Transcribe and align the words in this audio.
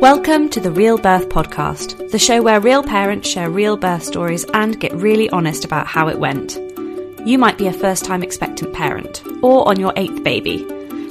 Welcome 0.00 0.48
to 0.50 0.60
the 0.60 0.70
Real 0.70 0.96
Birth 0.96 1.28
Podcast, 1.28 2.12
the 2.12 2.20
show 2.20 2.40
where 2.40 2.60
real 2.60 2.84
parents 2.84 3.28
share 3.28 3.50
real 3.50 3.76
birth 3.76 4.04
stories 4.04 4.46
and 4.54 4.78
get 4.78 4.92
really 4.92 5.28
honest 5.30 5.64
about 5.64 5.88
how 5.88 6.06
it 6.06 6.20
went. 6.20 6.56
You 7.26 7.36
might 7.36 7.58
be 7.58 7.66
a 7.66 7.72
first 7.72 8.04
time 8.04 8.22
expectant 8.22 8.72
parent, 8.72 9.24
or 9.42 9.66
on 9.66 9.80
your 9.80 9.92
eighth 9.96 10.22
baby. 10.22 10.64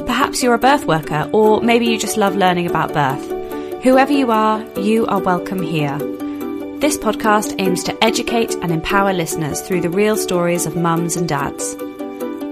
Perhaps 0.06 0.42
you're 0.42 0.54
a 0.54 0.58
birth 0.58 0.86
worker, 0.86 1.30
or 1.34 1.60
maybe 1.60 1.86
you 1.86 2.00
just 2.00 2.16
love 2.16 2.38
learning 2.38 2.68
about 2.68 2.94
birth. 2.94 3.84
Whoever 3.84 4.14
you 4.14 4.32
are, 4.32 4.64
you 4.80 5.06
are 5.08 5.20
welcome 5.20 5.62
here. 5.62 5.98
This 6.80 6.98
podcast 6.98 7.56
aims 7.60 7.84
to 7.84 8.04
educate 8.04 8.56
and 8.56 8.72
empower 8.72 9.12
listeners 9.12 9.60
through 9.60 9.82
the 9.82 9.90
real 9.90 10.16
stories 10.16 10.66
of 10.66 10.78
mums 10.78 11.18
and 11.18 11.28
dads. 11.28 11.76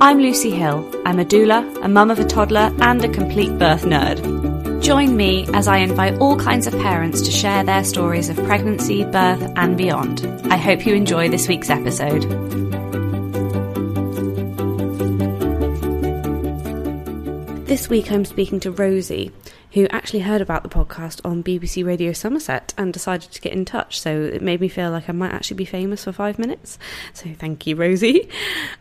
I'm 0.02 0.20
Lucy 0.20 0.52
Hill. 0.52 0.86
I'm 1.06 1.18
a 1.18 1.24
doula, 1.24 1.82
a 1.82 1.88
mum 1.88 2.12
of 2.12 2.20
a 2.20 2.26
toddler, 2.26 2.76
and 2.82 3.06
a 3.06 3.10
complete 3.10 3.58
birth 3.58 3.84
nerd. 3.84 4.55
Join 4.86 5.18
me 5.18 5.48
as 5.52 5.68
I 5.68 5.78
invite 5.78 6.20
all 6.20 6.38
kinds 6.38 6.68
of 6.68 6.74
parents 6.74 7.24
to 7.24 7.32
share 7.32 7.64
their 7.64 7.84
stories 7.84 8.30
of 8.30 8.36
pregnancy, 8.36 9.04
birth, 9.04 9.52
and 9.56 9.76
beyond. 9.76 10.24
I 10.52 10.58
hope 10.58 10.86
you 10.86 10.94
enjoy 10.94 11.28
this 11.28 11.48
week's 11.48 11.72
episode. 11.72 12.22
This 17.66 17.90
week 17.90 18.12
I'm 18.12 18.26
speaking 18.26 18.60
to 18.60 18.70
Rosie, 18.70 19.32
who 19.76 19.86
actually 19.90 20.22
heard 20.22 20.40
about 20.40 20.64
the 20.64 20.70
podcast 20.70 21.20
on 21.26 21.44
BBC 21.44 21.86
Radio 21.86 22.14
Somerset 22.14 22.74
and 22.78 22.94
decided 22.94 23.30
to 23.30 23.42
get 23.42 23.52
in 23.52 23.66
touch. 23.66 24.00
So 24.00 24.22
it 24.22 24.42
made 24.42 24.62
me 24.62 24.70
feel 24.70 24.90
like 24.90 25.10
I 25.10 25.12
might 25.12 25.34
actually 25.34 25.58
be 25.58 25.66
famous 25.66 26.06
for 26.06 26.14
five 26.14 26.40
minutes. 26.40 26.80
So 27.14 27.34
thank 27.38 27.68
you, 27.68 27.76
Rosie. 27.76 28.30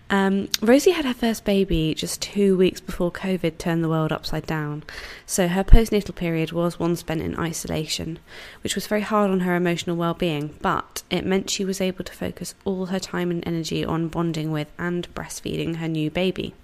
Um, 0.08 0.48
Rosie 0.62 0.92
had 0.92 1.04
her 1.04 1.12
first 1.12 1.44
baby 1.44 1.92
just 1.96 2.22
two 2.22 2.56
weeks 2.56 2.80
before 2.80 3.10
COVID 3.10 3.58
turned 3.58 3.82
the 3.82 3.88
world 3.88 4.12
upside 4.12 4.46
down. 4.46 4.84
So 5.26 5.48
her 5.48 5.64
postnatal 5.64 6.14
period 6.14 6.52
was 6.52 6.78
one 6.78 6.94
spent 6.94 7.22
in 7.22 7.36
isolation, 7.36 8.20
which 8.62 8.76
was 8.76 8.86
very 8.86 9.00
hard 9.00 9.32
on 9.32 9.40
her 9.40 9.56
emotional 9.56 9.96
well-being. 9.96 10.56
But 10.62 11.02
it 11.10 11.26
meant 11.26 11.50
she 11.50 11.64
was 11.64 11.80
able 11.80 12.04
to 12.04 12.12
focus 12.12 12.54
all 12.64 12.86
her 12.86 13.00
time 13.00 13.32
and 13.32 13.44
energy 13.44 13.84
on 13.84 14.06
bonding 14.06 14.52
with 14.52 14.70
and 14.78 15.12
breastfeeding 15.12 15.76
her 15.76 15.88
new 15.88 16.08
baby. 16.08 16.54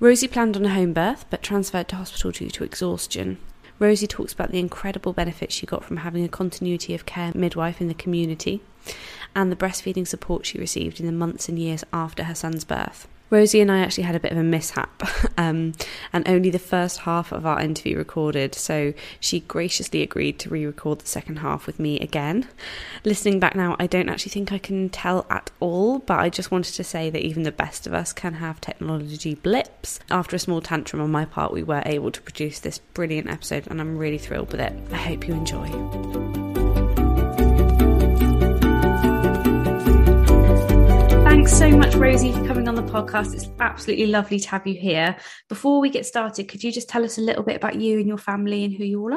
Rosie 0.00 0.26
planned 0.26 0.56
on 0.56 0.64
a 0.64 0.74
home 0.74 0.92
birth 0.92 1.26
but 1.30 1.42
transferred 1.42 1.86
to 1.88 1.96
hospital 1.96 2.32
due 2.32 2.50
to 2.50 2.64
exhaustion. 2.64 3.38
Rosie 3.78 4.06
talks 4.06 4.32
about 4.32 4.50
the 4.50 4.58
incredible 4.58 5.12
benefits 5.12 5.54
she 5.54 5.66
got 5.66 5.84
from 5.84 5.98
having 5.98 6.24
a 6.24 6.28
continuity 6.28 6.94
of 6.94 7.06
care 7.06 7.32
midwife 7.34 7.80
in 7.80 7.88
the 7.88 7.94
community 7.94 8.60
and 9.36 9.52
the 9.52 9.56
breastfeeding 9.56 10.06
support 10.06 10.46
she 10.46 10.58
received 10.58 10.98
in 10.98 11.06
the 11.06 11.12
months 11.12 11.48
and 11.48 11.58
years 11.58 11.84
after 11.92 12.24
her 12.24 12.34
son's 12.34 12.64
birth. 12.64 13.06
Rosie 13.30 13.60
and 13.60 13.70
I 13.70 13.80
actually 13.80 14.04
had 14.04 14.14
a 14.14 14.20
bit 14.20 14.32
of 14.32 14.38
a 14.38 14.42
mishap, 14.42 15.02
um, 15.38 15.72
and 16.12 16.28
only 16.28 16.50
the 16.50 16.58
first 16.58 17.00
half 17.00 17.32
of 17.32 17.44
our 17.44 17.60
interview 17.60 17.96
recorded, 17.96 18.54
so 18.54 18.94
she 19.20 19.40
graciously 19.40 20.02
agreed 20.02 20.38
to 20.40 20.48
re 20.48 20.64
record 20.64 21.00
the 21.00 21.06
second 21.06 21.40
half 21.40 21.66
with 21.66 21.78
me 21.78 21.98
again. 22.00 22.48
Listening 23.04 23.38
back 23.38 23.54
now, 23.54 23.76
I 23.78 23.86
don't 23.86 24.08
actually 24.08 24.30
think 24.30 24.52
I 24.52 24.58
can 24.58 24.88
tell 24.88 25.26
at 25.30 25.50
all, 25.60 25.98
but 26.00 26.18
I 26.18 26.30
just 26.30 26.50
wanted 26.50 26.74
to 26.74 26.84
say 26.84 27.10
that 27.10 27.24
even 27.24 27.42
the 27.42 27.52
best 27.52 27.86
of 27.86 27.92
us 27.92 28.12
can 28.12 28.34
have 28.34 28.60
technology 28.60 29.34
blips. 29.34 30.00
After 30.10 30.36
a 30.36 30.38
small 30.38 30.60
tantrum 30.60 31.02
on 31.02 31.10
my 31.10 31.24
part, 31.24 31.52
we 31.52 31.62
were 31.62 31.82
able 31.84 32.10
to 32.10 32.22
produce 32.22 32.60
this 32.60 32.78
brilliant 32.78 33.28
episode, 33.28 33.66
and 33.68 33.80
I'm 33.80 33.98
really 33.98 34.18
thrilled 34.18 34.52
with 34.52 34.60
it. 34.60 34.72
I 34.90 34.96
hope 34.96 35.28
you 35.28 35.34
enjoy. 35.34 36.57
Thanks 41.38 41.56
so 41.56 41.70
much, 41.70 41.94
Rosie, 41.94 42.32
for 42.32 42.44
coming 42.44 42.66
on 42.66 42.74
the 42.74 42.82
podcast. 42.82 43.32
It's 43.32 43.48
absolutely 43.60 44.08
lovely 44.08 44.40
to 44.40 44.48
have 44.48 44.66
you 44.66 44.74
here. 44.74 45.16
Before 45.48 45.80
we 45.80 45.88
get 45.88 46.04
started, 46.04 46.48
could 46.48 46.64
you 46.64 46.72
just 46.72 46.88
tell 46.88 47.04
us 47.04 47.16
a 47.16 47.20
little 47.20 47.44
bit 47.44 47.54
about 47.54 47.76
you 47.76 48.00
and 48.00 48.08
your 48.08 48.18
family 48.18 48.64
and 48.64 48.74
who 48.74 48.82
you 48.82 49.00
all 49.00 49.14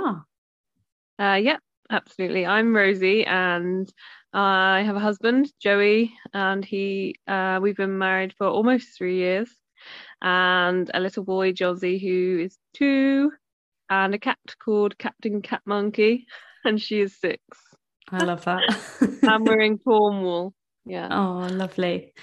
are? 1.18 1.34
Uh, 1.34 1.38
yeah, 1.38 1.58
absolutely. 1.90 2.46
I'm 2.46 2.76
Rosie, 2.76 3.26
and 3.26 3.92
I 4.34 4.84
have 4.84 4.96
a 4.96 5.00
husband, 5.00 5.52
Joey, 5.60 6.14
and 6.32 6.64
he. 6.64 7.16
Uh, 7.28 7.58
we've 7.60 7.76
been 7.76 7.98
married 7.98 8.36
for 8.38 8.46
almost 8.46 8.96
three 8.96 9.18
years, 9.18 9.50
and 10.22 10.92
a 10.94 11.00
little 11.00 11.24
boy, 11.24 11.54
Josie, 11.54 11.98
who 11.98 12.44
is 12.44 12.56
two, 12.76 13.32
and 13.90 14.14
a 14.14 14.20
cat 14.20 14.38
called 14.64 14.96
Captain 15.00 15.42
Cat 15.42 15.64
Monkey, 15.66 16.28
and 16.66 16.80
she 16.80 17.02
is 17.02 17.20
six. 17.20 17.42
I 18.12 18.24
love 18.26 18.46
that. 18.46 18.62
and 19.24 19.48
we're 19.48 19.62
in 19.62 19.80
Cornwall. 19.80 20.54
Yeah. 20.86 21.08
Oh, 21.12 21.48
lovely. 21.54 22.14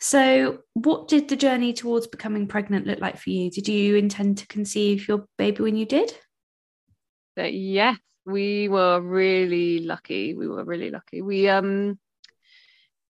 So, 0.00 0.58
what 0.74 1.08
did 1.08 1.28
the 1.28 1.36
journey 1.36 1.72
towards 1.72 2.06
becoming 2.06 2.46
pregnant 2.46 2.86
look 2.86 3.00
like 3.00 3.18
for 3.18 3.30
you? 3.30 3.50
Did 3.50 3.68
you 3.68 3.96
intend 3.96 4.38
to 4.38 4.46
conceive 4.46 5.08
your 5.08 5.26
baby 5.38 5.62
when 5.62 5.76
you 5.76 5.86
did? 5.86 6.12
Uh, 7.38 7.44
yes, 7.44 7.96
we 8.26 8.68
were 8.68 9.00
really 9.00 9.80
lucky. 9.80 10.34
We 10.34 10.48
were 10.48 10.64
really 10.64 10.90
lucky. 10.90 11.22
We 11.22 11.48
um 11.48 11.98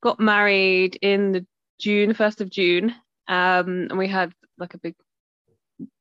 got 0.02 0.20
married 0.20 0.98
in 1.02 1.32
the 1.32 1.46
June, 1.78 2.14
first 2.14 2.40
of 2.40 2.50
June, 2.50 2.94
um, 3.26 3.88
and 3.90 3.98
we 3.98 4.06
had 4.06 4.32
like 4.58 4.74
a 4.74 4.78
big, 4.78 4.94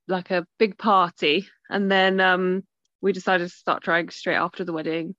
like 0.07 0.29
a 0.31 0.45
big 0.59 0.77
party, 0.77 1.47
and 1.69 1.91
then 1.91 2.19
um 2.19 2.63
we 3.01 3.11
decided 3.13 3.49
to 3.49 3.55
start 3.55 3.83
trying 3.83 4.09
straight 4.09 4.35
after 4.35 4.63
the 4.63 4.73
wedding, 4.73 5.15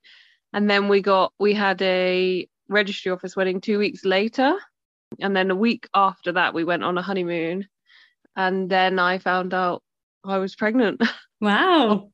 and 0.52 0.70
then 0.70 0.88
we 0.88 1.02
got 1.02 1.32
we 1.38 1.52
had 1.54 1.82
a 1.82 2.48
registry 2.68 3.12
office 3.12 3.36
wedding 3.36 3.60
two 3.60 3.78
weeks 3.78 4.04
later. 4.04 4.56
And 5.20 5.34
then 5.34 5.50
a 5.50 5.56
week 5.56 5.88
after 5.94 6.32
that, 6.32 6.54
we 6.54 6.64
went 6.64 6.84
on 6.84 6.98
a 6.98 7.02
honeymoon. 7.02 7.68
And 8.36 8.68
then 8.68 8.98
I 8.98 9.18
found 9.18 9.54
out 9.54 9.82
I 10.24 10.38
was 10.38 10.56
pregnant. 10.56 11.02
Wow. 11.40 12.10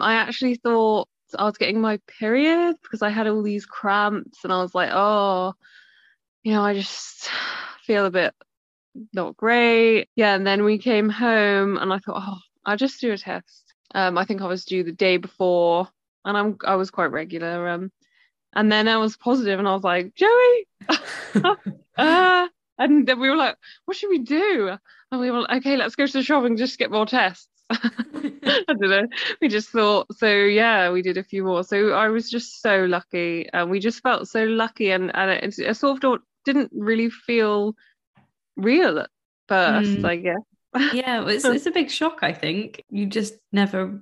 I 0.00 0.14
actually 0.14 0.56
thought 0.56 1.08
I 1.38 1.44
was 1.44 1.58
getting 1.58 1.80
my 1.80 2.00
period 2.18 2.74
because 2.82 3.02
I 3.02 3.10
had 3.10 3.28
all 3.28 3.42
these 3.42 3.66
cramps 3.66 4.42
and 4.42 4.52
I 4.52 4.60
was 4.60 4.74
like, 4.74 4.90
oh, 4.92 5.54
you 6.42 6.52
know, 6.52 6.62
I 6.62 6.74
just 6.74 7.30
feel 7.86 8.06
a 8.06 8.10
bit 8.10 8.34
not 9.12 9.36
great. 9.36 10.08
Yeah. 10.16 10.34
And 10.34 10.44
then 10.44 10.64
we 10.64 10.78
came 10.78 11.08
home 11.08 11.76
and 11.76 11.92
I 11.92 11.98
thought, 11.98 12.22
oh, 12.26 12.38
I'll 12.64 12.76
just 12.76 13.00
do 13.00 13.12
a 13.12 13.18
test. 13.18 13.74
Um, 13.94 14.18
I 14.18 14.24
think 14.24 14.42
I 14.42 14.46
was 14.46 14.64
due 14.64 14.82
the 14.82 14.92
day 14.92 15.16
before 15.18 15.88
and 16.24 16.36
I'm 16.36 16.56
I 16.64 16.74
was 16.76 16.90
quite 16.90 17.12
regular. 17.12 17.68
Um, 17.68 17.92
and 18.54 18.70
then 18.70 18.88
I 18.88 18.96
was 18.96 19.16
positive 19.16 19.58
and 19.58 19.68
I 19.68 19.74
was 19.74 19.84
like, 19.84 20.14
Joey. 20.14 20.66
uh, 21.96 22.48
and 22.78 23.06
then 23.06 23.20
we 23.20 23.28
were 23.28 23.36
like, 23.36 23.56
what 23.84 23.96
should 23.96 24.10
we 24.10 24.18
do? 24.18 24.76
And 25.10 25.20
we 25.20 25.30
were 25.30 25.40
like, 25.40 25.60
okay, 25.60 25.76
let's 25.76 25.96
go 25.96 26.06
to 26.06 26.12
the 26.12 26.22
shop 26.22 26.44
and 26.44 26.56
just 26.56 26.78
get 26.78 26.90
more 26.90 27.06
tests. 27.06 27.48
I 27.70 28.64
don't 28.68 28.80
know. 28.80 29.06
We 29.40 29.48
just 29.48 29.68
thought, 29.70 30.14
so 30.16 30.28
yeah, 30.28 30.90
we 30.90 31.02
did 31.02 31.18
a 31.18 31.24
few 31.24 31.44
more. 31.44 31.64
So 31.64 31.90
I 31.90 32.08
was 32.08 32.30
just 32.30 32.62
so 32.62 32.84
lucky. 32.84 33.48
And 33.52 33.70
we 33.70 33.80
just 33.80 34.02
felt 34.02 34.28
so 34.28 34.44
lucky. 34.44 34.90
And, 34.90 35.14
and 35.14 35.30
it, 35.30 35.58
it 35.58 35.76
sort 35.76 36.02
of 36.02 36.20
didn't 36.44 36.70
really 36.72 37.10
feel 37.10 37.74
real 38.56 39.00
at 39.00 39.10
first, 39.48 39.90
mm. 39.90 40.04
I 40.04 40.16
guess. 40.16 40.94
yeah, 40.94 41.26
it's, 41.28 41.44
it's 41.46 41.66
a 41.66 41.70
big 41.70 41.90
shock, 41.90 42.20
I 42.22 42.32
think. 42.32 42.84
You 42.90 43.06
just 43.06 43.34
never 43.52 44.00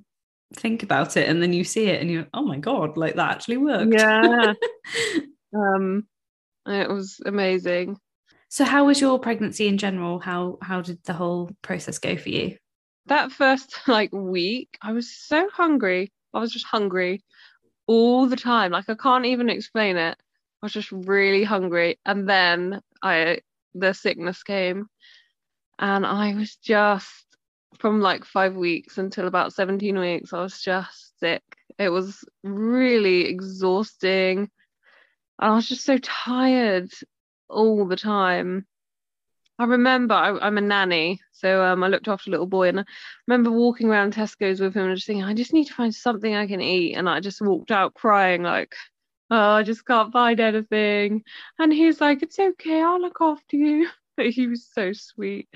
think 0.55 0.83
about 0.83 1.17
it 1.17 1.29
and 1.29 1.43
then 1.43 1.53
you 1.53 1.65
see 1.65 1.87
it 1.87 2.01
and 2.01 2.11
you're 2.11 2.27
oh 2.33 2.43
my 2.43 2.59
god 2.59 2.97
like 2.97 3.17
that 3.17 3.31
actually 3.33 3.57
worked. 3.57 3.93
Yeah. 3.93 4.55
Um 5.55 6.07
it 6.67 6.91
was 6.91 7.21
amazing. 7.25 7.99
So 8.49 8.65
how 8.65 8.87
was 8.87 9.01
your 9.01 9.19
pregnancy 9.19 9.69
in 9.69 9.79
general? 9.79 10.19
How 10.19 10.59
how 10.61 10.83
did 10.83 11.03
the 11.05 11.13
whole 11.15 11.51
process 11.63 11.99
go 11.99 12.17
for 12.17 12.29
you? 12.29 12.57
That 13.07 13.33
first 13.33 13.79
like 13.87 14.13
week 14.13 14.77
i 14.83 14.93
was 14.93 15.11
so 15.11 15.49
hungry. 15.51 16.13
I 16.35 16.41
was 16.41 16.53
just 16.53 16.67
hungry 16.67 17.23
all 17.87 18.27
the 18.27 18.37
time. 18.37 18.73
Like 18.73 18.89
i 18.89 18.95
can't 18.95 19.27
even 19.27 19.49
explain 19.49 19.97
it. 19.97 20.19
I 20.63 20.67
was 20.67 20.73
just 20.73 20.93
really 20.93 21.45
hungry. 21.45 21.99
And 22.05 22.29
then 22.29 22.83
i 23.03 23.41
the 23.75 23.95
sickness 23.95 24.43
came. 24.43 24.87
And 25.79 26.05
i 26.05 26.35
was 26.35 26.57
just 26.57 27.26
from 27.79 28.01
like 28.01 28.25
five 28.25 28.55
weeks 28.55 28.99
until 28.99 29.27
about 29.27 29.53
17 29.53 29.99
weeks, 29.99 30.33
I 30.33 30.41
was 30.41 30.61
just 30.61 31.19
sick. 31.19 31.43
It 31.79 31.89
was 31.91 32.25
really 32.43 33.27
exhausting. 33.27 34.51
And 35.39 35.51
I 35.53 35.55
was 35.55 35.69
just 35.69 35.85
so 35.85 35.99
tired 35.99 36.91
all 37.49 37.87
the 37.87 37.97
time. 37.97 38.67
I 39.59 39.65
remember 39.65 40.15
I, 40.15 40.47
am 40.47 40.59
a 40.59 40.61
nanny, 40.61 41.21
so 41.33 41.65
um, 41.65 41.83
I 41.83 41.89
looked 41.89 42.09
after 42.09 42.29
a 42.29 42.33
little 42.33 42.47
boy, 42.47 42.69
and 42.69 42.81
I 42.81 42.85
remember 43.27 43.51
walking 43.51 43.89
around 43.89 44.13
Tesco's 44.13 44.61
with 44.61 44.75
him 44.75 44.85
and 44.85 44.95
just 44.95 45.07
thinking, 45.07 45.25
I 45.25 45.33
just 45.33 45.55
need 45.55 45.67
to 45.67 45.75
find 45.75 45.95
something 45.95 46.35
I 46.35 46.47
can 46.47 46.61
eat. 46.61 46.95
And 46.95 47.09
I 47.09 47.21
just 47.21 47.41
walked 47.41 47.71
out 47.71 47.95
crying, 47.95 48.43
like, 48.43 48.75
oh, 49.31 49.53
I 49.53 49.63
just 49.63 49.87
can't 49.87 50.13
find 50.13 50.41
anything. 50.41 51.23
And 51.59 51.73
he's 51.73 52.01
like, 52.01 52.23
It's 52.23 52.39
okay, 52.39 52.83
I'll 52.83 53.01
look 53.01 53.19
after 53.21 53.57
you. 53.57 53.89
But 54.17 54.27
he 54.31 54.47
was 54.47 54.67
so 54.67 54.93
sweet. 54.93 55.49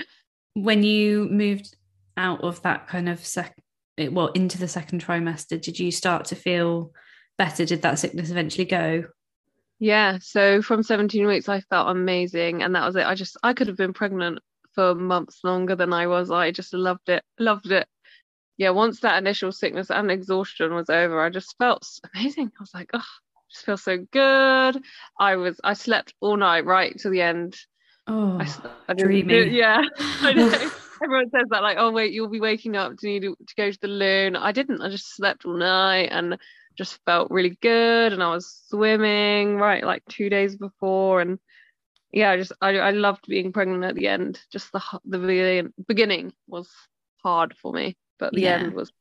When 0.55 0.83
you 0.83 1.29
moved 1.31 1.77
out 2.17 2.43
of 2.43 2.61
that 2.63 2.89
kind 2.89 3.09
of 3.09 3.25
sec 3.25 3.55
eh, 3.99 4.09
well 4.09 4.29
into 4.29 4.59
the 4.59 4.69
second 4.69 5.05
trimester 5.05 5.61
did 5.61 5.79
you 5.79 5.91
start 5.91 6.25
to 6.27 6.37
feel 6.37 6.93
better 7.39 7.65
did 7.65 7.83
that 7.83 7.99
sickness 7.99 8.31
eventually 8.31 8.65
go 8.65 9.05
yeah 9.79 10.19
so 10.21 10.61
from 10.61 10.83
17 10.83 11.27
weeks 11.27 11.49
i 11.49 11.61
felt 11.61 11.89
amazing 11.89 12.63
and 12.63 12.75
that 12.75 12.85
was 12.85 12.97
it 12.97 13.07
i 13.07 13.15
just 13.15 13.37
i 13.43 13.53
could 13.53 13.67
have 13.67 13.77
been 13.77 13.93
pregnant 13.93 14.39
for 14.75 14.95
months 14.95 15.41
longer 15.43 15.75
than 15.75 15.93
i 15.93 16.07
was 16.07 16.31
i 16.31 16.51
just 16.51 16.75
loved 16.75 17.09
it 17.09 17.23
loved 17.39 17.71
it 17.73 17.89
yeah, 18.61 18.69
once 18.69 19.01
that 19.01 19.17
initial 19.17 19.53
sickness 19.53 19.91
and 19.91 20.11
exhaustion 20.11 20.75
was 20.75 20.91
over, 20.91 21.25
I 21.25 21.31
just 21.31 21.57
felt 21.57 21.89
amazing. 22.15 22.49
I 22.49 22.61
was 22.61 22.75
like, 22.75 22.91
oh, 22.93 23.03
just 23.51 23.65
feel 23.65 23.79
so 23.79 24.07
good. 24.13 24.83
I 25.19 25.37
was 25.37 25.59
I 25.65 25.73
slept 25.73 26.13
all 26.21 26.37
night 26.37 26.67
right 26.67 26.95
to 26.99 27.09
the 27.09 27.23
end. 27.23 27.57
Oh, 28.07 28.39
I, 28.39 28.47
I 28.87 28.93
dreamy. 28.93 29.45
yeah, 29.45 29.83
I 29.99 30.35
know. 30.35 30.71
Everyone 31.03 31.31
says 31.31 31.47
that, 31.51 31.63
like, 31.63 31.79
oh 31.79 31.91
wait, 31.91 32.13
you'll 32.13 32.29
be 32.29 32.41
waking 32.41 32.77
up 32.77 32.97
to 32.99 33.07
need 33.07 33.23
to, 33.23 33.37
to 33.47 33.55
go 33.57 33.71
to 33.71 33.79
the 33.81 33.89
loo. 33.89 34.33
I 34.39 34.53
didn't. 34.53 34.83
I 34.83 34.89
just 34.89 35.17
slept 35.17 35.45
all 35.45 35.57
night 35.57 36.09
and 36.13 36.39
just 36.77 36.99
felt 37.05 37.31
really 37.31 37.59
good. 37.63 38.13
And 38.13 38.23
I 38.23 38.31
was 38.31 38.63
swimming 38.69 39.57
right 39.57 39.85
like 39.85 40.03
two 40.09 40.29
days 40.29 40.57
before, 40.57 41.21
and 41.21 41.39
yeah, 42.13 42.31
I 42.31 42.37
just 42.37 42.53
I 42.61 42.79
I 42.79 42.91
loved 42.91 43.27
being 43.27 43.53
pregnant 43.53 43.85
at 43.85 43.95
the 43.95 44.09
end. 44.09 44.41
Just 44.53 44.73
the 44.73 44.83
the 45.05 45.73
beginning 45.87 46.33
was 46.47 46.71
hard 47.23 47.55
for 47.57 47.73
me, 47.73 47.97
but 48.19 48.33
the 48.33 48.43
yeah. 48.43 48.57
end 48.57 48.75
was 48.75 48.93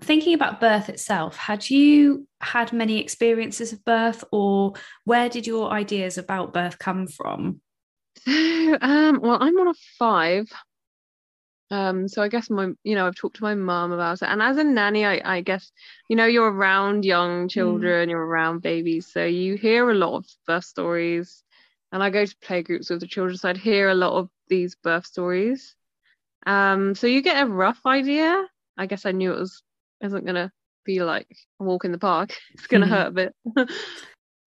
thinking 0.00 0.34
about 0.34 0.60
birth 0.60 0.88
itself, 0.88 1.36
had 1.36 1.68
you 1.70 2.26
had 2.40 2.72
many 2.72 3.00
experiences 3.00 3.72
of 3.72 3.84
birth, 3.84 4.24
or 4.32 4.74
where 5.04 5.28
did 5.28 5.46
your 5.46 5.70
ideas 5.70 6.18
about 6.18 6.52
birth 6.52 6.78
come 6.78 7.06
from? 7.06 7.60
So, 8.24 8.32
um, 8.80 9.20
well, 9.20 9.38
I'm 9.40 9.56
one 9.56 9.68
of 9.68 9.76
five. 9.98 10.50
Um, 11.74 12.06
so 12.06 12.22
I 12.22 12.28
guess 12.28 12.50
my, 12.50 12.68
you 12.84 12.94
know, 12.94 13.08
I've 13.08 13.16
talked 13.16 13.36
to 13.36 13.42
my 13.42 13.56
mum 13.56 13.90
about 13.90 14.22
it, 14.22 14.28
and 14.28 14.40
as 14.40 14.58
a 14.58 14.64
nanny, 14.64 15.04
I, 15.04 15.20
I 15.24 15.40
guess, 15.40 15.72
you 16.08 16.14
know, 16.14 16.26
you're 16.26 16.52
around 16.52 17.04
young 17.04 17.48
children, 17.48 18.06
mm. 18.06 18.10
you're 18.12 18.24
around 18.24 18.62
babies, 18.62 19.10
so 19.12 19.24
you 19.24 19.56
hear 19.56 19.90
a 19.90 19.94
lot 19.94 20.14
of 20.14 20.26
birth 20.46 20.64
stories, 20.64 21.42
and 21.90 22.00
I 22.00 22.10
go 22.10 22.24
to 22.24 22.36
play 22.42 22.62
groups 22.62 22.90
with 22.90 23.00
the 23.00 23.08
children, 23.08 23.36
so 23.36 23.48
I'd 23.48 23.56
hear 23.56 23.88
a 23.88 23.94
lot 23.94 24.12
of 24.12 24.28
these 24.48 24.76
birth 24.76 25.04
stories. 25.04 25.74
Um, 26.46 26.94
so 26.94 27.08
you 27.08 27.22
get 27.22 27.42
a 27.42 27.50
rough 27.50 27.80
idea. 27.84 28.46
I 28.76 28.86
guess 28.86 29.04
I 29.04 29.10
knew 29.10 29.32
it 29.32 29.40
was 29.40 29.62
isn't 30.00 30.26
gonna 30.26 30.52
be 30.84 31.02
like 31.02 31.26
a 31.60 31.64
walk 31.64 31.84
in 31.84 31.92
the 31.92 31.98
park. 31.98 32.36
It's 32.54 32.68
gonna 32.68 32.86
mm-hmm. 32.86 32.94
hurt 32.94 33.06
a 33.08 33.10
bit. 33.10 33.34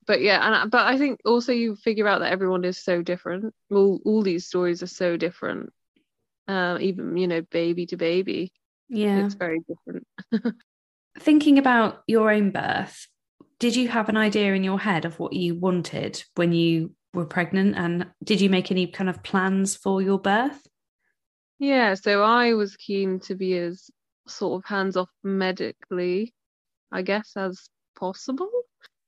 but 0.07 0.21
yeah, 0.21 0.62
and 0.62 0.71
but 0.71 0.85
I 0.88 0.97
think 0.97 1.19
also 1.25 1.51
you 1.51 1.75
figure 1.75 2.07
out 2.07 2.19
that 2.19 2.31
everyone 2.31 2.63
is 2.63 2.77
so 2.77 3.01
different. 3.01 3.53
All 3.69 4.00
all 4.06 4.21
these 4.21 4.45
stories 4.45 4.81
are 4.81 4.88
so 4.88 5.18
different. 5.18 5.74
Uh, 6.47 6.77
even 6.79 7.17
you 7.17 7.27
know, 7.27 7.41
baby 7.41 7.85
to 7.88 7.97
baby. 7.97 8.51
Yeah, 8.89 9.25
it's 9.25 9.35
very 9.35 9.61
different. 9.67 10.07
Thinking 11.19 11.57
about 11.57 12.03
your 12.07 12.31
own 12.31 12.51
birth, 12.51 13.07
did 13.59 13.75
you 13.75 13.88
have 13.89 14.07
an 14.07 14.17
idea 14.17 14.53
in 14.53 14.63
your 14.63 14.79
head 14.79 15.03
of 15.03 15.19
what 15.19 15.33
you 15.33 15.55
wanted 15.55 16.23
when 16.35 16.53
you 16.53 16.94
were 17.13 17.25
pregnant, 17.25 17.75
and 17.75 18.07
did 18.23 18.39
you 18.39 18.49
make 18.49 18.71
any 18.71 18.88
kind 18.88 19.09
of 19.09 19.23
plans 19.23 19.75
for 19.75 20.01
your 20.01 20.19
birth? 20.19 20.65
Yeah, 21.59 21.95
so 21.95 22.21
I 22.21 22.53
was 22.53 22.75
keen 22.75 23.19
to 23.21 23.35
be 23.35 23.57
as 23.57 23.89
sort 24.27 24.61
of 24.61 24.69
hands 24.69 24.95
off 24.95 25.09
medically, 25.23 26.33
I 26.91 27.01
guess, 27.01 27.31
as 27.35 27.69
possible. 27.97 28.50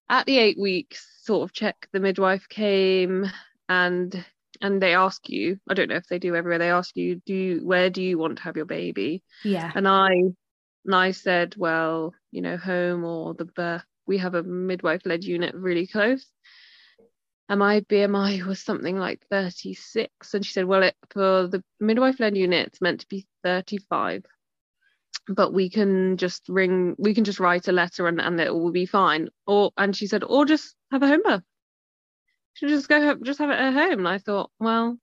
At 0.09 0.25
the 0.25 0.39
eight 0.39 0.57
weeks 0.59 1.07
sort 1.21 1.43
of 1.43 1.53
check, 1.53 1.87
the 1.93 1.99
midwife 1.99 2.49
came 2.49 3.29
and 3.67 4.25
and 4.61 4.81
they 4.81 4.93
ask 4.93 5.29
you, 5.29 5.59
I 5.69 5.73
don't 5.73 5.89
know 5.89 5.95
if 5.95 6.07
they 6.07 6.19
do 6.19 6.35
everywhere, 6.35 6.59
they 6.59 6.71
ask 6.71 6.95
you, 6.95 7.21
do 7.25 7.33
you, 7.33 7.59
where 7.65 7.89
do 7.89 8.01
you 8.01 8.17
want 8.17 8.37
to 8.37 8.43
have 8.43 8.57
your 8.57 8.65
baby? 8.65 9.23
Yeah. 9.43 9.71
And 9.73 9.87
I 9.87 10.09
and 10.85 10.95
I 10.95 11.11
said, 11.11 11.55
well, 11.57 12.13
you 12.31 12.41
know, 12.41 12.57
home 12.57 13.03
or 13.03 13.33
the 13.33 13.45
birth. 13.45 13.83
We 14.07 14.17
have 14.19 14.33
a 14.33 14.43
midwife 14.43 15.05
led 15.05 15.23
unit 15.23 15.53
really 15.53 15.87
close. 15.87 16.25
And 17.47 17.59
my 17.59 17.81
BMI 17.81 18.45
was 18.45 18.59
something 18.59 18.97
like 18.97 19.25
36. 19.29 20.09
And 20.33 20.45
she 20.45 20.53
said, 20.53 20.65
well, 20.65 20.83
it, 20.83 20.95
for 21.11 21.47
the 21.47 21.63
midwife 21.79 22.19
led 22.19 22.37
unit, 22.37 22.67
it's 22.67 22.81
meant 22.81 23.01
to 23.01 23.07
be 23.07 23.27
35 23.43 24.23
but 25.27 25.53
we 25.53 25.69
can 25.69 26.17
just 26.17 26.43
ring 26.49 26.95
we 26.97 27.13
can 27.13 27.23
just 27.23 27.39
write 27.39 27.67
a 27.67 27.71
letter 27.71 28.07
and, 28.07 28.19
and 28.19 28.39
it 28.39 28.53
will 28.53 28.71
be 28.71 28.85
fine 28.85 29.29
or 29.45 29.71
and 29.77 29.95
she 29.95 30.07
said 30.07 30.23
or 30.23 30.45
just 30.45 30.75
have 30.91 31.03
a 31.03 31.07
home 31.07 31.21
birth 31.23 31.43
she 32.53 32.67
just 32.67 32.87
go 32.89 33.15
just 33.15 33.39
have 33.39 33.49
it 33.49 33.59
at 33.59 33.73
home. 33.73 33.99
And 33.99 34.07
i 34.07 34.17
thought 34.17 34.51
well 34.59 34.97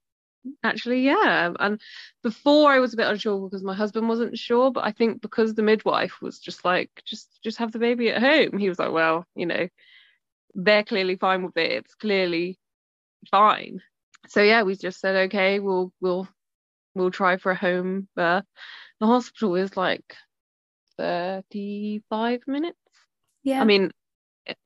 actually 0.62 1.00
yeah. 1.02 1.52
And 1.58 1.81
before 2.22 2.70
i 2.70 2.78
was 2.78 2.94
a 2.94 2.96
bit 2.96 3.08
unsure 3.08 3.48
because 3.48 3.64
my 3.64 3.75
husband 3.75 4.08
wasn't 4.08 4.38
sure 4.38 4.70
but 4.70 4.84
i 4.84 4.93
think 4.93 5.20
because 5.20 5.54
the 5.54 5.62
midwife 5.62 6.22
was 6.22 6.38
just 6.38 6.64
like 6.64 6.90
just 7.04 7.40
just 7.43 7.58
have 7.58 7.72
the 7.72 7.78
baby 7.78 8.10
at 8.10 8.22
home. 8.22 8.58
He 8.58 8.69
was 8.69 8.78
like 8.78 8.93
well 8.93 9.25
you 9.34 9.46
know 9.46 9.69
they're 10.54 10.84
clearly 10.84 11.16
fine 11.16 11.43
with 11.43 11.56
it. 11.56 11.72
It's 11.72 11.94
clearly 11.94 12.58
fine. 13.31 13.82
So 14.28 14.42
yeah 14.42 14.62
we 14.62 14.76
just 14.76 15.00
said 15.00 15.16
okay 15.26 15.58
we'll 15.58 15.92
we'll 16.00 16.28
we'll 16.94 17.10
try 17.10 17.37
for 17.37 17.52
a 17.52 17.56
home 17.56 18.08
birth. 18.16 18.44
The 19.00 19.06
hospital 19.06 19.54
is 19.56 19.76
like 19.76 20.16
35 20.99 22.42
minutes. 22.46 22.78
Yeah. 23.42 23.60
I 23.60 23.64
mean, 23.64 23.92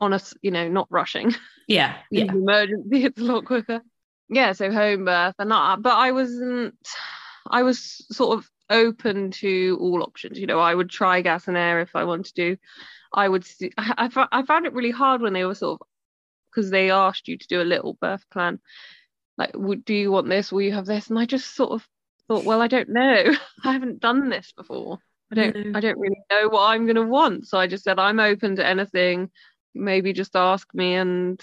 on 0.00 0.12
us, 0.12 0.34
you 0.42 0.50
know, 0.50 0.68
not 0.68 0.88
rushing. 0.90 1.34
Yeah. 1.68 1.96
yeah. 2.10 2.24
emergency, 2.24 3.04
it's 3.04 3.20
a 3.20 3.24
lot 3.24 3.44
quicker. 3.44 3.80
Yeah. 4.28 4.52
So 4.52 4.70
home 4.72 5.04
birth 5.04 5.34
and 5.38 5.50
that, 5.50 5.82
but 5.82 5.96
I 5.96 6.12
wasn't, 6.12 6.74
I 7.48 7.62
was 7.62 8.04
sort 8.10 8.38
of 8.38 8.48
open 8.68 9.30
to 9.32 9.78
all 9.80 10.02
options. 10.02 10.38
You 10.38 10.46
know, 10.46 10.60
I 10.60 10.74
would 10.74 10.90
try 10.90 11.20
gas 11.20 11.48
and 11.48 11.56
air 11.56 11.80
if 11.80 11.96
I 11.96 12.04
wanted 12.04 12.34
to. 12.36 12.56
I 13.12 13.28
would, 13.28 13.46
I, 13.76 14.08
I, 14.14 14.26
I 14.30 14.42
found 14.44 14.66
it 14.66 14.72
really 14.72 14.92
hard 14.92 15.20
when 15.20 15.32
they 15.32 15.44
were 15.44 15.54
sort 15.54 15.80
of, 15.80 15.86
because 16.50 16.70
they 16.70 16.90
asked 16.90 17.28
you 17.28 17.38
to 17.38 17.46
do 17.48 17.62
a 17.62 17.64
little 17.64 17.94
birth 18.00 18.24
plan. 18.30 18.60
Like, 19.36 19.52
would, 19.54 19.84
do 19.84 19.94
you 19.94 20.12
want 20.12 20.28
this? 20.28 20.52
Will 20.52 20.62
you 20.62 20.72
have 20.72 20.86
this? 20.86 21.08
And 21.08 21.18
I 21.18 21.24
just 21.24 21.54
sort 21.54 21.72
of 21.72 21.86
thought, 22.28 22.44
well, 22.44 22.62
I 22.62 22.68
don't 22.68 22.88
know. 22.88 23.24
I 23.64 23.72
haven't 23.72 24.00
done 24.00 24.28
this 24.28 24.52
before. 24.56 24.98
I 25.32 25.36
don't 25.36 25.56
no. 25.56 25.78
I 25.78 25.80
don't 25.80 25.98
really 25.98 26.20
know 26.30 26.48
what 26.48 26.68
I'm 26.70 26.86
gonna 26.86 27.06
want. 27.06 27.46
So 27.46 27.58
I 27.58 27.66
just 27.66 27.84
said 27.84 27.98
I'm 27.98 28.18
open 28.18 28.56
to 28.56 28.66
anything. 28.66 29.30
Maybe 29.74 30.12
just 30.12 30.36
ask 30.36 30.66
me 30.74 30.94
and 30.94 31.40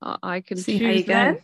I 0.00 0.40
can 0.40 0.56
See 0.56 0.78
how 0.78 0.90
you 0.90 1.04
then. 1.04 1.34
go. 1.34 1.40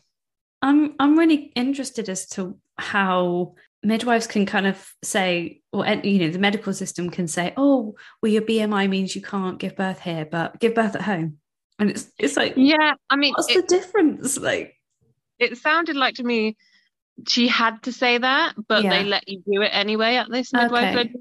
I'm 0.62 0.94
I'm 0.99 1.19
really 1.19 1.52
interested 1.55 2.08
as 2.08 2.26
to 2.31 2.58
how 2.76 3.55
midwives 3.82 4.26
can 4.26 4.44
kind 4.44 4.66
of 4.66 4.93
say, 5.02 5.60
or 5.72 5.87
you 5.87 6.19
know, 6.19 6.31
the 6.31 6.38
medical 6.38 6.72
system 6.72 7.10
can 7.10 7.28
say, 7.28 7.52
oh, 7.56 7.94
well, 8.20 8.32
your 8.32 8.43
BMI 8.43 8.88
means 8.88 9.14
you 9.14 9.22
can't 9.22 9.58
give 9.58 9.76
birth 9.76 10.00
here, 10.00 10.25
but 10.25 10.58
give 10.58 10.75
birth 10.75 10.96
at 10.96 11.02
home. 11.02 11.38
And 11.78 11.90
it's 11.90 12.11
it's 12.19 12.37
like, 12.37 12.54
yeah, 12.56 12.94
I 13.08 13.16
mean, 13.16 13.34
what's 13.34 13.50
it, 13.50 13.69
the 13.69 13.76
difference? 13.76 14.37
Like, 14.37 14.75
it 15.38 15.56
sounded 15.58 15.94
like 15.94 16.16
to 16.16 16.25
me 16.25 16.56
she 17.26 17.49
had 17.49 17.82
to 17.82 17.93
say 17.93 18.19
that, 18.19 18.54
but 18.69 18.84
yeah. 18.84 18.90
they 18.90 19.04
let 19.04 19.28
you 19.28 19.43
do 19.50 19.62
it 19.62 19.70
anyway 19.72 20.16
at 20.16 20.31
this 20.31 20.52
midwife. 20.52 20.96
Okay. 20.96 21.12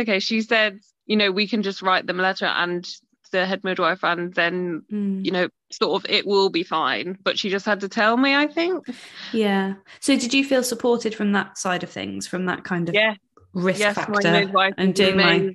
okay, 0.00 0.18
she 0.18 0.42
said, 0.42 0.78
you 1.06 1.16
know, 1.16 1.30
we 1.30 1.46
can 1.48 1.62
just 1.62 1.80
write 1.80 2.06
them 2.06 2.20
a 2.20 2.22
letter 2.22 2.46
and 2.46 2.86
the 3.28 3.46
head 3.46 3.64
midwife, 3.64 4.02
and 4.02 4.34
then, 4.34 4.82
mm. 4.92 5.24
you 5.24 5.30
know, 5.30 5.48
sort 5.70 6.02
of 6.02 6.10
it 6.10 6.26
will 6.26 6.50
be 6.50 6.62
fine. 6.62 7.18
But 7.22 7.38
she 7.38 7.50
just 7.50 7.66
had 7.66 7.80
to 7.80 7.88
tell 7.88 8.16
me, 8.16 8.34
I 8.34 8.46
think. 8.46 8.86
Yeah. 9.32 9.74
So 10.00 10.16
did 10.16 10.34
you 10.34 10.44
feel 10.44 10.62
supported 10.62 11.14
from 11.14 11.32
that 11.32 11.58
side 11.58 11.82
of 11.82 11.90
things, 11.90 12.26
from 12.26 12.46
that 12.46 12.64
kind 12.64 12.88
of 12.88 12.94
yeah. 12.94 13.14
risk 13.52 13.80
yes, 13.80 13.94
factor? 13.94 14.48
My 14.52 14.72
and 14.76 14.94
doing 14.94 15.16
my 15.16 15.50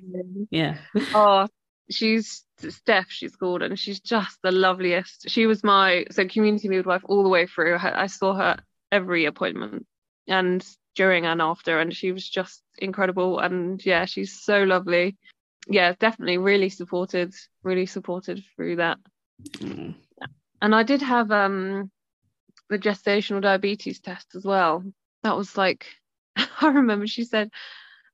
yeah. 0.50 0.78
oh, 1.14 1.48
she's 1.90 2.44
Steph, 2.58 3.10
she's 3.10 3.36
called, 3.36 3.62
and 3.62 3.78
she's 3.78 4.00
just 4.00 4.38
the 4.42 4.52
loveliest. 4.52 5.28
She 5.28 5.46
was 5.46 5.64
my 5.64 6.06
so 6.10 6.26
community 6.26 6.68
midwife 6.68 7.02
all 7.04 7.22
the 7.22 7.28
way 7.28 7.46
through. 7.46 7.78
I 7.80 8.06
saw 8.06 8.34
her 8.34 8.56
every 8.92 9.24
appointment 9.24 9.86
and 10.28 10.64
during 10.94 11.26
and 11.26 11.42
after 11.42 11.78
and 11.80 11.94
she 11.94 12.12
was 12.12 12.28
just 12.28 12.62
incredible 12.78 13.38
and 13.38 13.84
yeah 13.84 14.04
she's 14.04 14.40
so 14.40 14.62
lovely 14.62 15.16
yeah 15.68 15.94
definitely 15.98 16.38
really 16.38 16.68
supported 16.68 17.32
really 17.62 17.86
supported 17.86 18.42
through 18.54 18.76
that 18.76 18.98
mm. 19.58 19.94
and 20.60 20.74
i 20.74 20.82
did 20.82 21.02
have 21.02 21.30
um 21.30 21.90
the 22.70 22.78
gestational 22.78 23.40
diabetes 23.40 24.00
test 24.00 24.34
as 24.34 24.44
well 24.44 24.84
that 25.22 25.36
was 25.36 25.56
like 25.56 25.86
i 26.36 26.68
remember 26.68 27.06
she 27.06 27.24
said 27.24 27.50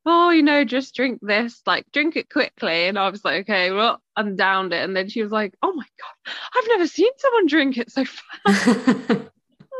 oh 0.06 0.30
you 0.30 0.42
know 0.42 0.64
just 0.64 0.94
drink 0.94 1.18
this 1.22 1.60
like 1.66 1.84
drink 1.92 2.16
it 2.16 2.30
quickly 2.30 2.86
and 2.86 2.98
i 2.98 3.08
was 3.10 3.24
like 3.24 3.42
okay 3.42 3.70
well 3.70 4.00
i'm 4.16 4.34
downed 4.34 4.72
it 4.72 4.82
and 4.82 4.96
then 4.96 5.08
she 5.08 5.22
was 5.22 5.30
like 5.30 5.54
oh 5.62 5.72
my 5.72 5.84
god 5.98 6.34
i've 6.56 6.68
never 6.68 6.86
seen 6.86 7.10
someone 7.18 7.46
drink 7.46 7.76
it 7.76 7.90
so 7.90 8.04
fast 8.04 9.26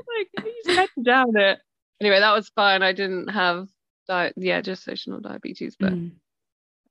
I 0.00 0.14
was 0.14 0.28
like, 0.36 0.46
you 0.46 0.74
just 0.74 1.02
down 1.02 1.36
it. 1.36 1.58
Anyway, 2.00 2.20
that 2.20 2.32
was 2.32 2.48
fine. 2.50 2.82
I 2.82 2.92
didn't 2.92 3.28
have 3.28 3.68
di- 4.08 4.32
yeah, 4.36 4.60
gestational 4.62 5.22
diabetes, 5.22 5.76
but 5.78 5.92
mm. 5.92 6.12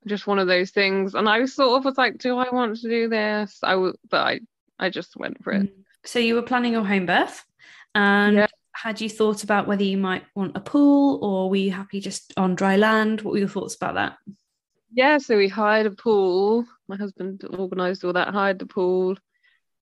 Just 0.08 0.27
one 0.27 0.39
of 0.39 0.48
those 0.48 0.72
things. 0.72 1.15
And 1.15 1.27
I 1.27 1.46
sort 1.46 1.77
of 1.77 1.86
was 1.86 1.98
like, 1.98 2.18
do 2.18 2.38
I 2.38 2.50
want 2.53 2.77
to 2.77 2.89
do 2.89 3.10
this? 3.10 3.60
I 3.63 3.72
w- 3.72 3.94
but 4.10 4.22
I 4.22 4.39
I 4.79 4.89
just 4.89 5.15
went 5.18 5.44
for 5.44 5.53
it. 5.53 5.74
So 6.06 6.20
you 6.20 6.36
were 6.36 6.41
planning 6.41 6.74
your 6.74 6.86
home 6.86 7.06
birth, 7.06 7.44
and 7.94 8.38
yeah. 8.38 8.48
had 8.74 9.01
you 9.01 9.10
thought 9.10 9.44
about 9.44 9.68
whether 9.68 9.84
you 9.84 9.98
might 9.98 10.24
want 10.36 10.56
a 10.56 10.62
pool 10.62 11.20
or 11.22 11.50
were 11.50 11.58
you 11.58 11.72
happy 11.72 12.00
just 12.00 12.34
on 12.38 12.56
dry 12.56 12.77
land? 12.77 13.22
What 13.22 13.34
were 13.34 13.39
your 13.39 13.50
thoughts 13.50 13.75
about 13.75 13.96
that? 13.96 14.18
Yeah, 14.91 15.18
so 15.18 15.38
we 15.38 15.50
hired 15.50 15.86
a 15.86 15.91
pool. 15.91 16.65
My 16.88 16.96
husband 16.96 17.44
organised 17.44 18.03
all 18.03 18.13
that, 18.13 18.34
hired 18.34 18.60
the 18.60 18.65
pool, 18.65 19.18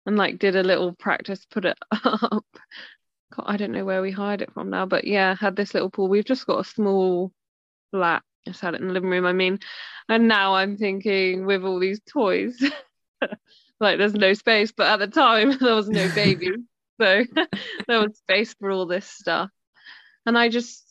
and 0.05 0.17
like 0.17 0.39
did 0.39 0.55
a 0.55 0.63
little 0.63 0.93
practice, 0.93 1.45
put 1.45 1.65
it 1.65 1.77
up, 1.91 2.43
I 3.39 3.57
don't 3.57 3.71
know 3.71 3.85
where 3.85 4.01
we 4.01 4.11
hired 4.11 4.41
it 4.41 4.53
from 4.53 4.69
now, 4.69 4.85
but 4.85 5.05
yeah, 5.05 5.35
had 5.35 5.55
this 5.55 5.73
little 5.73 5.89
pool. 5.89 6.07
We've 6.07 6.25
just 6.25 6.47
got 6.47 6.59
a 6.59 6.69
small 6.69 7.31
flat 7.91 8.23
had 8.53 8.73
it 8.73 8.81
in 8.81 8.87
the 8.87 8.93
living 8.93 9.09
room. 9.09 9.25
I 9.25 9.33
mean, 9.33 9.59
and 10.09 10.27
now 10.27 10.55
I'm 10.55 10.77
thinking 10.77 11.45
with 11.45 11.63
all 11.63 11.79
these 11.79 11.99
toys, 12.09 12.61
like 13.79 13.97
there's 13.97 14.13
no 14.13 14.33
space. 14.33 14.71
But 14.71 14.87
at 14.87 14.99
the 14.99 15.07
time, 15.07 15.57
there 15.61 15.75
was 15.75 15.89
no 15.89 16.09
baby, 16.09 16.51
so 16.99 17.23
there 17.87 17.99
was 17.99 18.17
space 18.17 18.53
for 18.59 18.71
all 18.71 18.85
this 18.85 19.05
stuff. 19.05 19.49
And 20.25 20.37
I 20.37 20.49
just, 20.49 20.83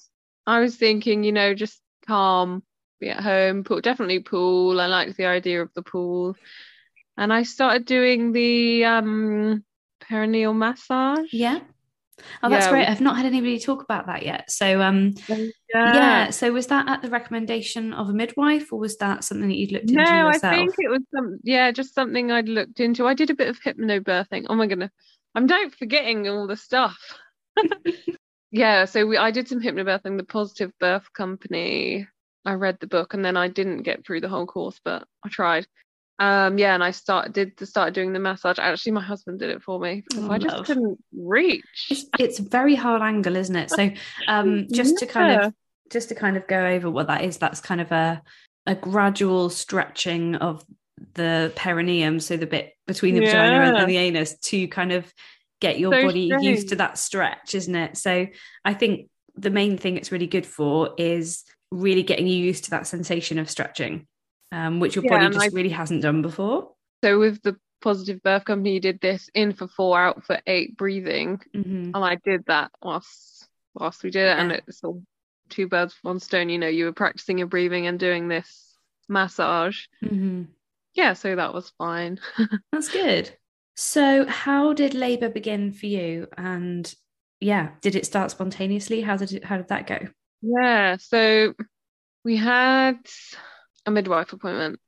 I 0.47 0.61
was 0.61 0.77
thinking, 0.77 1.25
you 1.25 1.33
know, 1.33 1.55
just 1.55 1.81
calm, 2.07 2.63
be 3.01 3.11
at 3.11 3.23
home. 3.23 3.65
Pool, 3.65 3.81
definitely 3.81 4.21
pool. 4.21 4.81
I 4.81 4.87
like 4.87 5.17
the 5.17 5.27
idea 5.27 5.63
of 5.63 5.71
the 5.75 5.83
pool. 5.83 6.37
And 7.19 7.33
I 7.33 7.43
started 7.45 7.87
doing 7.87 8.33
the 8.33 8.85
um 8.85 9.65
perineal 10.03 10.55
massage. 10.55 11.33
Yeah. 11.33 11.61
Oh, 12.43 12.49
that's 12.49 12.67
Yeah. 12.67 12.71
great. 12.71 12.89
I've 12.89 13.01
not 13.01 13.17
had 13.17 13.27
anybody 13.27 13.59
talk 13.59 13.83
about 13.83 14.07
that 14.07 14.25
yet. 14.25 14.51
So, 14.51 14.81
um, 14.81 15.15
Yeah. 15.29 15.47
yeah. 15.95 16.31
So, 16.31 16.53
was 16.53 16.67
that 16.69 16.89
at 16.89 17.03
the 17.03 17.11
recommendation 17.11 17.93
of 17.93 18.09
a 18.09 18.13
midwife, 18.13 18.73
or 18.73 18.79
was 18.79 18.97
that 18.99 19.25
something 19.25 19.49
that 19.49 19.57
you'd 19.57 19.73
looked 19.73 19.91
into 19.91 20.03
No, 20.03 20.29
I 20.29 20.39
think 20.39 20.75
it 20.79 20.89
was 20.91 21.03
some 21.15 21.39
yeah, 21.43 21.71
just 21.71 21.95
something 21.95 22.31
I'd 22.31 22.49
looked 22.49 22.81
into. 22.81 23.07
I 23.07 23.15
did 23.15 23.31
a 23.31 23.35
bit 23.35 23.49
of 23.49 23.61
hypnobirthing. 23.61 24.47
Oh 24.49 24.55
my 24.55 24.67
goodness. 24.67 24.91
I'm 25.35 25.47
don't 25.47 25.75
forgetting 25.75 26.29
all 26.29 26.47
the 26.47 26.57
stuff. 26.57 26.99
yeah, 28.51 28.85
so 28.87 29.07
we 29.07 29.17
I 29.17 29.31
did 29.31 29.49
some 29.49 29.61
hypnobirthing, 29.61 30.17
the 30.17 30.25
Positive 30.25 30.73
Birth 30.81 31.13
Company. 31.13 32.07
I 32.45 32.53
read 32.55 32.79
the 32.81 32.87
book 32.87 33.13
and 33.13 33.25
then 33.25 33.37
I 33.37 33.49
didn't 33.49 33.83
get 33.83 34.07
through 34.07 34.21
the 34.21 34.29
whole 34.29 34.47
course, 34.47 34.81
but 34.85 35.07
I 35.25 35.29
tried. 35.29 35.67
Um 36.19 36.59
yeah, 36.59 36.75
and 36.75 36.83
I 36.83 36.91
started 36.93 37.33
did 37.33 37.69
started 37.69 37.95
doing 37.95 38.13
the 38.13 38.19
massage. 38.19 38.59
Actually 38.59 38.93
my 38.93 39.03
husband 39.03 39.39
did 39.39 39.51
it 39.51 39.63
for 39.63 39.79
me 39.79 40.03
because 40.09 40.25
Oh, 40.25 40.31
I 40.31 40.39
just 40.39 40.57
love. 40.57 40.67
couldn't 40.67 40.99
reach. 41.17 41.87
It's, 41.91 42.07
it's 42.19 42.39
a 42.39 42.43
very 42.43 42.75
hard 42.75 43.03
angle, 43.03 43.37
isn't 43.37 43.57
it? 43.57 43.71
So, 43.71 43.91
um, 44.27 44.67
just 44.73 44.99
to 44.99 45.07
kind 45.07 45.41
of 45.41 45.55
just 45.91 46.09
to 46.09 46.15
kind 46.15 46.37
of 46.37 46.47
go 46.47 46.67
over 46.67 46.91
what 46.91 47.09
that 47.09 47.23
is, 47.25 47.39
that's 47.39 47.61
kind 47.61 47.81
of 47.81 47.93
a 47.93 48.23
a 48.67 48.75
gradual 48.75 49.51
stretching 49.51 50.35
of 50.37 50.65
the 51.15 51.53
perineum, 51.55 52.19
so 52.19 52.37
the 52.37 52.47
bit 52.47 52.73
between 52.87 53.15
the 53.15 53.21
vagina 53.21 53.77
and, 53.77 53.89
the 53.89 53.99
anus, 53.99 54.39
to 54.39 54.67
kind 54.69 54.93
of 54.93 55.13
get 55.61 55.79
your 55.79 55.93
So 55.93 56.03
body 56.07 56.33
used 56.41 56.71
to 56.71 56.77
that 56.77 56.99
stretch, 56.99 57.55
isn't 57.55 57.75
it? 57.75 57.97
So, 57.97 58.27
I 58.65 58.75
think 58.75 59.09
the 59.37 59.51
main 59.51 59.77
thing 59.77 59.97
it's 59.99 60.11
really 60.11 60.27
good 60.27 60.47
for 60.47 60.95
is 60.97 61.45
really 61.71 62.03
getting 62.03 62.27
you 62.27 62.37
used 62.37 62.65
to 62.65 62.71
that 62.71 62.87
sensation 62.87 63.39
of 63.39 63.51
stretching, 63.51 64.07
um, 64.53 64.81
which 64.81 64.95
your 64.97 65.05
Yeah, 65.05 65.11
body 65.19 65.29
just 65.35 65.53
I- 65.53 65.57
really 65.57 65.71
hasn't 65.71 66.03
done 66.03 66.23
before. 66.23 66.73
So 67.05 67.19
with 67.19 67.43
the 67.43 67.57
Positive 67.83 68.23
Birth 68.23 68.45
Company, 68.47 68.75
you 68.75 68.81
did 68.81 69.01
this 69.01 69.31
in 69.35 69.53
for 69.53 69.69
four, 69.69 70.01
out 70.01 70.25
for 70.25 70.41
eight 70.47 70.77
breathing. 70.77 71.41
hmm 71.55 71.93
and 71.95 72.05
I 72.05 72.17
did 72.17 72.45
that 72.47 72.71
whilst 72.83 73.49
whilst 73.75 74.03
we 74.03 74.11
did 74.11 74.27
it, 74.27 74.39
and 74.39 74.53
it's 74.53 74.83
all 74.83 75.03
two 75.51 75.69
birds 75.69 75.95
one 76.03 76.19
stone. 76.21 76.49
You 76.49 76.59
know, 76.59 76.69
you 76.69 76.87
were 76.87 76.93
practicing 76.93 77.39
your 77.39 77.47
breathing 77.47 77.87
and 77.87 77.99
doing 77.99 78.29
this 78.29 78.75
massage. 79.09 79.85
hmm 80.01 80.45
Yeah, 80.95 81.13
so 81.13 81.37
that 81.37 81.55
was 81.55 81.73
fine. 81.79 82.19
That's 82.73 82.89
good. 82.89 83.31
So, 83.77 84.27
how 84.27 84.73
did 84.73 84.95
labor 84.95 85.29
begin 85.29 85.73
for 85.73 85.87
you? 85.87 86.29
And 86.37 86.93
yeah, 87.41 87.73
did 87.83 87.95
it 87.95 88.07
start 88.07 88.31
spontaneously? 88.31 89.03
How 89.03 89.17
did 89.17 89.33
it, 89.33 89.45
how 89.45 89.59
did 89.59 89.69
that 89.69 89.87
go? 89.87 89.99
Yeah, 90.43 90.97
so 90.99 91.55
we 92.25 92.37
had 92.37 92.99
a 93.87 93.91
midwife 93.91 94.33
appointment. 94.33 94.81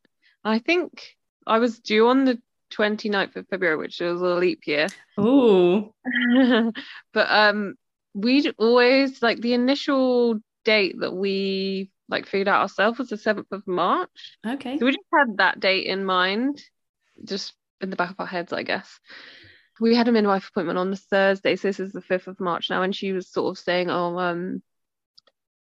I 0.44 0.58
think 0.58 1.16
I 1.46 1.58
was 1.58 1.78
due 1.78 2.08
on 2.08 2.24
the 2.24 2.40
29th 2.74 3.36
of 3.36 3.48
February, 3.48 3.76
which 3.76 4.00
was 4.00 4.20
a 4.20 4.26
leap 4.26 4.66
year. 4.66 4.88
Oh, 5.16 5.92
but 7.12 7.30
um 7.30 7.74
we'd 8.14 8.54
always 8.58 9.22
like 9.22 9.40
the 9.40 9.54
initial 9.54 10.40
date 10.64 10.96
that 11.00 11.14
we 11.14 11.90
like 12.08 12.26
figured 12.26 12.48
out 12.48 12.62
ourselves 12.62 12.98
was 12.98 13.08
the 13.08 13.16
7th 13.16 13.52
of 13.52 13.66
March. 13.66 14.38
okay. 14.46 14.78
So 14.78 14.86
we 14.86 14.92
just 14.92 15.04
had 15.12 15.36
that 15.38 15.60
date 15.60 15.86
in 15.86 16.04
mind, 16.04 16.62
just 17.24 17.52
in 17.80 17.90
the 17.90 17.96
back 17.96 18.10
of 18.10 18.16
our 18.18 18.26
heads, 18.26 18.52
I 18.52 18.62
guess. 18.62 18.98
We 19.80 19.94
had 19.94 20.08
a 20.08 20.12
midwife 20.12 20.48
appointment 20.48 20.78
on 20.78 20.90
the 20.90 20.96
Thursday, 20.96 21.54
so 21.56 21.68
this 21.68 21.78
is 21.78 21.92
the 21.92 22.00
5th 22.00 22.26
of 22.26 22.40
March 22.40 22.70
now, 22.70 22.82
and 22.82 22.96
she 22.96 23.12
was 23.12 23.30
sort 23.30 23.56
of 23.56 23.62
saying, 23.62 23.90
Oh, 23.90 24.18
um, 24.18 24.62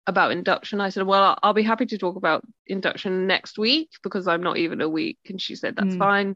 about 0.08 0.32
induction. 0.32 0.82
I 0.82 0.90
said, 0.90 1.06
Well, 1.06 1.38
I'll 1.44 1.54
be 1.54 1.64
happy 1.64 1.86
to 1.88 1.98
talk 1.98 2.16
about 2.16 2.44
induction 2.68 3.28
next 3.28 3.58
week 3.58 3.90
because 4.04 4.28
I'm 4.28 4.44
not 4.44 4.58
even 4.58 4.82
a 4.82 4.90
week. 4.90 5.20
And 5.30 5.42
she 5.42 5.56
said, 5.56 5.76
That's 5.76 5.96
Mm. 5.96 6.00
fine. 6.00 6.36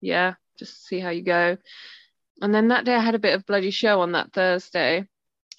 Yeah, 0.00 0.34
just 0.58 0.86
see 0.86 1.00
how 1.00 1.10
you 1.10 1.22
go. 1.22 1.56
And 2.42 2.54
then 2.54 2.68
that 2.68 2.84
day 2.84 2.94
I 2.94 3.00
had 3.00 3.14
a 3.14 3.18
bit 3.20 3.34
of 3.34 3.46
bloody 3.46 3.70
show 3.70 4.00
on 4.00 4.12
that 4.12 4.32
Thursday. 4.32 5.08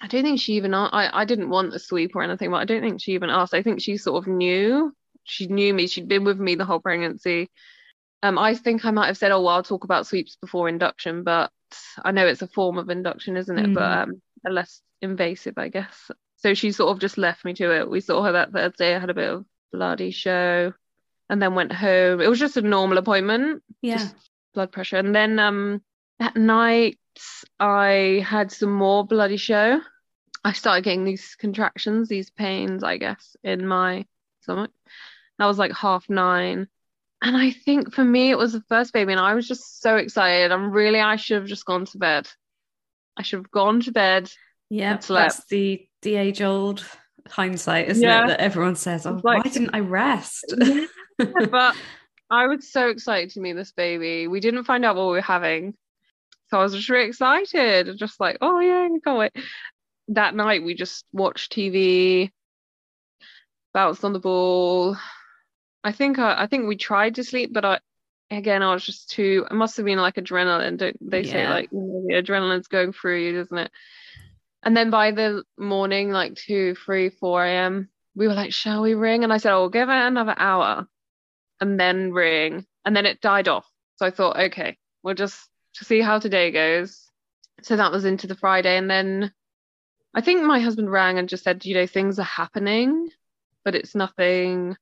I 0.00 0.08
don't 0.08 0.22
think 0.24 0.40
she 0.40 0.54
even 0.54 0.74
I 0.74 1.10
I 1.12 1.24
didn't 1.24 1.50
want 1.50 1.74
a 1.74 1.78
sweep 1.78 2.14
or 2.14 2.22
anything, 2.22 2.50
but 2.50 2.58
I 2.58 2.64
don't 2.66 2.82
think 2.82 3.00
she 3.00 3.12
even 3.12 3.30
asked. 3.30 3.54
I 3.54 3.62
think 3.62 3.80
she 3.80 3.96
sort 3.96 4.22
of 4.22 4.28
knew. 4.32 4.94
She 5.24 5.46
knew 5.46 5.72
me. 5.74 5.86
She'd 5.86 6.08
been 6.08 6.24
with 6.24 6.38
me 6.38 6.54
the 6.54 6.64
whole 6.66 6.80
pregnancy. 6.80 7.50
Um, 8.22 8.38
I 8.38 8.54
think 8.54 8.84
I 8.84 8.90
might 8.90 9.06
have 9.08 9.18
said, 9.18 9.32
"Oh, 9.32 9.40
well, 9.42 9.56
I'll 9.56 9.62
talk 9.62 9.84
about 9.84 10.06
sweeps 10.06 10.36
before 10.36 10.68
induction," 10.68 11.24
but 11.24 11.50
I 12.04 12.12
know 12.12 12.26
it's 12.26 12.42
a 12.42 12.48
form 12.48 12.78
of 12.78 12.90
induction, 12.90 13.36
isn't 13.36 13.58
it? 13.58 13.72
But 13.72 13.92
Mhm. 13.92 14.02
um, 14.10 14.22
a 14.46 14.50
less 14.50 14.82
invasive, 15.02 15.58
I 15.58 15.68
guess. 15.68 16.10
So 16.46 16.54
she 16.54 16.70
sort 16.70 16.92
of 16.92 17.00
just 17.00 17.18
left 17.18 17.44
me 17.44 17.54
to 17.54 17.72
it. 17.76 17.90
We 17.90 17.98
saw 18.00 18.22
her 18.22 18.30
that 18.30 18.52
Thursday. 18.52 18.94
I 18.94 19.00
had 19.00 19.10
a 19.10 19.14
bit 19.14 19.28
of 19.28 19.44
bloody 19.72 20.12
show, 20.12 20.72
and 21.28 21.42
then 21.42 21.56
went 21.56 21.72
home. 21.72 22.20
It 22.20 22.28
was 22.30 22.38
just 22.38 22.56
a 22.56 22.62
normal 22.62 22.98
appointment 22.98 23.64
Yeah. 23.82 23.98
just 23.98 24.14
blood 24.54 24.70
pressure. 24.70 24.96
And 24.96 25.12
then 25.12 25.40
um 25.40 25.82
at 26.20 26.36
night 26.36 26.98
I 27.58 28.24
had 28.24 28.52
some 28.52 28.70
more 28.70 29.04
bloody 29.04 29.38
show. 29.38 29.80
I 30.44 30.52
started 30.52 30.84
getting 30.84 31.02
these 31.02 31.34
contractions, 31.34 32.08
these 32.08 32.30
pains, 32.30 32.84
I 32.84 32.96
guess, 32.98 33.36
in 33.42 33.66
my 33.66 34.06
stomach. 34.42 34.70
That 35.40 35.46
was 35.46 35.58
like 35.58 35.72
half 35.72 36.08
nine. 36.08 36.68
And 37.22 37.36
I 37.36 37.50
think 37.50 37.92
for 37.92 38.04
me 38.04 38.30
it 38.30 38.38
was 38.38 38.52
the 38.52 38.62
first 38.68 38.92
baby 38.92 39.10
and 39.10 39.20
I 39.20 39.34
was 39.34 39.48
just 39.48 39.82
so 39.82 39.96
excited. 39.96 40.52
I'm 40.52 40.70
really 40.70 41.00
I 41.00 41.16
should 41.16 41.38
have 41.38 41.48
just 41.48 41.64
gone 41.64 41.86
to 41.86 41.98
bed. 41.98 42.28
I 43.16 43.22
should 43.22 43.38
have 43.40 43.50
gone 43.50 43.80
to 43.80 43.90
bed. 43.90 44.30
yeah. 44.70 44.92
That's 45.24 45.44
the 45.46 45.88
the 46.06 46.16
age 46.16 46.40
old 46.40 46.86
hindsight, 47.28 47.88
isn't 47.88 48.02
Yeah. 48.02 48.24
it? 48.24 48.28
That 48.28 48.40
everyone 48.40 48.76
says, 48.76 49.04
"Oh, 49.06 49.20
like- 49.24 49.44
why 49.44 49.50
didn't 49.50 49.74
I 49.74 49.80
rest?" 49.80 50.54
but 51.18 51.76
I 52.30 52.46
was 52.46 52.70
so 52.70 52.88
excited 52.88 53.30
to 53.30 53.40
meet 53.40 53.54
this 53.54 53.72
baby. 53.72 54.28
We 54.28 54.40
didn't 54.40 54.64
find 54.64 54.84
out 54.84 54.96
what 54.96 55.06
we 55.06 55.12
were 55.14 55.20
having. 55.20 55.74
So 56.48 56.58
I 56.58 56.62
was 56.62 56.74
just 56.74 56.88
really 56.88 57.08
excited. 57.08 57.98
Just 57.98 58.20
like, 58.20 58.38
oh 58.40 58.60
yeah, 58.60 58.86
I 58.90 58.98
can't 59.04 59.18
wait. 59.18 59.32
That 60.08 60.36
night 60.36 60.62
we 60.62 60.74
just 60.74 61.04
watched 61.12 61.52
TV, 61.52 62.30
bounced 63.74 64.04
on 64.04 64.12
the 64.12 64.20
ball. 64.20 64.96
I 65.82 65.90
think 65.92 66.18
I, 66.20 66.42
I 66.42 66.46
think 66.46 66.66
we 66.68 66.76
tried 66.76 67.16
to 67.16 67.24
sleep, 67.24 67.52
but 67.52 67.64
I 67.64 67.80
again 68.30 68.62
I 68.62 68.72
was 68.74 68.84
just 68.84 69.10
too 69.10 69.46
it 69.48 69.54
must 69.54 69.76
have 69.76 69.86
been 69.86 69.98
like 69.98 70.14
adrenaline. 70.14 70.76
Don't 70.76 70.96
they 71.00 71.24
say 71.24 71.48
like 71.48 71.68
you 71.72 71.78
know, 71.80 72.04
the 72.06 72.22
adrenaline's 72.22 72.68
going 72.68 72.92
through 72.92 73.20
you, 73.24 73.32
doesn't 73.32 73.58
it? 73.58 73.70
And 74.66 74.76
then 74.76 74.90
by 74.90 75.12
the 75.12 75.44
morning, 75.56 76.10
like 76.10 76.34
two, 76.34 76.74
three, 76.74 77.08
four 77.08 77.46
AM, 77.46 77.88
we 78.16 78.26
were 78.26 78.34
like, 78.34 78.52
shall 78.52 78.82
we 78.82 78.94
ring? 78.94 79.22
And 79.22 79.32
I 79.32 79.36
said, 79.36 79.54
oh, 79.54 79.60
we'll 79.60 79.68
give 79.68 79.88
it 79.88 79.94
another 79.94 80.34
hour 80.36 80.88
and 81.60 81.78
then 81.78 82.12
ring. 82.12 82.66
And 82.84 82.96
then 82.96 83.06
it 83.06 83.20
died 83.20 83.46
off. 83.46 83.64
So 83.94 84.06
I 84.06 84.10
thought, 84.10 84.36
okay, 84.36 84.76
we'll 85.04 85.14
just 85.14 85.48
see 85.72 86.00
how 86.00 86.18
today 86.18 86.50
goes. 86.50 87.08
So 87.62 87.76
that 87.76 87.92
was 87.92 88.04
into 88.04 88.26
the 88.26 88.34
Friday. 88.34 88.76
And 88.76 88.90
then 88.90 89.32
I 90.12 90.20
think 90.20 90.42
my 90.42 90.58
husband 90.58 90.90
rang 90.90 91.16
and 91.16 91.28
just 91.28 91.44
said, 91.44 91.64
you 91.64 91.74
know, 91.74 91.86
things 91.86 92.18
are 92.18 92.24
happening, 92.24 93.08
but 93.64 93.76
it's 93.76 93.94
nothing, 93.94 94.76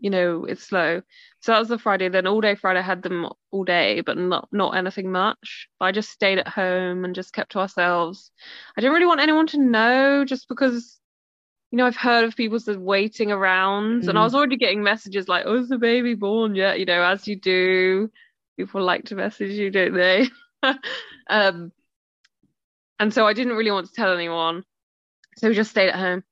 you 0.00 0.10
know, 0.10 0.44
it's 0.44 0.64
slow. 0.64 1.02
So 1.40 1.52
that 1.52 1.58
was 1.58 1.68
the 1.68 1.78
Friday. 1.78 2.08
Then 2.08 2.26
all 2.26 2.40
day 2.40 2.54
Friday 2.54 2.80
I 2.80 2.82
had 2.82 3.02
them 3.02 3.28
all 3.50 3.64
day, 3.64 4.00
but 4.00 4.16
not 4.18 4.48
not 4.52 4.76
anything 4.76 5.12
much. 5.12 5.68
I 5.80 5.92
just 5.92 6.10
stayed 6.10 6.38
at 6.38 6.48
home 6.48 7.04
and 7.04 7.14
just 7.14 7.32
kept 7.32 7.52
to 7.52 7.60
ourselves. 7.60 8.30
I 8.76 8.80
didn't 8.80 8.94
really 8.94 9.06
want 9.06 9.20
anyone 9.20 9.46
to 9.48 9.58
know 9.58 10.24
just 10.24 10.48
because 10.48 10.98
you 11.70 11.76
know, 11.76 11.86
I've 11.86 11.96
heard 11.96 12.24
of 12.24 12.36
people 12.36 12.58
sort 12.58 12.76
of 12.76 12.82
waiting 12.82 13.30
around, 13.30 14.08
and 14.08 14.18
I 14.18 14.22
Mm. 14.22 14.24
was 14.24 14.34
already 14.34 14.56
getting 14.56 14.82
messages 14.82 15.28
like, 15.28 15.44
"Oh, 15.46 15.54
is 15.56 15.68
the 15.68 15.78
baby 15.78 16.14
born 16.14 16.54
yet?" 16.56 16.80
You 16.80 16.86
know, 16.86 17.02
as 17.02 17.28
you 17.28 17.36
do. 17.36 18.10
People 18.56 18.82
like 18.82 19.04
to 19.06 19.14
message 19.14 19.52
you, 19.52 19.70
don't 19.70 19.94
they? 19.94 20.28
um, 21.30 21.72
and 22.98 23.14
so 23.14 23.26
I 23.26 23.32
didn't 23.32 23.54
really 23.56 23.70
want 23.70 23.86
to 23.86 23.92
tell 23.92 24.12
anyone, 24.12 24.64
so 25.36 25.48
we 25.48 25.54
just 25.54 25.70
stayed 25.70 25.88
at 25.88 25.98
home 25.98 26.24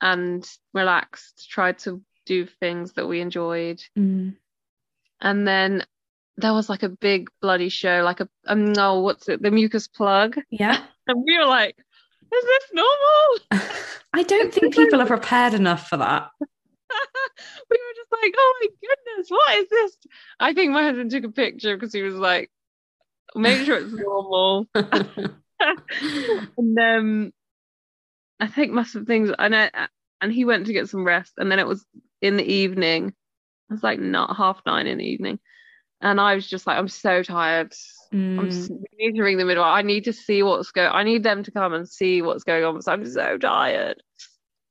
and 0.00 0.48
relaxed, 0.74 1.48
tried 1.50 1.78
to 1.80 2.02
do 2.32 2.46
things 2.60 2.92
that 2.94 3.06
we 3.08 3.20
enjoyed, 3.20 3.82
Mm. 3.98 4.36
and 5.20 5.46
then 5.46 5.84
there 6.36 6.54
was 6.54 6.68
like 6.68 6.82
a 6.82 6.88
big 6.88 7.28
bloody 7.42 7.68
show, 7.68 8.02
like 8.04 8.20
a 8.20 8.28
um, 8.46 8.72
no, 8.72 9.00
what's 9.00 9.28
it? 9.28 9.42
The 9.42 9.50
mucus 9.50 9.88
plug, 9.88 10.36
Yeah. 10.50 10.78
and 11.06 11.24
we 11.26 11.38
were 11.38 11.46
like, 11.46 11.76
"Is 11.76 12.44
this 12.52 12.66
normal?" 12.72 13.28
I 14.14 14.22
don't 14.22 14.52
think 14.52 14.74
people 14.74 15.00
are 15.00 15.06
prepared 15.16 15.54
enough 15.54 15.88
for 15.88 15.96
that. 15.98 16.30
we 17.70 17.76
were 17.84 17.94
just 18.00 18.12
like, 18.22 18.34
oh 18.36 18.54
my 18.60 18.68
goodness, 18.86 19.30
what 19.30 19.58
is 19.58 19.68
this? 19.70 19.96
I 20.38 20.52
think 20.54 20.72
my 20.72 20.84
husband 20.84 21.10
took 21.10 21.24
a 21.24 21.30
picture 21.30 21.74
because 21.76 21.92
he 21.94 22.02
was 22.02 22.14
like, 22.14 22.50
make 23.34 23.64
sure 23.64 23.78
it's 23.78 23.92
normal. 23.94 24.66
and 24.74 26.78
um, 26.78 27.32
I 28.38 28.46
think 28.48 28.72
most 28.72 28.94
of 28.94 29.02
the 29.02 29.06
things, 29.06 29.30
and 29.38 29.56
I, 29.56 29.70
and 30.20 30.30
he 30.32 30.44
went 30.44 30.66
to 30.66 30.72
get 30.74 30.90
some 30.90 31.04
rest 31.04 31.32
and 31.38 31.50
then 31.50 31.58
it 31.58 31.66
was 31.66 31.84
in 32.22 32.36
the 32.36 32.44
evening. 32.44 33.08
It 33.08 33.72
was 33.72 33.82
like 33.82 34.00
not 34.00 34.36
half 34.36 34.62
nine 34.64 34.86
in 34.86 34.98
the 34.98 35.04
evening. 35.04 35.38
And 36.00 36.20
I 36.20 36.34
was 36.34 36.46
just 36.46 36.66
like 36.66 36.78
I'm 36.78 36.88
so 36.88 37.22
tired. 37.22 37.72
Mm. 38.12 38.38
I'm 38.38 38.78
we 38.98 39.06
need 39.06 39.16
to 39.16 39.22
ring 39.22 39.38
the 39.38 39.44
midwife 39.44 39.66
I 39.66 39.82
need 39.82 40.04
to 40.04 40.12
see 40.12 40.42
what's 40.42 40.70
going 40.70 40.90
I 40.92 41.02
need 41.02 41.22
them 41.22 41.42
to 41.44 41.50
come 41.50 41.72
and 41.72 41.88
see 41.88 42.20
what's 42.20 42.44
going 42.44 42.64
on 42.64 42.74
because 42.74 42.88
I'm 42.88 43.06
so 43.06 43.38
tired. 43.38 44.02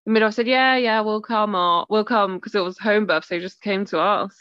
The 0.05 0.11
midwife 0.11 0.33
said 0.33 0.47
yeah 0.47 0.75
yeah 0.77 1.01
we'll 1.01 1.21
come 1.21 1.55
on 1.55 1.85
we'll 1.89 2.05
come 2.05 2.35
because 2.35 2.55
it 2.55 2.63
was 2.63 2.77
home 2.77 3.05
birth 3.05 3.25
so 3.25 3.35
they 3.35 3.41
just 3.41 3.61
came 3.61 3.85
to 3.85 3.99
us. 3.99 4.35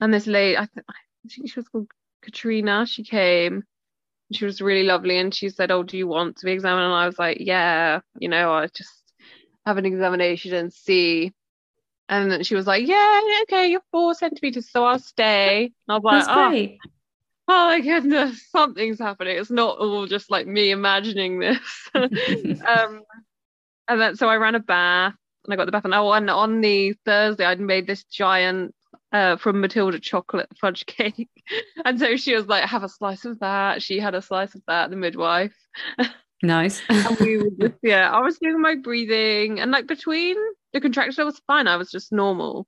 And 0.00 0.12
this 0.12 0.26
lady 0.26 0.56
I, 0.56 0.66
th- 0.66 0.86
I 0.88 1.28
think 1.28 1.50
she 1.50 1.58
was 1.58 1.68
called 1.68 1.90
Katrina. 2.22 2.86
She 2.86 3.04
came. 3.04 3.64
She 4.32 4.44
was 4.44 4.62
really 4.62 4.84
lovely 4.84 5.18
and 5.18 5.34
she 5.34 5.48
said 5.48 5.70
oh 5.70 5.82
do 5.82 5.98
you 5.98 6.06
want 6.06 6.36
to 6.36 6.46
be 6.46 6.52
examined? 6.52 6.86
And 6.86 6.94
I 6.94 7.06
was 7.06 7.18
like 7.18 7.38
yeah 7.40 8.00
you 8.18 8.28
know 8.28 8.52
I 8.52 8.68
just 8.68 9.12
have 9.66 9.76
an 9.76 9.84
examination 9.84 10.54
and 10.54 10.72
see 10.72 11.34
and 12.10 12.30
then 12.30 12.42
she 12.42 12.54
was 12.54 12.66
like 12.66 12.86
yeah 12.86 13.20
okay 13.42 13.68
you're 13.70 13.80
four 13.90 14.14
centimeters 14.14 14.70
so 14.70 14.84
I'll 14.84 14.98
stay. 14.98 15.64
And 15.64 15.72
I 15.88 15.94
was 15.94 16.04
like 16.04 16.26
That's 16.26 16.28
oh, 16.36 16.48
great. 16.50 16.78
oh 17.48 17.66
my 17.66 17.80
goodness 17.80 18.46
something's 18.50 18.98
happening. 18.98 19.38
It's 19.38 19.50
not 19.50 19.78
all 19.78 20.06
just 20.06 20.30
like 20.30 20.46
me 20.46 20.70
imagining 20.72 21.38
this. 21.38 21.88
Um 21.94 23.02
and 23.88 24.00
then 24.00 24.16
so 24.16 24.28
I 24.28 24.36
ran 24.36 24.54
a 24.54 24.60
bath 24.60 25.14
and 25.44 25.54
I 25.54 25.56
got 25.56 25.64
the 25.64 25.72
bath. 25.72 25.84
And 25.84 25.94
oh 25.94 26.12
and 26.12 26.28
on 26.28 26.60
the 26.60 26.94
Thursday 27.04 27.44
I'd 27.44 27.60
made 27.60 27.86
this 27.86 28.04
giant 28.04 28.74
uh 29.12 29.36
from 29.36 29.60
Matilda 29.60 30.00
chocolate 30.00 30.48
fudge 30.60 30.84
cake. 30.98 31.30
And 31.84 31.98
so 31.98 32.16
she 32.16 32.34
was 32.34 32.46
like 32.46 32.64
have 32.64 32.82
a 32.82 32.88
slice 32.88 33.24
of 33.24 33.38
that. 33.38 33.82
She 33.82 34.00
had 34.00 34.16
a 34.16 34.22
slice 34.22 34.54
of 34.56 34.62
that 34.66 34.90
the 34.90 34.96
midwife 34.96 35.56
nice. 36.42 36.80
and 36.88 37.16
we 37.20 37.38
were 37.38 37.50
just 37.60 37.74
yeah 37.82 38.10
I 38.10 38.20
was 38.20 38.38
doing 38.38 38.60
my 38.60 38.74
breathing 38.76 39.60
and 39.60 39.70
like 39.70 39.86
between 39.86 40.36
the 40.72 40.80
contractions 40.80 41.18
I 41.18 41.24
was 41.24 41.40
fine 41.46 41.66
I 41.68 41.76
was 41.76 41.90
just 41.90 42.12
normal 42.12 42.66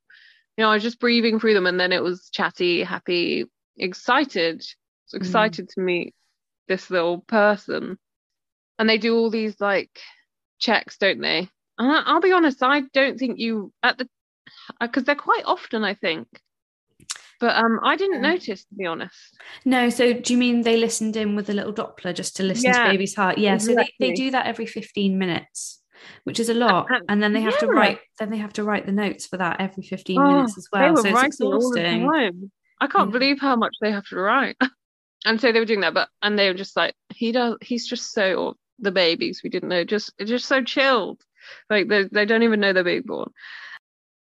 you 0.56 0.62
know 0.64 0.70
I 0.70 0.74
was 0.74 0.82
just 0.82 1.00
breathing 1.00 1.38
through 1.40 1.54
them 1.54 1.66
and 1.66 1.78
then 1.80 1.92
it 1.92 2.02
was 2.02 2.28
chatty 2.30 2.82
happy 2.82 3.46
excited 3.78 4.62
so 5.06 5.18
Mm. 5.18 5.20
excited 5.22 5.68
to 5.70 5.80
meet 5.80 6.14
this 6.68 6.90
little 6.90 7.20
person 7.22 7.98
and 8.78 8.88
they 8.88 8.98
do 8.98 9.16
all 9.16 9.30
these 9.30 9.60
like 9.60 9.98
checks 10.58 10.96
don't 10.98 11.20
they 11.20 11.48
and 11.78 11.92
I- 11.92 12.02
I'll 12.06 12.20
be 12.20 12.32
honest 12.32 12.62
I 12.62 12.80
don't 12.92 13.18
think 13.18 13.38
you 13.38 13.72
at 13.82 13.98
the 13.98 14.08
because 14.80 15.04
they're 15.04 15.14
quite 15.14 15.44
often 15.46 15.84
I 15.84 15.94
think 15.94 16.28
but 17.42 17.54
um 17.56 17.78
I 17.82 17.96
didn't 17.96 18.22
Yeah. 18.22 18.30
notice 18.30 18.64
to 18.64 18.74
be 18.74 18.86
honest 18.86 19.36
No, 19.64 19.90
so 19.90 20.12
do 20.12 20.32
you 20.32 20.38
mean 20.38 20.62
they 20.62 20.76
listened 20.76 21.16
in 21.16 21.36
with 21.36 21.50
a 21.50 21.52
little 21.52 21.72
Doppler 21.72 22.14
just 22.14 22.36
to 22.36 22.42
listen 22.42 22.70
Yeah, 22.70 22.84
to 22.84 22.90
baby's 22.90 23.14
heart? 23.14 23.36
Yeah, 23.38 23.58
so 23.58 23.74
they, 23.74 23.92
they 24.00 24.12
do 24.12 24.30
that 24.30 24.46
every 24.46 24.66
15 24.66 25.18
minutes, 25.18 25.82
which 26.24 26.40
is 26.40 26.48
a 26.48 26.54
lot. 26.54 26.86
Uh, 26.90 27.00
And 27.08 27.22
then 27.22 27.32
they 27.32 27.40
have 27.42 27.58
to 27.58 27.66
write 27.66 27.98
then 28.18 28.30
they 28.30 28.38
have 28.38 28.52
to 28.54 28.64
write 28.64 28.86
the 28.86 28.92
notes 28.92 29.26
for 29.26 29.36
that 29.36 29.60
every 29.60 29.82
15 29.82 30.18
Oh, 30.20 30.28
minutes 30.28 30.56
as 30.56 30.68
well. 30.72 30.96
So 30.96 31.08
it's 31.08 31.14
writing 31.14 31.36
all 31.42 31.70
the 31.70 31.80
exhausting. 31.80 32.10
I 32.80 32.86
can't 32.86 33.08
Yeah. 33.08 33.18
believe 33.18 33.40
how 33.40 33.56
much 33.56 33.74
they 33.80 33.90
have 33.92 34.06
to 34.06 34.16
write. 34.16 34.56
and 35.24 35.40
so 35.40 35.52
they 35.52 35.58
were 35.58 35.66
doing 35.66 35.80
that, 35.80 35.94
but 35.94 36.08
and 36.22 36.38
they 36.38 36.48
were 36.48 36.54
just 36.58 36.76
like, 36.76 36.94
he 37.14 37.32
does. 37.32 37.56
He's 37.60 37.86
just 37.86 38.12
so 38.12 38.56
the 38.78 38.90
babies 38.90 39.42
we 39.44 39.50
didn't 39.50 39.68
know, 39.68 39.84
just 39.84 40.12
just 40.24 40.46
so 40.46 40.62
chilled. 40.62 41.20
Like 41.70 41.88
they 41.88 42.04
they 42.04 42.24
don't 42.24 42.42
even 42.42 42.60
know 42.60 42.72
they're 42.72 42.84
being 42.84 43.02
born. 43.02 43.30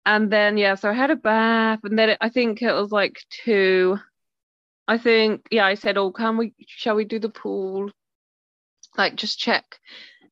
And 0.06 0.30
then 0.30 0.56
yeah, 0.56 0.74
so 0.74 0.90
I 0.90 0.92
had 0.92 1.10
a 1.10 1.16
bath, 1.16 1.80
and 1.84 1.98
then 1.98 2.10
it, 2.10 2.18
I 2.20 2.28
think 2.28 2.60
it 2.62 2.72
was 2.72 2.92
like 2.92 3.22
two. 3.30 3.98
I 4.86 4.98
think 4.98 5.46
yeah, 5.50 5.66
I 5.66 5.74
said, 5.74 5.96
oh, 5.96 6.12
can 6.12 6.36
we? 6.36 6.54
Shall 6.66 6.96
we 6.96 7.04
do 7.04 7.18
the 7.18 7.30
pool? 7.30 7.90
Like 8.96 9.16
just 9.16 9.38
check, 9.38 9.64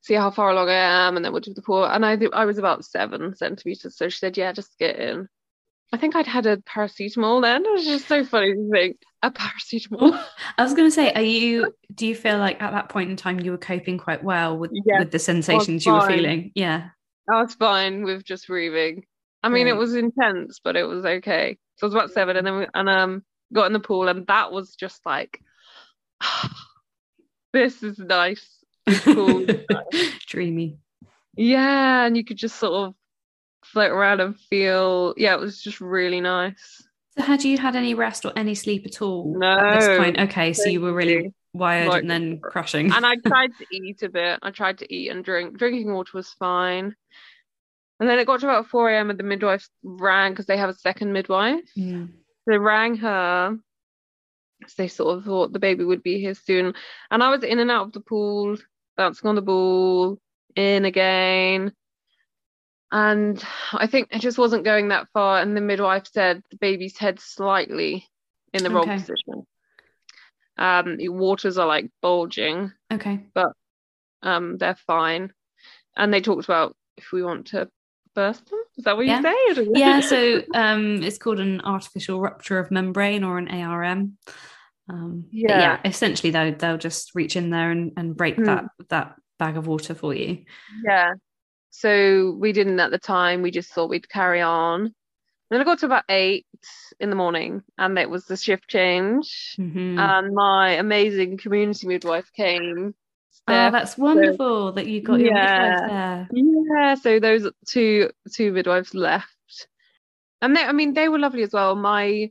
see 0.03 0.15
how 0.15 0.31
far 0.31 0.51
along 0.51 0.69
I 0.69 1.07
am, 1.07 1.17
and 1.17 1.25
then 1.25 1.33
we'll 1.33 1.41
do 1.41 1.55
the 1.55 1.63
pool. 1.63 1.85
And 1.85 2.05
I 2.05 2.19
I 2.33 2.45
was 2.45 2.59
about 2.59 2.85
seven 2.85 3.35
centimeters, 3.35 3.97
so 3.97 4.09
she 4.09 4.19
said, 4.19 4.37
yeah, 4.37 4.53
just 4.53 4.79
get 4.79 4.99
in. 4.99 5.29
I 5.93 5.99
think 5.99 6.17
I'd 6.17 6.27
had 6.27 6.47
a 6.47 6.57
paracetamol 6.57 7.43
then. 7.43 7.67
It 7.67 7.73
was 7.73 7.85
just 7.85 8.09
so 8.09 8.25
funny 8.25 8.55
to 8.55 8.71
think 8.71 8.97
a 9.23 9.31
paracetamol. 9.31 10.19
I 10.59 10.63
was 10.63 10.73
going 10.73 10.87
to 10.87 10.91
say, 10.91 11.13
are 11.13 11.21
you? 11.23 11.73
Do 11.95 12.07
you 12.07 12.15
feel 12.15 12.39
like 12.39 12.63
at 12.63 12.73
that 12.73 12.89
point 12.89 13.11
in 13.11 13.17
time 13.17 13.41
you 13.41 13.51
were 13.51 13.59
coping 13.59 13.99
quite 13.99 14.25
well 14.25 14.57
with 14.57 14.71
Yeah, 14.73 15.01
with 15.01 15.11
the 15.11 15.19
sensations 15.19 15.85
you 15.85 15.93
were 15.93 16.07
feeling? 16.07 16.53
Yeah. 16.55 16.89
I 17.33 17.43
was 17.43 17.55
fine 17.55 18.05
with 18.05 18.25
just 18.25 18.47
breathing. 18.47 19.05
I 19.43 19.49
mean, 19.49 19.67
it 19.69 19.77
was 19.77 19.95
intense, 19.95 20.61
but 20.63 20.77
it 20.77 20.85
was 20.85 21.05
okay. 21.05 21.59
So 21.77 21.87
I 21.87 21.89
was 21.89 21.95
about 21.95 22.11
seven, 22.13 22.37
and 22.37 22.47
then 22.47 22.59
we, 22.59 22.67
and 22.75 22.89
um 22.89 23.23
got 23.53 23.67
in 23.67 23.73
the 23.73 23.81
pool, 23.81 24.09
and 24.09 24.27
that 24.29 24.53
was 24.53 24.75
just 24.77 25.05
like, 25.05 25.41
this 27.53 27.83
is 27.83 27.99
nice. 27.99 28.47
It's 28.87 29.01
cool. 29.01 29.47
Dreamy. 30.27 30.79
yeah, 31.37 32.05
and 32.07 32.17
you 32.17 32.25
could 32.25 32.37
just 32.37 32.57
sort 32.57 32.89
of 32.89 32.95
float 33.65 33.91
around 33.91 34.21
and 34.21 34.39
feel. 34.39 35.15
Yeah, 35.17 35.35
it 35.35 35.41
was 35.41 35.61
just 35.61 35.81
really 35.81 36.21
nice. 36.21 36.83
So 37.17 37.23
had 37.25 37.45
you 37.45 37.59
had 37.59 37.77
any 37.77 37.95
rest 37.95 38.25
or 38.25 38.33
any 38.37 38.55
sleep 38.55 38.87
at 38.87 39.03
all 39.03 39.39
at 39.45 39.79
this 39.79 39.87
No, 39.89 39.99
point? 39.99 40.19
Okay, 40.19 40.53
so 40.55 40.69
you 40.71 40.81
were 40.81 40.95
really 40.95 41.33
wired 41.53 41.89
Like- 41.89 42.01
and 42.03 42.11
then 42.11 42.41
crashing. 42.41 42.91
and 42.91 43.05
I 43.05 43.17
tried 43.27 43.51
to 43.59 43.67
eat 43.71 44.03
a 44.03 44.09
bit. 44.09 44.39
I 44.43 44.51
tried 44.51 44.79
to 44.79 44.93
eat 44.95 45.11
and 45.11 45.23
drink. 45.25 45.59
Drinking 45.59 45.93
water 45.93 46.13
was 46.15 46.31
fine. 46.39 46.95
And 48.03 48.11
then 48.11 48.19
it 48.19 48.27
got 48.27 48.41
to 48.41 48.47
about 48.47 48.67
4 48.67 48.91
a.m. 48.91 49.11
and 49.11 49.19
the 49.19 49.23
midwife 49.23 49.69
rang 49.85 50.33
because 50.33 50.47
they 50.47 50.57
have 50.57 50.69
a 50.69 50.75
second 50.75 51.13
midwife. 51.13 51.71
Mm. 51.79 52.09
They 52.49 52.59
rang 52.59 52.97
her. 52.97 53.57
So 54.67 54.75
they 54.77 54.89
sort 54.89 55.19
of 55.19 55.25
thought 55.25 55.53
the 55.53 55.61
baby 55.61 55.85
would 55.85 56.03
be 56.03 56.19
here 56.19 56.35
soon. 56.35 56.75
And 57.13 57.23
I 57.23 57.31
was 57.31 57.45
in 57.45 57.61
and 57.61 57.71
out 57.71 57.87
of 57.87 57.93
the 57.93 58.01
pool, 58.01 58.57
bouncing 58.97 59.29
on 59.29 59.37
the 59.37 59.41
ball, 59.41 60.19
in 60.57 60.85
again. 60.85 61.75
And 62.91 63.41
I 63.73 63.87
think 63.87 64.09
it 64.11 64.19
just 64.19 64.37
wasn't 64.37 64.65
going 64.65 64.89
that 64.89 65.07
far. 65.15 65.41
And 65.41 65.57
the 65.57 65.61
midwife 65.61 66.09
said 66.13 66.43
the 66.51 66.57
baby's 66.57 66.99
head 66.99 67.21
slightly 67.21 68.09
in 68.53 68.65
the 68.65 68.71
wrong 68.71 68.89
position. 68.89 69.47
Um, 70.59 70.97
the 70.97 71.09
waters 71.09 71.57
are 71.57 71.69
like 71.69 71.89
bulging 72.03 72.73
Okay. 72.93 73.21
But 73.33 73.53
um 74.23 74.59
they're 74.59 74.75
fine 74.75 75.33
and 75.97 76.13
they 76.13 76.21
talked 76.21 76.45
about 76.47 76.77
if 76.97 77.13
we 77.13 77.23
want 77.23 77.47
to 77.47 77.69
burst 78.15 78.49
them 78.51 78.61
is 78.77 78.85
that 78.85 78.97
what 78.97 79.07
Yeah. 79.07 79.19
you 79.19 79.23
say 79.57 79.65
Yeah, 79.79 80.01
so 80.01 80.43
um, 80.55 81.03
it's 81.03 81.19
called 81.19 81.41
an 81.41 81.61
artificial 81.63 82.21
rupture 82.21 82.59
of 82.59 82.71
membrane 82.71 83.25
or 83.25 83.39
an 83.39 83.49
ARM. 83.49 84.19
Um, 84.89 85.27
Yeah. 85.31 85.59
yeah, 85.61 85.81
essentially 85.85 86.31
they'll 86.31 86.55
they'll 86.55 86.79
just 86.79 87.15
reach 87.15 87.37
in 87.37 87.51
there 87.51 87.71
and, 87.71 87.93
and 87.97 88.17
break 88.17 88.37
Hmm. 88.37 88.45
that 88.45 88.65
that 88.89 89.15
bag 89.39 89.57
of 89.57 89.67
water 89.67 89.95
for 89.95 90.15
you. 90.15 90.45
yeah 90.85 91.13
so 91.71 92.37
we 92.39 92.53
didn't 92.53 92.79
at 92.81 92.91
the 92.91 92.99
time 92.99 93.41
we 93.43 93.51
just 93.51 93.73
thought 93.73 93.89
we'd 93.89 94.09
carry 94.09 94.41
on 94.43 94.83
And 94.83 94.93
then 95.51 95.61
I 95.61 95.65
got 95.65 95.79
to 95.81 95.87
about 95.87 96.05
eight 96.11 96.47
in 97.01 97.09
the 97.11 97.17
morning 97.17 97.63
and 97.79 97.99
it 97.99 98.11
was 98.11 98.27
the 98.27 98.37
shift 98.37 98.69
change 98.69 99.57
Mhm. 99.59 99.99
and 99.99 100.35
my 100.35 100.73
amazing 100.73 101.39
community 101.39 101.87
midwife 101.87 102.31
came 102.37 102.95
oh, 103.49 103.71
that's 103.71 103.99
wonderful 103.99 104.73
that 104.73 104.87
you 104.87 105.01
got 105.01 105.21
your 105.21 105.33
Yeah. 105.35 105.81
there. 105.89 106.29
Yeah, 106.33 106.95
so 106.95 107.19
those 107.21 107.51
two 107.67 108.11
two 108.33 108.53
midwives 108.53 108.95
left, 108.95 109.67
and 110.41 110.57
they, 110.57 110.63
I 110.63 110.73
mean, 110.73 110.95
they 110.95 111.09
were 111.09 111.19
lovely 111.19 111.43
as 111.43 111.53
well. 111.53 111.75
My, 111.75 112.31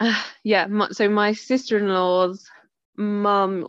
uh, 0.00 0.22
yeah, 0.44 0.66
my, 0.66 0.88
so 0.90 1.08
my 1.08 1.32
sister-in-law's 1.32 2.48
mum, 2.96 3.68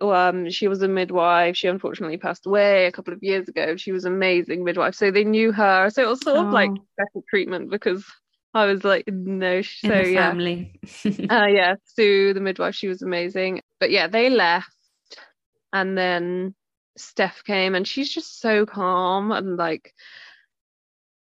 um, 0.00 0.50
she 0.50 0.68
was 0.68 0.82
a 0.82 0.88
midwife. 0.88 1.56
She 1.56 1.68
unfortunately 1.68 2.16
passed 2.18 2.46
away 2.46 2.86
a 2.86 2.92
couple 2.92 3.12
of 3.14 3.22
years 3.22 3.48
ago. 3.48 3.76
She 3.76 3.92
was 3.92 4.04
an 4.04 4.14
amazing 4.14 4.64
midwife, 4.64 4.94
so 4.94 5.10
they 5.10 5.24
knew 5.24 5.52
her. 5.52 5.90
So 5.90 6.02
it 6.02 6.08
was 6.08 6.20
sort 6.20 6.38
of 6.38 6.52
like 6.52 6.70
Oh. 6.70 6.84
special 7.00 7.24
treatment 7.28 7.70
because 7.70 8.04
I 8.54 8.66
was 8.66 8.84
like, 8.84 9.04
no, 9.08 9.56
In 9.56 9.64
so 9.64 10.00
yeah, 10.00 10.30
family. 10.30 10.80
uh, 11.30 11.46
yeah, 11.46 11.74
Sue, 11.84 12.32
the 12.34 12.40
midwife, 12.40 12.74
she 12.76 12.86
was 12.88 13.02
amazing. 13.02 13.60
But 13.80 13.90
yeah, 13.90 14.06
they 14.06 14.30
left, 14.30 14.73
and 15.74 15.98
then 15.98 16.54
Steph 16.96 17.42
came, 17.44 17.74
and 17.74 17.86
she's 17.86 18.08
just 18.08 18.40
so 18.40 18.64
calm 18.64 19.32
and 19.32 19.56
like, 19.56 19.92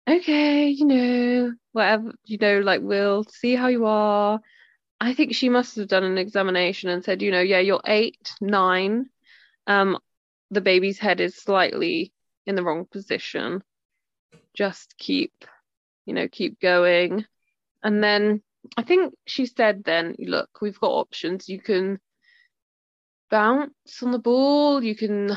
okay, 0.09 0.69
you 0.71 0.87
know, 0.87 1.53
whatever, 1.73 2.13
you 2.25 2.39
know, 2.39 2.61
like 2.61 2.81
we'll 2.81 3.25
see 3.25 3.55
how 3.55 3.69
you 3.69 3.85
are. 3.85 4.41
I 5.01 5.13
think 5.13 5.35
she 5.35 5.51
must 5.51 5.77
have 5.77 5.87
done 5.87 6.03
an 6.03 6.17
examination 6.17 6.89
and 6.89 7.05
said, 7.05 7.21
you 7.21 7.31
know, 7.31 7.43
yeah, 7.43 7.61
you're 7.61 7.83
eight, 7.87 8.33
nine. 8.41 9.11
Um, 9.67 9.99
the 10.51 10.63
baby's 10.63 10.99
head 10.99 11.21
is 11.21 11.37
slightly 11.37 12.15
in 12.47 12.57
the 12.57 12.65
wrong 12.65 12.87
position. 12.91 13.63
Just 14.55 14.95
keep, 14.97 15.33
you 16.07 16.15
know, 16.15 16.27
keep 16.27 16.59
going. 16.59 17.27
And 17.83 18.03
then 18.03 18.43
I 18.79 18.83
think 18.83 19.13
she 19.27 19.45
said 19.45 19.85
then, 19.85 20.17
look, 20.19 20.49
we've 20.63 20.81
got 20.81 20.89
options. 20.89 21.51
You 21.51 21.61
can 21.61 22.01
bounce 23.31 24.03
on 24.03 24.13
the 24.13 24.19
ball, 24.19 24.83
you 24.83 24.97
can 24.97 25.37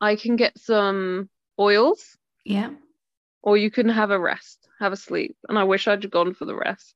I 0.00 0.16
can 0.16 0.36
get 0.36 0.58
some 0.58 1.28
oils, 1.58 2.16
yeah. 2.44 2.70
or 3.42 3.56
you 3.56 3.70
can 3.70 3.88
have 3.88 4.10
a 4.10 4.18
rest, 4.18 4.68
have 4.78 4.92
a 4.92 4.96
sleep. 4.96 5.36
And 5.48 5.58
I 5.58 5.64
wish 5.64 5.88
I'd 5.88 6.10
gone 6.10 6.34
for 6.34 6.44
the 6.44 6.54
rest. 6.54 6.94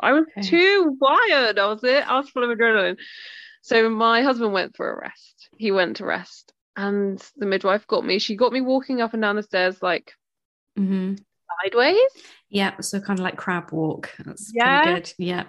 I 0.00 0.12
was 0.12 0.24
Okay. 0.36 0.48
too 0.48 0.96
wired. 1.00 1.58
I 1.58 1.66
was 1.66 1.82
it. 1.84 2.06
I 2.08 2.16
was 2.18 2.28
full 2.30 2.44
of 2.44 2.56
adrenaline. 2.56 2.98
So 3.62 3.88
my 3.88 4.22
husband 4.22 4.52
went 4.52 4.76
for 4.76 4.90
a 4.92 5.00
rest. 5.00 5.48
He 5.56 5.70
went 5.72 5.96
to 5.96 6.04
rest. 6.04 6.52
And 6.76 7.18
the 7.36 7.46
midwife 7.46 7.86
got 7.86 8.04
me. 8.04 8.18
She 8.18 8.36
got 8.36 8.52
me 8.52 8.60
walking 8.60 9.00
up 9.00 9.14
and 9.14 9.22
down 9.22 9.36
the 9.36 9.42
stairs 9.42 9.82
like 9.82 10.12
hmm 10.76 11.14
sideways. 11.62 12.10
Yeah, 12.50 12.78
so 12.80 13.00
kind 13.00 13.18
of 13.18 13.24
like 13.24 13.36
crab 13.36 13.72
walk. 13.72 14.10
That's 14.24 14.52
Yeah. 14.52 14.80
pretty 14.80 15.00
good. 15.00 15.12
Yeah. 15.18 15.44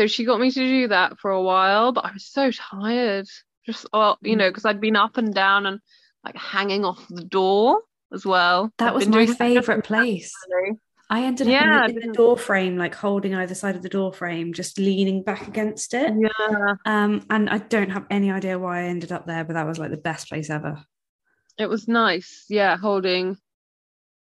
So 0.00 0.06
she 0.06 0.24
got 0.24 0.40
me 0.40 0.50
to 0.50 0.60
do 0.60 0.88
that 0.88 1.18
for 1.18 1.30
a 1.30 1.42
while, 1.42 1.92
but 1.92 2.06
I 2.06 2.12
was 2.12 2.24
so 2.24 2.50
tired. 2.50 3.26
Just, 3.66 3.86
oh, 3.92 4.16
you 4.22 4.34
know, 4.34 4.48
because 4.48 4.64
I'd 4.64 4.80
been 4.80 4.96
up 4.96 5.18
and 5.18 5.34
down 5.34 5.66
and 5.66 5.78
like 6.24 6.36
hanging 6.36 6.86
off 6.86 7.06
the 7.10 7.22
door 7.22 7.82
as 8.10 8.24
well. 8.24 8.72
That 8.78 8.88
I'd 8.88 8.94
was 8.94 9.08
my 9.08 9.26
favourite 9.26 9.84
place. 9.84 10.32
I 11.10 11.24
ended 11.24 11.48
up 11.48 11.52
Yeah, 11.52 11.84
in, 11.86 11.94
the, 11.96 12.00
in 12.00 12.08
the 12.12 12.16
door 12.16 12.38
frame, 12.38 12.78
like 12.78 12.94
holding 12.94 13.34
either 13.34 13.54
side 13.54 13.76
of 13.76 13.82
the 13.82 13.90
door 13.90 14.10
frame, 14.12 14.54
just 14.54 14.78
leaning 14.78 15.22
back 15.22 15.46
against 15.46 15.92
it. 15.92 16.14
Yeah, 16.18 16.74
Um, 16.86 17.26
and 17.28 17.50
I 17.50 17.58
don't 17.58 17.90
have 17.90 18.06
any 18.10 18.30
idea 18.30 18.58
why 18.58 18.80
I 18.80 18.84
ended 18.84 19.12
up 19.12 19.26
there, 19.26 19.44
but 19.44 19.52
that 19.52 19.66
was 19.66 19.78
like 19.78 19.90
the 19.90 19.98
best 19.98 20.30
place 20.30 20.48
ever. 20.48 20.82
it 21.58 21.66
was 21.68 21.86
nice. 21.88 22.46
Yeah, 22.48 22.76
holding, 22.78 23.36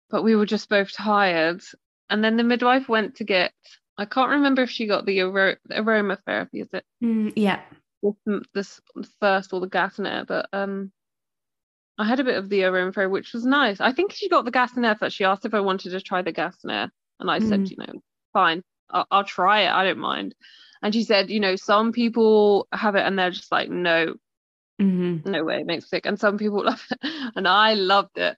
but 0.10 0.24
we 0.24 0.36
were 0.36 0.46
just 0.46 0.68
both 0.68 0.92
tired. 0.92 1.62
And 2.10 2.24
then 2.24 2.38
the 2.38 2.44
midwife 2.44 2.89
went 2.89 3.15
to 3.15 3.24
get. 3.24 3.54
I 4.00 4.06
can't 4.06 4.32
remember 4.32 4.62
if 4.62 4.70
she 4.70 4.88
got 4.88 5.06
the 5.06 5.20
aro- 5.20 5.58
aromatherapy. 5.70 6.62
Is 6.62 6.70
it 6.74 6.86
Mm, 7.04 7.34
yeah. 7.36 7.60
this, 8.02 8.80
this 8.96 9.12
first 9.20 9.52
or 9.52 9.60
the 9.60 9.68
gas 9.68 9.98
and 9.98 10.08
air? 10.08 10.24
But 10.26 10.48
um, 10.54 10.92
I 11.98 12.06
had 12.06 12.22
a 12.22 12.24
bit 12.24 12.38
of 12.38 12.48
the 12.48 12.62
aromatherapy, 12.62 13.12
which 13.12 13.34
was 13.34 13.46
nice. 13.46 13.82
I 13.82 13.92
think 13.92 14.14
she 14.14 14.30
got 14.30 14.46
the 14.46 14.52
gas 14.52 14.72
and 14.78 14.86
air 14.86 14.96
first. 14.96 15.18
She 15.18 15.26
asked 15.26 15.46
if 15.46 15.54
I 15.54 15.60
wanted 15.60 15.90
to 15.92 16.00
try 16.02 16.22
the 16.22 16.32
gas 16.32 16.56
and 16.64 16.72
air, 16.72 16.92
and 17.20 17.30
I 17.30 17.40
said, 17.40 17.60
Mm. 17.62 17.72
you 17.72 17.78
know, 17.78 17.94
fine, 18.32 18.64
I'll, 18.90 19.06
I'll 19.12 19.24
try 19.26 19.62
it. 19.64 19.72
I 19.72 19.84
don't 19.84 20.00
mind. 20.00 20.34
And 20.82 20.94
she 20.94 21.04
said, 21.04 21.30
you 21.30 21.42
know, 21.42 21.58
some 21.58 21.92
people 21.92 22.70
have 22.72 22.96
it 22.96 23.06
and 23.06 23.20
they're 23.20 23.32
just 23.32 23.52
like, 23.52 23.70
no, 23.70 24.16
hmm 24.80 25.18
no 25.26 25.44
way, 25.44 25.58
it 25.60 25.66
makes 25.66 25.84
me 25.84 25.88
sick. 25.90 26.06
And 26.06 26.18
some 26.18 26.38
people 26.38 26.64
love 26.66 26.82
it, 26.90 27.00
and 27.36 27.46
I 27.46 27.74
loved 27.74 28.18
it. 28.18 28.38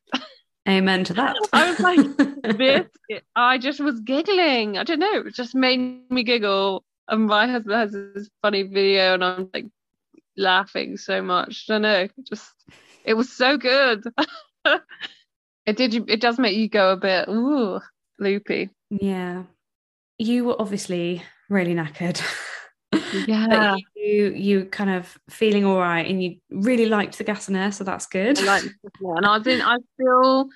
Amen 0.67 1.03
to 1.03 1.13
that. 1.13 1.35
I 1.53 1.69
was 1.69 1.79
like, 1.79 2.01
this, 2.43 2.85
I 3.35 3.57
just 3.57 3.79
was 3.79 3.99
giggling. 4.01 4.77
I 4.77 4.83
don't 4.83 4.99
know, 4.99 5.19
it 5.25 5.33
just 5.35 5.55
made 5.55 6.09
me 6.09 6.23
giggle. 6.23 6.83
And 7.07 7.25
my 7.27 7.47
husband 7.47 7.75
has 7.75 7.91
this 7.91 8.29
funny 8.41 8.63
video, 8.63 9.13
and 9.15 9.23
I'm 9.23 9.49
like 9.53 9.65
laughing 10.37 10.97
so 10.97 11.21
much. 11.21 11.65
I 11.69 11.73
don't 11.73 11.81
know, 11.81 12.07
just 12.23 12.51
it 13.03 13.13
was 13.15 13.31
so 13.31 13.57
good. 13.57 14.03
it 14.65 15.75
did. 15.77 15.93
you- 15.93 16.05
It 16.07 16.21
does 16.21 16.39
make 16.39 16.55
you 16.55 16.69
go 16.69 16.91
a 16.93 16.97
bit 16.97 17.27
ooh 17.29 17.79
loopy. 18.19 18.69
yeah. 18.89 19.43
You 20.17 20.45
were 20.45 20.61
obviously 20.61 21.23
really 21.49 21.73
knackered. 21.75 22.21
Yeah, 23.27 23.47
but 23.49 23.79
you 23.95 24.31
you 24.31 24.65
kind 24.65 24.89
of 24.89 25.17
feeling 25.29 25.63
all 25.65 25.77
right 25.79 26.05
and 26.05 26.21
you 26.23 26.37
really 26.49 26.85
liked 26.87 27.17
the 27.17 27.23
gas 27.23 27.47
and 27.47 27.55
air, 27.57 27.71
so 27.71 27.83
that's 27.83 28.05
good. 28.05 28.37
I 28.39 28.43
like 28.43 28.63
and 28.63 29.25
I 29.25 29.37
was 29.37 29.47
in. 29.47 29.61
I 29.61 29.77
still. 29.95 30.49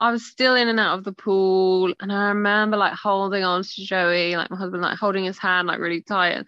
I 0.00 0.10
was 0.10 0.26
still 0.26 0.54
in 0.54 0.68
and 0.68 0.80
out 0.80 0.98
of 0.98 1.04
the 1.04 1.12
pool, 1.12 1.94
and 2.00 2.12
I 2.12 2.28
remember 2.28 2.76
like 2.76 2.92
holding 2.94 3.44
on 3.44 3.62
to 3.62 3.84
Joey, 3.84 4.36
like 4.36 4.50
my 4.50 4.56
husband, 4.56 4.82
like 4.82 4.98
holding 4.98 5.24
his 5.24 5.38
hand 5.38 5.68
like 5.68 5.78
really 5.78 6.02
tight, 6.02 6.44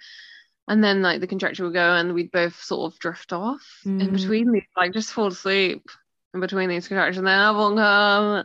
and 0.68 0.82
then 0.84 1.00
like 1.02 1.20
the 1.20 1.26
contraction 1.26 1.64
would 1.64 1.74
go, 1.74 1.94
and 1.94 2.12
we'd 2.12 2.32
both 2.32 2.60
sort 2.62 2.92
of 2.92 2.98
drift 2.98 3.32
off 3.32 3.62
in 3.84 3.98
Mm. 3.98 4.12
between 4.12 4.52
these, 4.52 4.64
like 4.76 4.92
just 4.92 5.12
fall 5.12 5.28
asleep 5.28 5.88
in 6.34 6.40
between 6.40 6.68
these 6.68 6.88
contractions. 6.88 7.18
And 7.18 7.26
then 7.28 7.38
I 7.38 7.50
won't 7.52 7.78
come 7.78 8.44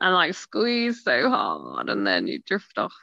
and 0.00 0.14
like 0.14 0.34
squeeze 0.34 1.04
so 1.04 1.28
hard, 1.28 1.88
and 1.90 2.06
then 2.06 2.26
you 2.26 2.40
drift 2.40 2.78
off. 2.78 2.94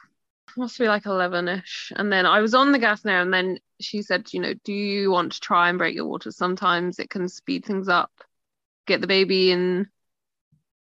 It 0.48 0.56
Must 0.56 0.78
be 0.78 0.88
like 0.88 1.06
eleven-ish, 1.06 1.92
and 1.94 2.10
then 2.10 2.26
I 2.26 2.40
was 2.40 2.54
on 2.54 2.72
the 2.72 2.78
gas 2.78 3.04
now, 3.04 3.22
and 3.22 3.32
then 3.32 3.58
she 3.80 4.02
said, 4.02 4.32
you 4.32 4.40
know, 4.40 4.54
do 4.64 4.72
you 4.72 5.10
want 5.10 5.32
to 5.32 5.40
try 5.40 5.68
and 5.68 5.78
break 5.78 5.94
your 5.94 6.06
water? 6.06 6.32
Sometimes 6.32 6.98
it 6.98 7.10
can 7.10 7.28
speed 7.28 7.64
things 7.64 7.88
up, 7.88 8.10
get 8.86 9.00
the 9.00 9.06
baby 9.06 9.52
in 9.52 9.88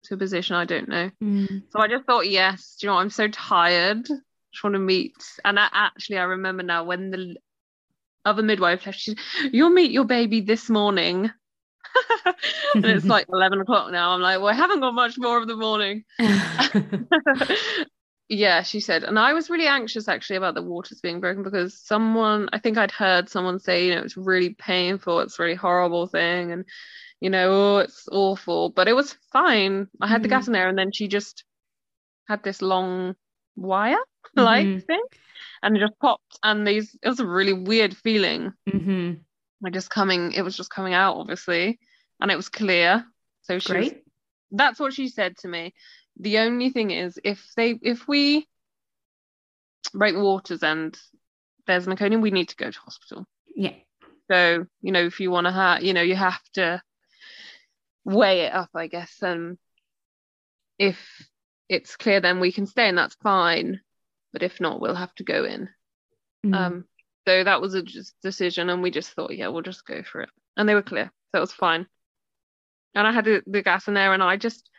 to 0.06 0.15
a 0.15 0.18
position. 0.18 0.56
I 0.56 0.65
don't 0.65 0.89
know. 0.89 1.12
Mm. 1.24 1.63
So 1.70 1.80
I 1.80 1.88
just 1.88 2.06
thought, 2.06 2.30
yes, 2.30 2.78
do 2.80 2.88
you 2.88 2.89
know, 2.89 2.96
what? 2.96 3.02
I'm 3.02 3.10
so 3.10 3.28
tired. 3.28 4.06
Just 4.06 4.63
want 4.63 4.74
to 4.74 4.80
meet. 4.80 5.15
And 5.44 5.60
I, 5.60 5.68
actually, 5.72 6.18
I 6.18 6.24
remember 6.24 6.63
now 6.63 6.84
when 6.84 7.12
the 7.12 7.36
other 8.24 8.41
midwife 8.41 8.86
left, 8.86 9.00
she 9.00 9.12
said, 9.12 9.54
You'll 9.54 9.70
meet 9.70 9.91
your 9.91 10.06
baby 10.06 10.41
this 10.41 10.70
morning. 10.70 11.30
and 12.76 12.86
it's 12.86 13.06
like 13.06 13.28
11 13.34 13.62
o'clock 13.62 13.91
now. 13.91 14.12
I'm 14.12 14.22
like, 14.22 14.39
Well, 14.39 14.48
I 14.48 14.54
haven't 14.54 14.80
got 14.80 14.94
much 14.94 15.18
more 15.18 15.38
of 15.38 15.48
the 15.48 15.56
morning. 15.56 16.04
yeah, 18.30 18.63
she 18.63 18.80
said. 18.80 19.04
And 19.04 19.20
I 19.20 19.34
was 19.34 19.50
really 19.50 19.68
anxious 19.68 20.08
actually 20.08 20.38
about 20.38 20.56
the 20.56 20.63
waters 20.63 21.02
being 21.02 21.20
broken 21.20 21.44
because 21.44 21.80
someone, 21.80 22.50
I 22.54 22.60
think 22.60 22.78
I'd 22.78 22.91
heard 22.91 23.30
someone 23.30 23.60
say, 23.60 23.88
you 23.88 23.96
know, 23.96 24.02
it's 24.02 24.18
really 24.18 24.50
painful, 24.50 25.20
it's 25.20 25.38
a 25.39 25.44
really 25.44 25.56
horrible 25.56 26.08
thing. 26.08 26.52
And, 26.52 26.65
you 27.21 27.30
know, 27.30 27.51
oh, 27.51 27.78
it's 27.80 28.08
awful. 28.12 28.69
But 28.69 28.88
it 28.88 28.93
was 28.93 29.13
fine. 29.32 29.88
I 30.01 30.08
had 30.08 30.21
the 30.23 30.28
Mhm. 30.28 30.32
gas 30.32 30.47
in 30.47 30.54
there 30.54 30.67
and 30.69 30.78
then 30.78 30.91
she 30.91 31.08
just 31.08 31.43
had 32.28 32.43
this 32.43 32.62
long 32.62 33.15
wire 33.56 34.04
like 34.36 34.65
Mhm. 34.67 34.86
thing 34.86 35.04
and 35.63 35.78
it 35.78 35.80
just 35.80 35.99
popped. 35.99 36.39
And 36.43 36.67
these, 36.67 36.97
it 37.01 37.08
was 37.08 37.19
a 37.19 37.25
really 37.28 37.54
weird 37.54 37.95
feeling. 37.95 38.54
hmm 38.69 39.13
Like 39.62 39.73
just 39.73 39.89
coming, 39.89 40.34
it 40.34 40.41
was 40.43 40.58
just 40.58 40.69
coming 40.69 40.93
out, 40.93 41.15
obviously. 41.17 41.80
And 42.19 42.32
it 42.32 42.36
was 42.36 42.49
clear. 42.49 43.06
So 43.43 43.60
she, 43.60 43.73
was, 43.73 43.93
that's 44.51 44.80
what 44.80 44.93
she 44.93 45.08
said 45.08 45.38
to 45.38 45.47
me. 45.47 45.73
The 46.19 46.39
only 46.39 46.69
thing 46.69 46.91
is, 46.91 47.19
if 47.23 47.45
they, 47.56 47.78
if 47.82 48.08
we 48.08 48.47
break 49.93 50.15
the 50.15 50.21
waters 50.21 50.63
and 50.63 50.97
there's 51.67 51.88
meconium, 51.88 52.21
we 52.21 52.32
need 52.32 52.49
to 52.49 52.56
go 52.56 52.71
to 52.71 52.80
hospital. 52.80 53.25
Yeah. 53.56 53.73
So 54.32 54.65
you 54.82 54.91
know, 54.91 55.06
if 55.06 55.19
you 55.19 55.30
want 55.32 55.45
to 55.45 55.51
have, 55.51 55.84
you 55.84 55.93
know, 55.93 56.01
you 56.01 56.15
have 56.15 56.41
to 56.54 56.82
weigh 58.06 58.41
it 58.41 58.54
up, 58.54 58.70
I 58.74 58.88
guess. 58.88 59.22
And 59.22 59.58
if 60.80 60.98
it's 61.68 61.98
clear, 61.98 62.22
then 62.22 62.39
we 62.39 62.52
can 62.52 62.65
stay, 62.65 62.88
and 62.88 62.98
that's 62.98 63.15
fine. 63.15 63.82
But 64.32 64.44
if 64.44 64.62
not, 64.62 64.80
we'll 64.80 64.96
have 64.96 65.13
to 65.15 65.24
go 65.24 65.44
in. 65.44 65.70
Mm. 66.46 66.56
Um, 66.56 66.86
so 67.28 67.44
that 67.44 67.62
was 67.62 67.74
a 67.74 67.82
just 67.82 68.13
decision, 68.22 68.70
and 68.70 68.82
we 68.82 68.91
just 68.91 69.12
thought, 69.12 69.36
yeah, 69.36 69.48
we'll 69.48 69.63
just 69.63 69.86
go 69.86 70.04
for 70.04 70.22
it. 70.22 70.30
And 70.56 70.70
they 70.70 70.76
were 70.76 70.84
clear, 70.84 71.12
so 71.32 71.39
it 71.39 71.41
was 71.41 71.52
fine. 71.52 71.88
And 72.94 73.06
I 73.06 73.12
had 73.12 73.26
the, 73.26 73.44
the 73.48 73.63
gas 73.63 73.88
in 73.88 73.96
there, 73.96 74.13
and 74.13 74.24
I 74.24 74.38
just, 74.38 74.70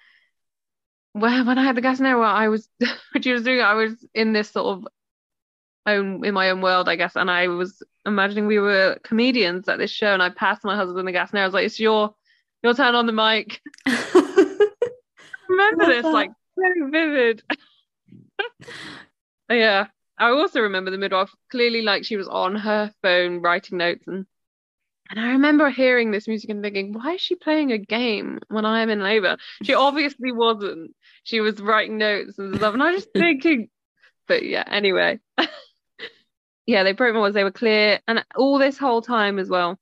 well, 1.15 1.45
when 1.45 1.59
I 1.59 1.65
had 1.65 1.77
the 1.77 1.83
gas 1.83 1.99
in 1.99 2.05
there, 2.05 2.19
well, 2.19 2.35
I 2.35 2.49
was, 2.49 2.69
what 3.13 3.27
you 3.27 3.35
was 3.35 3.43
doing, 3.43 3.61
I 3.61 3.75
was 3.75 3.93
in 4.15 4.33
this 4.33 4.51
sort 4.51 4.79
of 4.79 4.89
own, 5.87 6.25
in 6.25 6.35
my 6.35 6.51
own 6.51 6.61
world, 6.61 6.89
I 6.89 6.97
guess, 6.97 7.17
and 7.17 7.31
I 7.31 7.49
was 7.49 7.83
imagining 8.05 8.47
we 8.47 8.59
were 8.59 8.99
comedians 9.03 9.69
at 9.69 9.79
this 9.79 9.91
show, 9.91 10.13
and 10.13 10.23
I 10.23 10.31
passed 10.31 10.65
my 10.65 10.77
husband 10.77 11.09
the 11.09 11.13
gas 11.13 11.31
and. 11.31 11.41
I 11.41 11.45
was 11.45 11.55
like, 11.55 11.67
it's 11.67 11.81
your, 11.81 12.15
your 12.63 12.75
turn 12.75 12.95
on 12.95 13.07
the 13.07 13.13
mic. 13.13 13.61
Remember 15.49 15.87
this, 15.87 16.03
that. 16.03 16.13
like, 16.13 16.31
so 16.59 16.91
vivid. 16.91 17.43
yeah. 19.51 19.87
I 20.19 20.31
also 20.31 20.61
remember 20.61 20.91
the 20.91 20.99
midwife 20.99 21.31
clearly 21.51 21.83
like 21.83 22.05
she 22.05 22.17
was 22.17 22.27
on 22.27 22.57
her 22.57 22.91
phone 23.03 23.43
writing 23.43 23.79
notes 23.79 24.05
and 24.07 24.27
and 25.09 25.21
I 25.21 25.29
remember 25.29 25.71
hearing 25.71 26.11
this 26.11 26.27
music 26.27 26.51
and 26.51 26.63
thinking, 26.63 26.93
why 26.93 27.15
is 27.15 27.21
she 27.21 27.37
playing 27.37 27.71
a 27.71 27.79
game 27.79 28.41
when 28.49 28.65
I 28.65 28.83
am 28.83 28.91
in 28.91 29.03
labor? 29.03 29.37
She 29.63 29.75
obviously 29.75 30.33
wasn't. 30.33 30.97
She 31.23 31.41
was 31.41 31.61
writing 31.61 31.99
notes 31.99 32.39
and 32.39 32.57
stuff, 32.57 32.75
and 32.75 32.83
I 32.83 32.91
was 32.91 33.05
just 33.05 33.13
thinking, 33.13 33.69
but 34.27 34.45
yeah, 34.45 34.65
anyway. 34.67 35.21
yeah, 36.67 36.83
they 36.83 36.93
broke 36.93 37.15
my 37.15 37.21
words, 37.21 37.35
they 37.35 37.45
were 37.45 37.53
clear. 37.53 38.01
And 38.09 38.25
all 38.35 38.59
this 38.59 38.79
whole 38.79 39.03
time 39.03 39.39
as 39.39 39.49
well, 39.49 39.79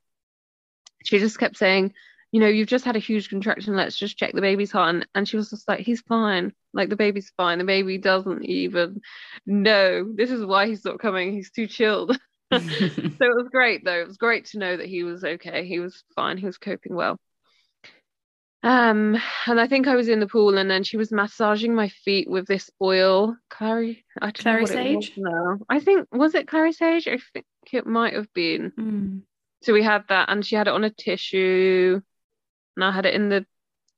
she 1.04 1.18
just 1.18 1.38
kept 1.38 1.56
saying, 1.56 1.94
you 2.34 2.40
know, 2.40 2.48
you've 2.48 2.66
just 2.66 2.84
had 2.84 2.96
a 2.96 2.98
huge 2.98 3.28
contraction, 3.28 3.76
let's 3.76 3.96
just 3.96 4.18
check 4.18 4.32
the 4.32 4.40
baby's 4.40 4.72
heart. 4.72 4.92
And, 4.92 5.06
and 5.14 5.28
she 5.28 5.36
was 5.36 5.50
just 5.50 5.68
like, 5.68 5.78
he's 5.78 6.00
fine. 6.00 6.52
Like 6.72 6.88
the 6.88 6.96
baby's 6.96 7.30
fine. 7.36 7.58
The 7.58 7.64
baby 7.64 7.96
doesn't 7.96 8.44
even 8.44 9.02
know. 9.46 10.12
This 10.12 10.32
is 10.32 10.44
why 10.44 10.66
he's 10.66 10.84
not 10.84 10.98
coming. 10.98 11.32
He's 11.32 11.52
too 11.52 11.68
chilled. 11.68 12.18
so 12.52 12.58
it 12.58 13.36
was 13.36 13.46
great 13.52 13.84
though. 13.84 14.00
It 14.00 14.08
was 14.08 14.16
great 14.16 14.46
to 14.46 14.58
know 14.58 14.76
that 14.76 14.88
he 14.88 15.04
was 15.04 15.22
okay. 15.22 15.64
He 15.64 15.78
was 15.78 16.02
fine. 16.16 16.36
He 16.36 16.44
was 16.44 16.58
coping 16.58 16.96
well. 16.96 17.20
Um, 18.64 19.16
and 19.46 19.60
I 19.60 19.68
think 19.68 19.86
I 19.86 19.94
was 19.94 20.08
in 20.08 20.18
the 20.18 20.26
pool, 20.26 20.58
and 20.58 20.68
then 20.68 20.82
she 20.82 20.96
was 20.96 21.12
massaging 21.12 21.72
my 21.72 21.88
feet 21.88 22.28
with 22.28 22.46
this 22.46 22.68
oil, 22.82 23.36
clary. 23.48 24.04
I 24.20 24.26
don't 24.26 24.38
Clary 24.38 24.64
know 24.64 24.74
what 24.74 24.86
it 24.86 24.96
was 24.96 25.06
sage? 25.06 25.14
now. 25.18 25.58
I 25.68 25.78
think 25.78 26.08
was 26.10 26.34
it 26.34 26.48
clary 26.48 26.72
sage? 26.72 27.06
I 27.06 27.18
think 27.32 27.46
it 27.72 27.86
might 27.86 28.14
have 28.14 28.32
been. 28.34 28.72
Mm. 28.76 29.20
So 29.62 29.72
we 29.72 29.84
had 29.84 30.02
that, 30.08 30.30
and 30.30 30.44
she 30.44 30.56
had 30.56 30.66
it 30.66 30.74
on 30.74 30.82
a 30.82 30.90
tissue, 30.90 32.00
and 32.76 32.84
I 32.84 32.92
had 32.92 33.06
it 33.06 33.14
in 33.14 33.28
the 33.28 33.46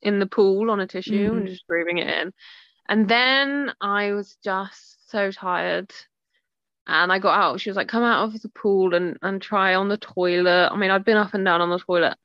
in 0.03 0.21
the 0.21 0.27
pool 0.27 0.71
on 0.71 0.81
a 0.81 0.87
tissue, 0.87 1.35
and 1.37 1.47
Mhm. 1.47 1.47
just 1.49 1.67
breathing 1.69 1.99
it 1.99 2.09
in. 2.09 2.33
And 2.89 3.09
then 3.09 3.75
I 3.81 4.13
was 4.13 4.37
just 4.45 5.11
so 5.11 5.33
tired, 5.33 5.93
and 6.87 7.13
I 7.13 7.19
got 7.19 7.39
out. 7.39 7.61
She 7.61 7.71
was 7.71 7.77
like, 7.77 7.89
"Come 7.89 8.03
out 8.05 8.25
of 8.35 8.41
the 8.43 8.49
pool 8.51 8.95
and 8.95 9.19
and 9.23 9.43
try 9.43 9.75
on 9.75 9.89
the 9.89 9.97
toilet." 9.99 10.71
I 10.73 10.77
mean, 10.77 10.91
I'd 10.91 11.05
been 11.05 11.17
up 11.17 11.35
and 11.35 11.45
down 11.45 11.61
on 11.61 11.71
the 11.71 11.79
toilet, 11.79 12.17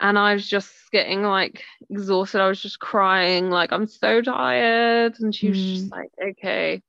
and 0.00 0.18
I 0.18 0.34
was 0.34 0.48
just 0.48 0.72
getting 0.92 1.22
like 1.24 1.64
exhausted. 1.90 2.40
I 2.40 2.48
was 2.48 2.62
just 2.62 2.80
crying, 2.80 3.50
like 3.50 3.72
I'm 3.72 3.86
so 3.86 4.22
tired, 4.22 5.16
and 5.20 5.34
she 5.34 5.48
was 5.48 5.60
just 5.64 5.90
like, 5.92 6.10
"Okay, 6.22 6.82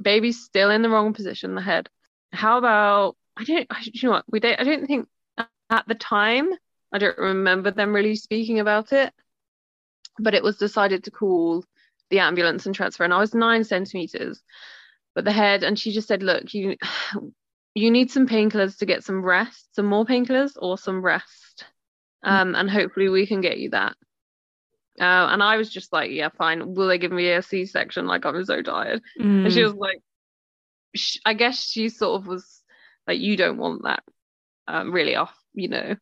baby's 0.00 0.44
still 0.44 0.70
in 0.70 0.82
the 0.82 0.90
wrong 0.90 1.14
position, 1.14 1.54
the 1.54 1.62
head. 1.62 1.88
How 2.32 2.58
about 2.58 3.16
I 3.36 3.44
don't, 3.44 3.66
I, 3.70 3.82
you 3.84 4.08
know 4.08 4.12
what? 4.16 4.24
We 4.30 4.40
don't. 4.40 4.60
I 4.60 4.64
don't 4.64 4.86
think 4.86 5.08
at 5.70 5.86
the 5.88 5.94
time. 5.94 6.50
I 6.96 6.98
don't 6.98 7.18
remember 7.18 7.70
them 7.70 7.92
really 7.92 8.16
speaking 8.16 8.58
about 8.58 8.90
it, 8.90 9.12
but 10.18 10.32
it 10.32 10.42
was 10.42 10.56
decided 10.56 11.04
to 11.04 11.10
call 11.10 11.62
the 12.08 12.20
ambulance 12.20 12.64
and 12.64 12.74
transfer, 12.74 13.04
and 13.04 13.12
I 13.12 13.18
was 13.18 13.34
nine 13.34 13.64
centimeters, 13.64 14.42
but 15.14 15.26
the 15.26 15.32
head, 15.32 15.62
and 15.62 15.78
she 15.78 15.92
just 15.92 16.08
said, 16.08 16.22
"Look, 16.22 16.54
you 16.54 16.78
you 17.74 17.90
need 17.90 18.10
some 18.10 18.26
painkillers 18.26 18.78
to 18.78 18.86
get 18.86 19.04
some 19.04 19.22
rest, 19.22 19.74
some 19.74 19.84
more 19.84 20.06
painkillers 20.06 20.52
or 20.56 20.78
some 20.78 21.02
rest, 21.02 21.66
um, 22.22 22.54
and 22.54 22.70
hopefully 22.70 23.10
we 23.10 23.26
can 23.26 23.42
get 23.42 23.58
you 23.58 23.68
that." 23.70 23.94
Uh, 24.98 25.28
and 25.28 25.42
I 25.42 25.58
was 25.58 25.68
just 25.68 25.92
like, 25.92 26.10
"Yeah, 26.10 26.30
fine. 26.30 26.74
Will 26.74 26.88
they 26.88 26.96
give 26.96 27.12
me 27.12 27.30
a 27.30 27.42
C-section? 27.42 28.06
Like 28.06 28.24
I'm 28.24 28.42
so 28.46 28.62
tired." 28.62 29.02
Mm. 29.20 29.44
And 29.44 29.52
she 29.52 29.62
was 29.62 29.74
like, 29.74 30.00
I 31.26 31.34
guess 31.34 31.62
she 31.62 31.90
sort 31.90 32.22
of 32.22 32.26
was 32.26 32.62
like, 33.06 33.20
"You 33.20 33.36
don't 33.36 33.58
want 33.58 33.82
that, 33.82 34.02
um, 34.66 34.92
really 34.92 35.14
off, 35.14 35.36
you 35.52 35.68
know." 35.68 35.96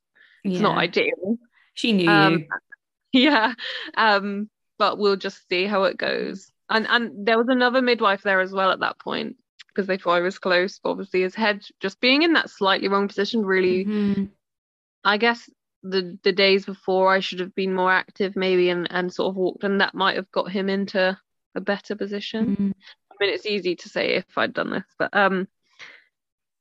It's 0.45 0.61
not 0.61 0.79
ideal. 0.79 1.39
She 1.75 1.93
knew 1.93 2.11
Um, 2.11 2.47
yeah. 3.13 3.55
Um, 3.97 4.51
but 4.79 4.99
we'll 4.99 5.17
just 5.17 5.49
see 5.49 5.67
how 5.67 5.85
it 5.85 5.97
goes. 5.97 6.51
And 6.69 6.87
and 6.87 7.27
there 7.27 7.39
was 7.39 7.49
another 7.49 7.83
midwife 7.83 8.23
there 8.23 8.41
as 8.41 8.53
well 8.53 8.71
at 8.71 8.81
that 8.81 8.99
point 8.99 9.37
because 9.69 9.87
they 9.87 9.97
thought 9.99 10.17
I 10.17 10.21
was 10.21 10.39
close. 10.39 10.79
But 10.79 10.91
obviously 10.91 11.23
his 11.23 11.35
head 11.35 11.65
just 11.81 12.01
being 12.01 12.23
in 12.23 12.35
that 12.35 12.51
slightly 12.51 12.89
wrong 12.89 13.09
position 13.09 13.45
really 13.45 13.85
Mhm. 13.85 14.31
I 15.05 15.17
guess 15.19 15.49
the 15.83 16.19
the 16.23 16.33
days 16.33 16.65
before 16.65 17.13
I 17.15 17.21
should 17.21 17.41
have 17.41 17.55
been 17.55 17.75
more 17.75 17.93
active 17.93 18.37
maybe 18.37 18.71
and, 18.71 18.91
and 18.91 19.13
sort 19.13 19.31
of 19.31 19.37
walked 19.37 19.65
and 19.65 19.81
that 19.81 19.95
might 19.95 20.17
have 20.17 20.31
got 20.31 20.51
him 20.51 20.69
into 20.69 21.19
a 21.55 21.61
better 21.61 21.95
position. 21.95 22.57
Mhm. 22.57 22.75
I 23.11 23.15
mean 23.21 23.35
it's 23.35 23.47
easy 23.47 23.77
to 23.77 23.89
say 23.89 24.15
if 24.15 24.37
I'd 24.37 24.55
done 24.55 24.71
this, 24.71 24.85
but 24.99 25.11
um 25.15 25.47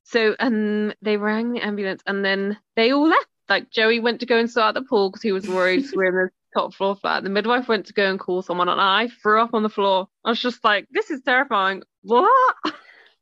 so 0.04 0.36
and 0.38 0.94
they 1.00 1.16
rang 1.16 1.52
the 1.52 1.62
ambulance 1.64 2.02
and 2.06 2.24
then 2.24 2.58
they 2.76 2.92
all 2.92 3.08
left. 3.08 3.26
Like 3.48 3.70
Joey 3.70 4.00
went 4.00 4.20
to 4.20 4.26
go 4.26 4.38
and 4.38 4.50
sort 4.50 4.66
out 4.66 4.74
the 4.74 4.82
pool 4.82 5.10
because 5.10 5.22
he 5.22 5.32
was 5.32 5.48
worried 5.48 5.84
we're 5.94 6.04
in 6.04 6.14
the 6.14 6.30
top 6.54 6.74
floor 6.74 6.96
flat. 6.96 7.24
The 7.24 7.30
midwife 7.30 7.68
went 7.68 7.86
to 7.86 7.92
go 7.92 8.08
and 8.08 8.18
call 8.18 8.42
someone 8.42 8.68
and 8.68 8.80
I 8.80 9.08
threw 9.22 9.40
up 9.40 9.54
on 9.54 9.62
the 9.62 9.68
floor. 9.68 10.08
I 10.24 10.30
was 10.30 10.40
just 10.40 10.64
like, 10.64 10.86
this 10.90 11.10
is 11.10 11.22
terrifying. 11.22 11.82
What? 12.02 12.56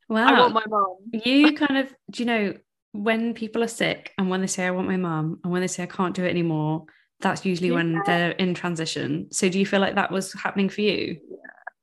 Wow. 0.08 0.26
I 0.26 0.40
want 0.40 0.54
my 0.54 0.64
mom. 0.68 0.96
you 1.12 1.54
kind 1.54 1.78
of 1.78 1.94
do 2.10 2.22
you 2.22 2.26
know 2.26 2.54
when 2.92 3.32
people 3.32 3.62
are 3.62 3.68
sick 3.68 4.12
and 4.18 4.28
when 4.28 4.42
they 4.42 4.46
say 4.46 4.66
I 4.66 4.70
want 4.70 4.86
my 4.86 4.98
mom," 4.98 5.40
and 5.42 5.52
when 5.52 5.62
they 5.62 5.68
say 5.68 5.82
I 5.82 5.86
can't 5.86 6.14
do 6.14 6.24
it 6.24 6.28
anymore, 6.28 6.84
that's 7.20 7.46
usually 7.46 7.70
when 7.70 8.02
they're 8.04 8.32
in 8.32 8.52
transition. 8.52 9.28
So 9.32 9.48
do 9.48 9.58
you 9.58 9.64
feel 9.64 9.80
like 9.80 9.94
that 9.94 10.12
was 10.12 10.32
happening 10.34 10.68
for 10.68 10.82
you? 10.82 11.18
Yeah. 11.30 11.36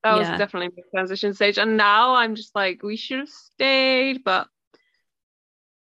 That 0.04 0.18
was 0.18 0.28
definitely 0.38 0.70
my 0.78 0.84
transition 0.94 1.34
stage. 1.34 1.58
And 1.58 1.76
now 1.76 2.14
I'm 2.14 2.36
just 2.36 2.56
like, 2.56 2.84
we 2.84 2.96
should 2.96 3.20
have 3.20 3.30
stayed, 3.30 4.24
but 4.24 4.48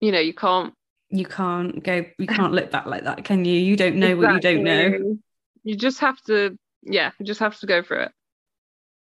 you 0.01 0.13
know, 0.13 0.21
you 0.21 0.35
can't 0.35 0.73
You 1.11 1.25
can't 1.25 1.83
go 1.83 2.05
you 2.19 2.27
can't 2.27 2.53
look 2.55 2.71
back 2.71 2.87
like 2.87 3.05
that, 3.05 3.25
can 3.25 3.45
you? 3.45 3.59
You 3.59 3.77
don't 3.77 3.97
know 3.97 4.17
what 4.17 4.35
you 4.35 4.41
don't 4.41 4.65
know. 4.65 5.19
You 5.63 5.77
just 5.77 6.01
have 6.01 6.21
to, 6.23 6.57
yeah, 6.83 7.11
you 7.19 7.27
just 7.27 7.41
have 7.41 7.59
to 7.61 7.67
go 7.67 7.83
for 7.83 7.97
it. 7.99 8.13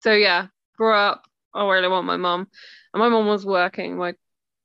So 0.02 0.14
yeah, 0.14 0.48
grew 0.78 0.94
up. 0.94 1.24
I 1.54 1.66
really 1.68 1.88
want 1.88 2.06
my 2.06 2.18
mom, 2.18 2.48
and 2.94 3.00
my 3.00 3.10
mom 3.10 3.28
was 3.28 3.46
working. 3.46 3.98
Like 3.98 4.18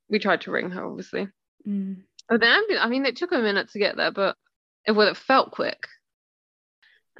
we 0.08 0.18
tried 0.18 0.42
to 0.42 0.50
ring 0.50 0.70
her, 0.70 0.84
obviously. 0.84 1.28
Mm. 1.66 2.02
But 2.28 2.40
the 2.40 2.46
ambulance, 2.46 2.84
I 2.84 2.88
mean, 2.88 3.06
it 3.06 3.16
took 3.16 3.32
a 3.32 3.38
minute 3.38 3.70
to 3.70 3.78
get 3.78 3.96
there, 3.96 4.10
but 4.10 4.36
it 4.86 4.92
well, 4.92 5.08
it 5.08 5.16
felt 5.16 5.52
quick. 5.52 5.86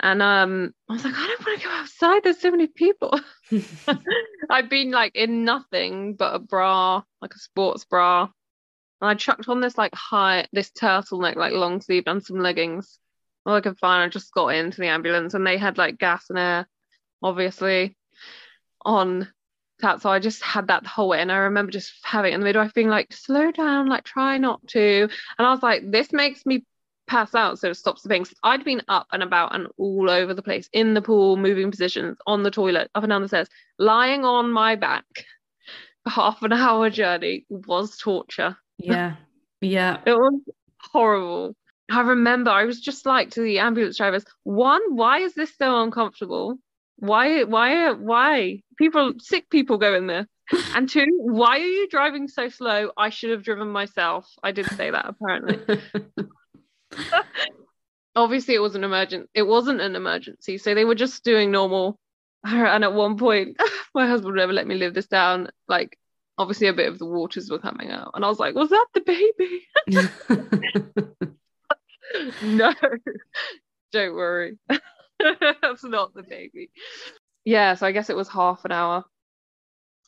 And 0.02 0.22
um, 0.22 0.72
I 0.88 0.94
was 0.94 1.04
like, 1.04 1.14
I 1.14 1.26
don't 1.26 1.46
want 1.46 1.60
to 1.60 1.66
go 1.66 1.72
outside. 1.72 2.22
There's 2.24 2.40
so 2.40 2.50
many 2.50 2.66
people. 2.66 3.20
I've 4.50 4.70
been 4.70 4.90
like 4.90 5.14
in 5.14 5.44
nothing 5.44 6.14
but 6.14 6.34
a 6.34 6.38
bra, 6.38 7.02
like 7.20 7.34
a 7.34 7.38
sports 7.38 7.84
bra. 7.84 8.28
And 9.00 9.10
I 9.10 9.14
chucked 9.14 9.48
on 9.48 9.60
this 9.60 9.78
like 9.78 9.94
high, 9.94 10.46
this 10.52 10.70
turtleneck, 10.70 11.36
like 11.36 11.52
long 11.52 11.80
sleeve, 11.80 12.04
and 12.06 12.22
some 12.22 12.38
leggings. 12.40 12.98
All 13.46 13.54
I 13.54 13.60
could 13.60 13.78
find, 13.78 14.02
I 14.02 14.08
just 14.08 14.32
got 14.32 14.48
into 14.48 14.80
the 14.80 14.88
ambulance 14.88 15.34
and 15.34 15.46
they 15.46 15.56
had 15.56 15.78
like 15.78 15.98
gas 15.98 16.26
and 16.28 16.38
air, 16.38 16.68
obviously, 17.22 17.96
on 18.84 19.28
that. 19.80 20.02
So 20.02 20.10
I 20.10 20.18
just 20.18 20.42
had 20.42 20.68
that 20.68 20.82
the 20.82 20.88
whole 20.90 21.08
way. 21.08 21.20
And 21.20 21.32
I 21.32 21.36
remember 21.36 21.72
just 21.72 21.92
having 22.02 22.34
in 22.34 22.40
the 22.40 22.44
midwife 22.44 22.74
being 22.74 22.88
like, 22.88 23.12
slow 23.12 23.50
down, 23.50 23.88
like 23.88 24.04
try 24.04 24.36
not 24.38 24.66
to. 24.68 25.08
And 25.38 25.46
I 25.46 25.50
was 25.50 25.62
like, 25.62 25.90
this 25.90 26.12
makes 26.12 26.44
me 26.44 26.64
pass 27.06 27.34
out, 27.34 27.58
so 27.58 27.70
it 27.70 27.74
stops 27.74 28.02
the 28.02 28.08
pain. 28.08 28.24
'Cause 28.24 28.34
I'd 28.42 28.64
been 28.64 28.82
up 28.86 29.06
and 29.12 29.22
about 29.22 29.54
and 29.54 29.66
all 29.78 30.08
over 30.10 30.32
the 30.34 30.42
place, 30.42 30.68
in 30.72 30.94
the 30.94 31.02
pool, 31.02 31.36
moving 31.36 31.70
positions, 31.70 32.18
on 32.26 32.42
the 32.42 32.50
toilet, 32.52 32.90
up 32.94 33.02
and 33.02 33.10
down 33.10 33.22
the 33.22 33.28
stairs, 33.28 33.48
lying 33.78 34.24
on 34.24 34.52
my 34.52 34.76
back 34.76 35.04
half 36.06 36.42
an 36.42 36.52
hour 36.52 36.90
journey 36.90 37.46
was 37.48 37.96
torture. 37.96 38.56
Yeah. 38.82 39.16
Yeah. 39.60 39.98
It 40.06 40.14
was 40.14 40.40
horrible. 40.78 41.54
I 41.90 42.00
remember 42.00 42.50
I 42.50 42.64
was 42.64 42.80
just 42.80 43.04
like 43.04 43.30
to 43.32 43.40
the 43.40 43.58
ambulance 43.58 43.96
drivers, 43.96 44.24
one, 44.44 44.80
why 44.94 45.20
is 45.20 45.34
this 45.34 45.52
so 45.56 45.82
uncomfortable? 45.82 46.56
Why, 46.96 47.44
why, 47.44 47.92
why? 47.92 48.62
People, 48.78 49.14
sick 49.18 49.50
people 49.50 49.78
go 49.78 49.94
in 49.94 50.06
there. 50.06 50.26
And 50.74 50.88
two, 50.88 51.06
why 51.16 51.58
are 51.58 51.64
you 51.64 51.88
driving 51.88 52.26
so 52.26 52.48
slow? 52.48 52.90
I 52.96 53.10
should 53.10 53.30
have 53.30 53.44
driven 53.44 53.68
myself. 53.68 54.28
I 54.42 54.50
did 54.52 54.66
say 54.66 54.90
that 54.90 55.06
apparently. 55.08 55.78
Obviously, 58.16 58.54
it 58.54 58.60
was 58.60 58.74
an 58.74 58.82
emergent. 58.82 59.30
It 59.34 59.44
wasn't 59.44 59.80
an 59.80 59.94
emergency, 59.94 60.58
so 60.58 60.74
they 60.74 60.84
were 60.84 60.96
just 60.96 61.24
doing 61.24 61.50
normal. 61.50 61.98
And 62.42 62.84
at 62.84 62.94
one 62.94 63.18
point, 63.18 63.60
my 63.94 64.06
husband 64.08 64.34
never 64.34 64.52
let 64.52 64.66
me 64.66 64.74
live 64.74 64.94
this 64.94 65.06
down. 65.06 65.50
Like, 65.68 65.98
obviously, 66.38 66.68
a 66.68 66.72
bit 66.72 66.88
of 66.88 66.98
the 66.98 67.06
waters 67.06 67.50
were 67.50 67.58
coming 67.58 67.90
out, 67.90 68.12
and 68.14 68.24
I 68.24 68.28
was 68.28 68.38
like, 68.38 68.54
"Was 68.54 68.70
that 68.70 68.86
the 68.94 69.00
baby?" 69.00 69.66
no, 72.42 72.72
don't 73.92 74.14
worry. 74.14 74.58
That's 75.18 75.84
not 75.84 76.14
the 76.14 76.22
baby. 76.22 76.70
Yeah, 77.44 77.74
so 77.74 77.86
I 77.86 77.92
guess 77.92 78.10
it 78.10 78.16
was 78.16 78.28
half 78.28 78.64
an 78.64 78.72
hour, 78.72 79.04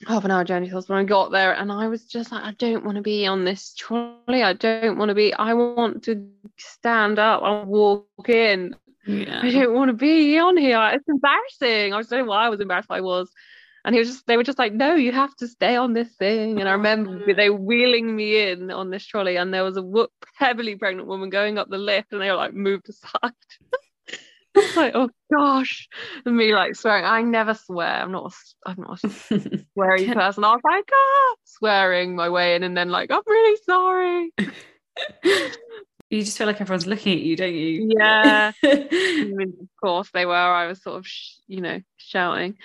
half 0.07 0.25
an 0.25 0.31
hour 0.31 0.45
journey 0.45 0.69
to 0.69 0.75
hospital. 0.75 1.01
I 1.01 1.05
got 1.05 1.31
there 1.31 1.55
and 1.55 1.71
I 1.71 1.89
was 1.89 2.05
just 2.05 2.33
like, 2.33 2.45
I 2.45 2.53
don't 2.53 2.85
want 2.85 2.97
to 2.97 3.03
be 3.03 3.27
on 3.27 3.45
this 3.45 3.75
trolley. 3.75 4.43
I 4.43 4.53
don't 4.53 4.99
want 4.99 5.11
to 5.11 5.15
be, 5.15 5.33
I 5.33 5.55
want 5.55 6.05
to 6.05 6.29
stand 6.59 7.19
up. 7.19 7.43
To 7.43 7.69
walk 7.69 8.29
in. 8.29 8.75
I 9.09 9.51
don't 9.51 9.75
want 9.75 9.89
to 9.89 9.95
be 9.95 10.39
on 10.39 10.57
here. 10.57 10.79
It's 10.93 11.09
embarrassing. 11.09 11.93
I 11.93 11.97
was 11.97 12.09
don't 12.09 12.21
know 12.21 12.25
why 12.27 12.47
I 12.47 12.49
was 12.49 12.61
embarrassed. 12.61 12.91
I 12.91 13.01
was. 13.01 13.31
And 13.85 13.95
he 13.95 13.99
was 13.99 14.09
just, 14.09 14.27
they 14.27 14.37
were 14.37 14.45
just 14.45 14.59
like, 14.59 14.73
no, 14.73 14.95
you 14.95 15.11
have 15.12 15.35
to 15.37 15.49
stay 15.49 15.75
on 15.77 15.92
this 15.92 16.09
thing. 16.16 16.61
And 16.61 16.68
I 16.68 16.73
remember 16.73 17.35
they 17.35 17.51
were 17.51 17.57
wheeling 17.59 18.14
me 18.14 18.51
in 18.51 18.71
on 18.71 18.90
this 18.90 19.05
trolley, 19.05 19.37
and 19.37 19.53
there 19.53 19.64
was 19.64 19.77
a 19.77 19.83
wo- 19.83 20.07
heavily 20.37 20.77
pregnant 20.77 21.09
woman 21.09 21.31
going 21.31 21.59
up 21.59 21.68
the 21.68 21.79
lift, 21.79 22.12
and 22.12 22.21
they 22.23 22.31
were 22.31 22.37
like, 22.37 22.55
moved 22.55 22.88
aside. 22.88 23.33
I 24.55 24.61
was 24.61 24.77
like, 24.77 24.92
oh 24.95 25.09
gosh. 25.35 25.88
And 26.27 26.37
me 26.37 26.55
like 26.55 26.77
swearing. 26.77 27.05
I 27.07 27.23
never 27.23 27.55
swear. 27.55 27.88
I'm 27.88 28.12
not, 28.12 28.33
a- 28.33 28.71
I'm 28.71 28.77
not 28.79 29.03
a 29.03 29.09
sweary 29.09 30.05
Can- 30.05 30.14
person. 30.14 30.45
I 30.45 30.53
was 30.53 30.61
like, 30.62 30.88
ah, 30.92 31.35
swearing 31.45 32.14
my 32.14 32.29
way 32.29 32.55
in, 32.55 32.62
and 32.62 32.77
then 32.77 32.90
like, 32.90 33.11
I'm 33.11 33.23
really 33.27 33.59
sorry. 33.66 34.33
you 36.11 36.23
just 36.23 36.37
feel 36.37 36.47
like 36.47 36.61
everyone's 36.61 36.87
looking 36.87 37.14
at 37.14 37.23
you, 37.25 37.35
don't 37.37 37.55
you? 37.55 37.88
Yeah. 37.99 38.53
I 38.62 39.25
mean, 39.35 39.55
of 39.61 39.68
course 39.83 40.11
they 40.12 40.27
were. 40.27 40.35
I 40.35 40.66
was 40.66 40.83
sort 40.83 40.99
of, 40.99 41.07
sh- 41.07 41.37
you 41.47 41.61
know, 41.62 41.81
shouting. 41.97 42.57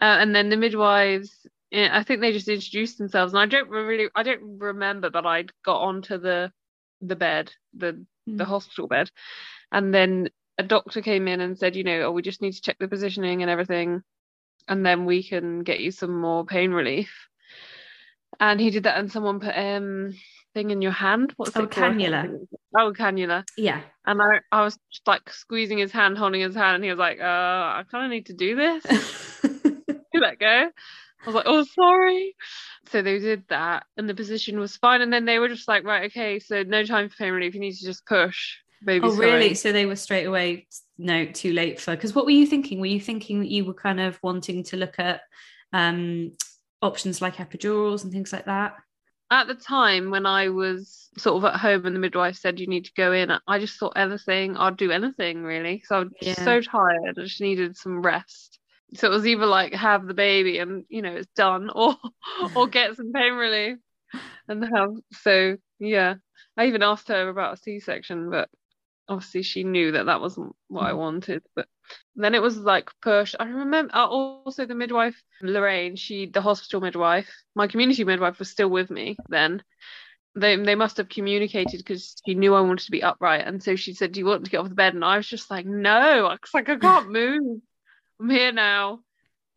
Uh, 0.00 0.16
and 0.20 0.34
then 0.34 0.48
the 0.48 0.56
midwives, 0.56 1.46
I 1.72 2.02
think 2.02 2.20
they 2.20 2.32
just 2.32 2.48
introduced 2.48 2.98
themselves, 2.98 3.32
and 3.32 3.40
I 3.40 3.46
don't 3.46 3.68
really, 3.68 4.08
I 4.14 4.22
don't 4.22 4.58
remember, 4.58 5.10
but 5.10 5.26
I 5.26 5.44
got 5.64 5.80
onto 5.82 6.18
the 6.18 6.52
the 7.02 7.16
bed, 7.16 7.52
the 7.74 8.04
the 8.26 8.44
Mm. 8.44 8.48
hospital 8.48 8.86
bed, 8.86 9.10
and 9.72 9.92
then 9.94 10.28
a 10.58 10.62
doctor 10.62 11.00
came 11.00 11.26
in 11.26 11.40
and 11.40 11.58
said, 11.58 11.74
you 11.74 11.84
know, 11.84 12.02
oh, 12.02 12.10
we 12.12 12.22
just 12.22 12.42
need 12.42 12.52
to 12.52 12.60
check 12.60 12.76
the 12.78 12.86
positioning 12.88 13.42
and 13.42 13.50
everything, 13.50 14.02
and 14.68 14.84
then 14.84 15.04
we 15.06 15.22
can 15.22 15.62
get 15.62 15.80
you 15.80 15.90
some 15.90 16.20
more 16.20 16.44
pain 16.44 16.70
relief. 16.70 17.10
And 18.38 18.60
he 18.60 18.70
did 18.70 18.84
that, 18.84 18.98
and 18.98 19.10
someone 19.10 19.40
put 19.40 19.56
um 19.56 20.14
thing 20.54 20.70
in 20.70 20.82
your 20.82 20.92
hand. 20.92 21.34
What's 21.36 21.56
Oh, 21.56 21.64
it 21.64 21.70
called? 21.70 21.94
cannula. 21.94 22.46
Oh, 22.78 22.92
cannula. 22.92 23.44
yeah. 23.56 23.82
And 24.06 24.20
I, 24.22 24.40
I 24.50 24.62
was 24.64 24.78
like 25.06 25.30
squeezing 25.30 25.78
his 25.78 25.92
hand, 25.92 26.16
holding 26.18 26.40
his 26.40 26.54
hand, 26.54 26.76
and 26.76 26.84
he 26.84 26.90
was 26.90 26.98
like, 26.98 27.20
uh, 27.20 27.24
I 27.24 27.84
kind 27.90 28.04
of 28.06 28.10
need 28.10 28.26
to 28.26 28.32
do 28.32 28.56
this. 28.56 28.84
That 30.26 30.38
go. 30.38 30.46
I 31.22 31.26
was 31.26 31.34
like, 31.34 31.44
oh, 31.46 31.64
sorry. 31.64 32.34
So 32.90 33.02
they 33.02 33.18
did 33.18 33.44
that, 33.48 33.84
and 33.96 34.08
the 34.08 34.14
position 34.14 34.58
was 34.58 34.76
fine. 34.76 35.02
And 35.02 35.12
then 35.12 35.26
they 35.26 35.38
were 35.38 35.48
just 35.48 35.68
like, 35.68 35.84
right, 35.84 36.10
okay, 36.10 36.38
so 36.38 36.62
no 36.62 36.84
time 36.84 37.08
for 37.10 37.16
pain 37.16 37.32
relief. 37.32 37.54
You 37.54 37.60
need 37.60 37.74
to 37.74 37.84
just 37.84 38.06
push. 38.06 38.56
Baby, 38.82 39.06
oh, 39.06 39.14
really? 39.16 39.52
So 39.54 39.72
they 39.72 39.84
were 39.84 39.96
straight 39.96 40.24
away, 40.24 40.66
no, 40.96 41.26
too 41.26 41.52
late 41.52 41.78
for. 41.78 41.94
Because 41.94 42.14
what 42.14 42.24
were 42.24 42.30
you 42.30 42.46
thinking? 42.46 42.80
Were 42.80 42.86
you 42.86 43.00
thinking 43.00 43.40
that 43.40 43.50
you 43.50 43.66
were 43.66 43.74
kind 43.74 44.00
of 44.00 44.18
wanting 44.22 44.64
to 44.64 44.78
look 44.78 44.98
at 44.98 45.20
um, 45.74 46.32
options 46.80 47.20
like 47.20 47.36
epidurals 47.36 48.02
and 48.02 48.12
things 48.12 48.32
like 48.32 48.46
that? 48.46 48.76
At 49.30 49.46
the 49.46 49.54
time 49.54 50.10
when 50.10 50.24
I 50.26 50.48
was 50.48 51.08
sort 51.18 51.36
of 51.36 51.44
at 51.44 51.60
home 51.60 51.84
and 51.84 51.94
the 51.94 52.00
midwife 52.00 52.36
said 52.36 52.58
you 52.58 52.66
need 52.66 52.86
to 52.86 52.92
go 52.96 53.12
in, 53.12 53.30
I 53.46 53.58
just 53.58 53.78
thought 53.78 53.92
anything, 53.96 54.56
I'd 54.56 54.78
do 54.78 54.90
anything 54.90 55.42
really. 55.42 55.82
So 55.84 55.96
I 55.96 55.98
was 56.00 56.10
Yeah. 56.22 56.44
so 56.44 56.60
tired. 56.62 57.18
I 57.18 57.22
just 57.22 57.40
needed 57.40 57.76
some 57.76 58.00
rest. 58.00 58.58
So 58.94 59.08
it 59.08 59.10
was 59.10 59.26
either 59.26 59.46
like 59.46 59.74
have 59.74 60.06
the 60.06 60.14
baby 60.14 60.58
and 60.58 60.84
you 60.88 61.02
know 61.02 61.14
it's 61.16 61.32
done, 61.36 61.70
or 61.74 61.96
or 62.54 62.68
get 62.68 62.96
some 62.96 63.12
pain 63.12 63.34
relief 63.34 63.78
and 64.48 64.64
have. 64.64 64.90
So 65.12 65.56
yeah, 65.78 66.16
I 66.56 66.66
even 66.66 66.82
asked 66.82 67.08
her 67.08 67.28
about 67.28 67.54
a 67.54 67.56
C-section, 67.58 68.30
but 68.30 68.50
obviously 69.08 69.42
she 69.42 69.64
knew 69.64 69.92
that 69.92 70.06
that 70.06 70.20
wasn't 70.20 70.54
what 70.68 70.86
I 70.86 70.92
Mm. 70.92 70.98
wanted. 70.98 71.42
But 71.56 71.68
then 72.16 72.34
it 72.34 72.42
was 72.42 72.58
like 72.58 72.90
push. 73.02 73.34
I 73.40 73.44
remember 73.46 73.94
uh, 73.94 74.06
also 74.08 74.66
the 74.66 74.74
midwife 74.74 75.22
Lorraine. 75.42 75.96
She 75.96 76.26
the 76.26 76.42
hospital 76.42 76.80
midwife. 76.80 77.30
My 77.54 77.66
community 77.68 78.04
midwife 78.04 78.38
was 78.38 78.50
still 78.50 78.68
with 78.70 78.90
me 78.90 79.16
then. 79.28 79.62
They 80.36 80.56
they 80.56 80.76
must 80.76 80.96
have 80.98 81.08
communicated 81.08 81.78
because 81.78 82.16
she 82.26 82.34
knew 82.34 82.54
I 82.54 82.60
wanted 82.60 82.84
to 82.86 82.90
be 82.92 83.02
upright, 83.02 83.46
and 83.46 83.62
so 83.62 83.76
she 83.76 83.94
said, 83.94 84.12
"Do 84.12 84.20
you 84.20 84.26
want 84.26 84.44
to 84.44 84.50
get 84.50 84.58
off 84.60 84.68
the 84.68 84.74
bed?" 84.74 84.94
And 84.94 85.04
I 85.04 85.16
was 85.16 85.28
just 85.28 85.50
like, 85.50 85.66
"No," 85.66 86.26
I 86.26 86.32
was 86.40 86.54
like, 86.54 86.68
"I 86.68 86.76
can't 86.76 87.08
move. 87.10 87.62
I'm 88.20 88.30
here 88.30 88.52
now. 88.52 89.00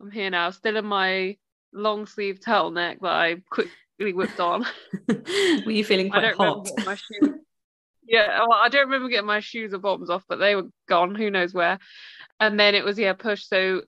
I'm 0.01 0.11
here 0.11 0.29
now. 0.29 0.49
Still 0.51 0.77
in 0.77 0.85
my 0.85 1.37
long 1.73 2.05
sleeve 2.05 2.39
turtleneck 2.39 3.01
that 3.01 3.11
I 3.11 3.35
quickly 3.49 4.13
whipped 4.13 4.39
on." 4.39 4.65
Were 5.07 5.71
you 5.71 5.83
feeling 5.83 6.11
I 6.11 6.19
quite 6.19 6.35
hot? 6.35 6.69
my 6.85 6.95
shoes. 6.95 7.35
Yeah, 8.05 8.39
well, 8.47 8.59
I 8.59 8.69
don't 8.69 8.85
remember 8.85 9.09
getting 9.09 9.25
my 9.25 9.39
shoes 9.39 9.73
or 9.73 9.79
bottoms 9.79 10.09
off, 10.09 10.23
but 10.27 10.37
they 10.37 10.55
were 10.55 10.69
gone. 10.87 11.15
Who 11.15 11.29
knows 11.29 11.53
where? 11.53 11.79
And 12.39 12.59
then 12.59 12.75
it 12.75 12.83
was 12.83 12.99
yeah, 12.99 13.13
push. 13.13 13.45
So, 13.45 13.83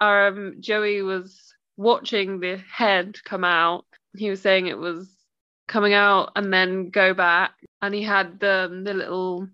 um, 0.00 0.56
Joey 0.60 1.02
was 1.02 1.54
watching 1.76 2.40
the 2.40 2.58
head 2.70 3.16
come 3.24 3.44
out. 3.44 3.84
He 4.16 4.28
was 4.28 4.42
saying 4.42 4.66
it 4.66 4.78
was 4.78 5.08
coming 5.68 5.94
out 5.94 6.32
and 6.36 6.52
then 6.52 6.90
go 6.90 7.14
back, 7.14 7.52
and 7.80 7.94
he 7.94 8.02
had 8.02 8.40
the 8.40 8.82
the 8.84 8.94
little 8.94 9.48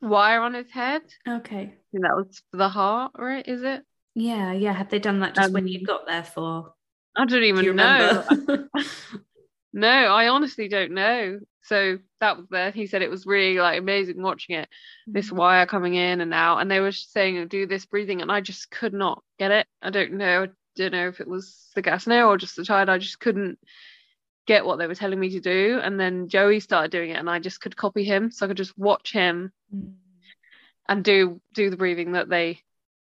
wire 0.00 0.40
on 0.40 0.54
his 0.54 0.70
head. 0.70 1.02
Okay. 1.26 1.74
Think 1.90 2.04
that 2.04 2.16
was 2.16 2.42
for 2.50 2.58
the 2.58 2.68
heart, 2.68 3.12
right? 3.18 3.46
Is 3.46 3.62
it? 3.62 3.82
Yeah, 4.20 4.52
yeah. 4.52 4.72
Had 4.72 4.90
they 4.90 4.98
done 4.98 5.20
that 5.20 5.34
just 5.34 5.52
when 5.52 5.62
Um, 5.64 5.68
you 5.68 5.84
got 5.86 6.06
there 6.06 6.24
for? 6.24 6.74
I 7.16 7.20
don't 7.24 7.40
Do 7.40 7.46
even 7.46 7.76
know. 7.76 8.24
remember? 8.28 8.68
No, 9.74 9.88
I 9.88 10.28
honestly 10.28 10.66
don't 10.66 10.92
know. 10.92 11.38
So 11.62 11.98
that 12.20 12.38
was 12.38 12.46
there. 12.50 12.70
He 12.70 12.86
said 12.86 13.02
it 13.02 13.10
was 13.10 13.26
really 13.26 13.58
like 13.58 13.78
amazing 13.78 14.20
watching 14.20 14.56
it. 14.56 14.68
This 15.06 15.30
wire 15.30 15.66
coming 15.66 15.94
in 15.94 16.22
and 16.22 16.32
out, 16.32 16.58
and 16.58 16.70
they 16.70 16.80
were 16.80 16.90
saying 16.90 17.46
do 17.48 17.66
this 17.66 17.84
breathing, 17.84 18.22
and 18.22 18.32
I 18.32 18.40
just 18.40 18.70
could 18.70 18.94
not 18.94 19.22
get 19.38 19.50
it. 19.50 19.66
I 19.82 19.90
don't 19.90 20.14
know. 20.14 20.44
I 20.44 20.48
don't 20.74 20.92
know 20.92 21.08
if 21.08 21.20
it 21.20 21.28
was 21.28 21.70
the 21.74 21.82
gas 21.82 22.06
now 22.06 22.28
or 22.28 22.38
just 22.38 22.56
the 22.56 22.64
child. 22.64 22.88
I 22.88 22.96
just 22.96 23.20
couldn't 23.20 23.58
get 24.46 24.64
what 24.64 24.78
they 24.78 24.86
were 24.86 24.94
telling 24.94 25.20
me 25.20 25.28
to 25.30 25.40
do. 25.40 25.78
And 25.82 26.00
then 26.00 26.28
Joey 26.28 26.60
started 26.60 26.90
doing 26.90 27.10
it, 27.10 27.18
and 27.18 27.28
I 27.28 27.38
just 27.38 27.60
could 27.60 27.76
copy 27.76 28.04
him, 28.04 28.30
so 28.30 28.46
I 28.46 28.48
could 28.48 28.56
just 28.56 28.76
watch 28.78 29.12
him 29.12 29.52
Mm. 29.72 29.92
and 30.88 31.04
do 31.04 31.40
do 31.52 31.68
the 31.68 31.76
breathing 31.76 32.12
that 32.12 32.30
they. 32.30 32.62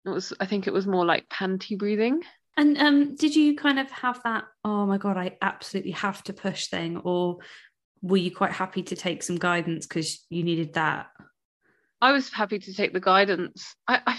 It 0.06 0.10
was. 0.10 0.32
I 0.38 0.46
think 0.46 0.66
it 0.66 0.72
was 0.72 0.86
more 0.86 1.04
like 1.04 1.28
panty 1.28 1.76
breathing. 1.76 2.22
And 2.56 2.78
um, 2.78 3.14
did 3.16 3.36
you 3.36 3.54
kind 3.54 3.78
of 3.78 3.90
have 3.90 4.22
that, 4.24 4.44
oh 4.64 4.86
my 4.86 4.96
God, 4.96 5.18
I 5.18 5.36
absolutely 5.42 5.90
have 5.92 6.22
to 6.24 6.32
push 6.32 6.68
thing? 6.68 6.96
Or 6.98 7.38
were 8.00 8.16
you 8.16 8.34
quite 8.34 8.52
happy 8.52 8.82
to 8.84 8.96
take 8.96 9.22
some 9.22 9.36
guidance 9.36 9.86
because 9.86 10.24
you 10.30 10.42
needed 10.42 10.74
that? 10.74 11.08
I 12.00 12.12
was 12.12 12.32
happy 12.32 12.58
to 12.58 12.72
take 12.72 12.92
the 12.92 13.00
guidance. 13.00 13.74
I 13.86 14.00
I, 14.06 14.18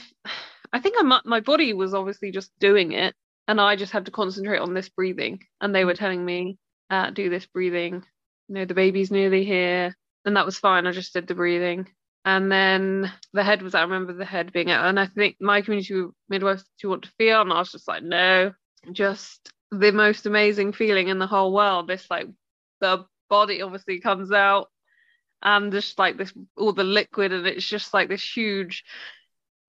I 0.74 0.80
think 0.80 0.98
I 1.00 1.04
mu- 1.04 1.30
my 1.30 1.40
body 1.40 1.74
was 1.74 1.94
obviously 1.94 2.32
just 2.32 2.52
doing 2.60 2.92
it, 2.92 3.16
and 3.48 3.62
I 3.62 3.76
just 3.76 3.94
had 3.94 4.06
to 4.06 4.12
concentrate 4.12 4.60
on 4.60 4.74
this 4.74 4.90
breathing. 4.90 5.40
And 5.62 5.74
they 5.74 5.86
were 5.86 5.94
telling 5.94 6.24
me, 6.24 6.58
uh, 6.90 7.12
do 7.12 7.30
this 7.30 7.46
breathing. 7.46 8.04
You 8.50 8.56
know, 8.56 8.66
the 8.66 8.74
baby's 8.74 9.12
nearly 9.12 9.46
here, 9.46 9.96
and 10.26 10.36
that 10.36 10.46
was 10.46 10.60
fine. 10.60 10.86
I 10.86 10.92
just 10.92 11.14
did 11.14 11.28
the 11.28 11.36
breathing. 11.36 11.88
And 12.26 12.52
then 12.52 13.12
the 13.34 13.44
head 13.44 13.62
was, 13.62 13.74
I 13.74 13.82
remember 13.82 14.14
the 14.14 14.26
head 14.26 14.52
being 14.52 14.70
out. 14.70 14.86
And 14.86 15.00
I 15.00 15.08
think 15.08 15.38
my 15.40 15.62
community 15.62 16.06
midwife, 16.30 16.60
do 16.60 16.66
you 16.84 16.90
want 16.90 17.04
to 17.04 17.12
feel? 17.18 17.42
And 17.42 17.54
I 17.54 17.60
was 17.60 17.72
just 17.72 17.88
like, 17.88 18.04
no, 18.04 18.54
just 18.92 19.52
the 19.72 19.92
most 19.92 20.26
amazing 20.26 20.74
feeling 20.74 21.08
in 21.08 21.20
the 21.20 21.28
whole 21.28 21.54
world. 21.54 21.88
This, 21.88 22.06
like, 22.10 22.28
the 22.82 23.06
body 23.30 23.62
obviously 23.62 24.00
comes 24.00 24.32
out 24.32 24.68
and 25.42 25.72
just 25.72 25.98
like 25.98 26.18
this, 26.18 26.34
all 26.58 26.74
the 26.74 26.84
liquid, 26.84 27.32
and 27.32 27.48
it's 27.48 27.66
just 27.66 27.94
like 27.94 28.10
this 28.10 28.24
huge 28.24 28.84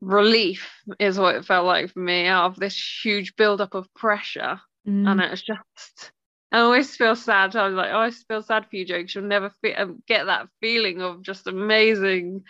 relief, 0.01 0.71
is 0.99 1.19
what 1.19 1.35
it 1.37 1.45
felt 1.45 1.67
like 1.67 1.93
for 1.93 2.01
me, 2.01 2.27
out 2.27 2.47
of 2.47 2.57
this 2.57 2.77
huge 3.05 3.37
buildup 3.37 3.75
of 3.75 3.93
pressure 3.95 4.61
Mm. 4.87 5.07
and 5.07 5.21
it's 5.21 5.43
just 5.43 6.13
I 6.51 6.61
always 6.61 6.97
feel 6.97 7.15
sad. 7.15 7.55
I 7.57 7.67
was 7.67 7.75
like, 7.75 7.91
oh, 7.93 7.99
I 8.01 8.11
feel 8.11 8.43
sad 8.43 8.67
for 8.69 8.77
you, 8.77 8.85
Joe, 8.87 9.03
'cause 9.03 9.15
you'll 9.15 9.25
never 9.25 9.51
fe- 9.63 9.75
um, 9.75 10.03
get 10.07 10.25
that 10.27 10.49
feeling 10.61 11.03
of 11.03 11.23
just 11.23 11.47
amazing 11.47 12.45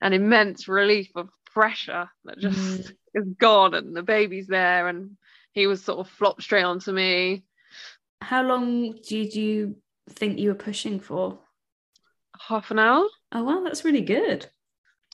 and 0.00 0.14
immense 0.14 0.68
relief 0.68 1.10
of 1.16 1.28
pressure 1.46 2.08
that 2.24 2.38
just 2.38 2.92
is 3.14 3.26
gone, 3.38 3.74
and 3.74 3.94
the 3.94 4.02
baby's 4.02 4.46
there, 4.46 4.86
and 4.88 5.16
he 5.52 5.66
was 5.66 5.84
sort 5.84 5.98
of 5.98 6.08
flopped 6.08 6.42
straight 6.42 6.62
onto 6.62 6.92
me. 6.92 7.44
How 8.22 8.42
long 8.42 9.00
did 9.02 9.34
you 9.34 9.76
think 10.10 10.38
you 10.38 10.50
were 10.50 10.54
pushing 10.54 11.00
for? 11.00 11.40
Half 12.38 12.70
an 12.70 12.78
hour. 12.78 13.06
Oh, 13.32 13.42
wow, 13.42 13.62
that's 13.64 13.84
really 13.84 14.02
good. 14.02 14.46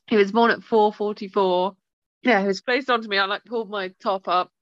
He 0.09 0.17
was 0.17 0.31
born 0.31 0.51
at 0.51 0.63
four 0.63 0.93
forty-four. 0.93 1.77
Yeah, 2.23 2.41
he 2.43 2.47
was 2.47 2.61
placed 2.61 2.91
onto 2.91 3.09
me. 3.09 3.19
I 3.19 3.25
like 3.25 3.45
pulled 3.45 3.71
my 3.71 3.89
top 4.03 4.29
up. 4.29 4.53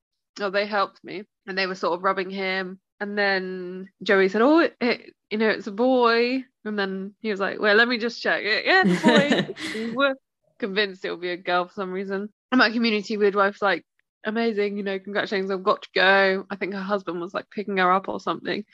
Oh, 0.40 0.50
they 0.50 0.66
helped 0.66 1.02
me, 1.02 1.24
and 1.46 1.58
they 1.58 1.66
were 1.66 1.74
sort 1.74 1.94
of 1.94 2.02
rubbing 2.04 2.30
him. 2.30 2.78
And 3.04 3.18
then 3.18 3.90
Joey 4.02 4.30
said, 4.30 4.40
"Oh, 4.40 4.60
it, 4.60 5.12
you 5.30 5.36
know, 5.36 5.50
it's 5.50 5.66
a 5.66 5.72
boy." 5.72 6.42
And 6.64 6.78
then 6.78 7.14
he 7.20 7.30
was 7.30 7.38
like, 7.38 7.60
"Well, 7.60 7.76
let 7.76 7.86
me 7.86 7.98
just 7.98 8.22
check. 8.22 8.42
it. 8.42 8.64
yeah, 8.64 8.82
it's 8.86 9.04
a 9.04 9.44
boy." 9.46 9.54
we 9.74 9.90
were 9.90 10.14
convinced 10.58 11.04
it 11.04 11.10
would 11.10 11.20
be 11.20 11.28
a 11.28 11.36
girl 11.36 11.66
for 11.66 11.74
some 11.74 11.92
reason. 11.92 12.30
And 12.50 12.58
my 12.58 12.70
community 12.70 13.18
midwife's 13.18 13.60
like, 13.60 13.84
"Amazing, 14.24 14.78
you 14.78 14.84
know, 14.84 14.98
congratulations, 14.98 15.50
I've 15.50 15.62
got 15.62 15.82
to 15.82 15.88
go." 15.94 16.46
I 16.48 16.56
think 16.56 16.72
her 16.72 16.80
husband 16.80 17.20
was 17.20 17.34
like 17.34 17.50
picking 17.50 17.76
her 17.76 17.92
up 17.92 18.08
or 18.08 18.20
something. 18.20 18.64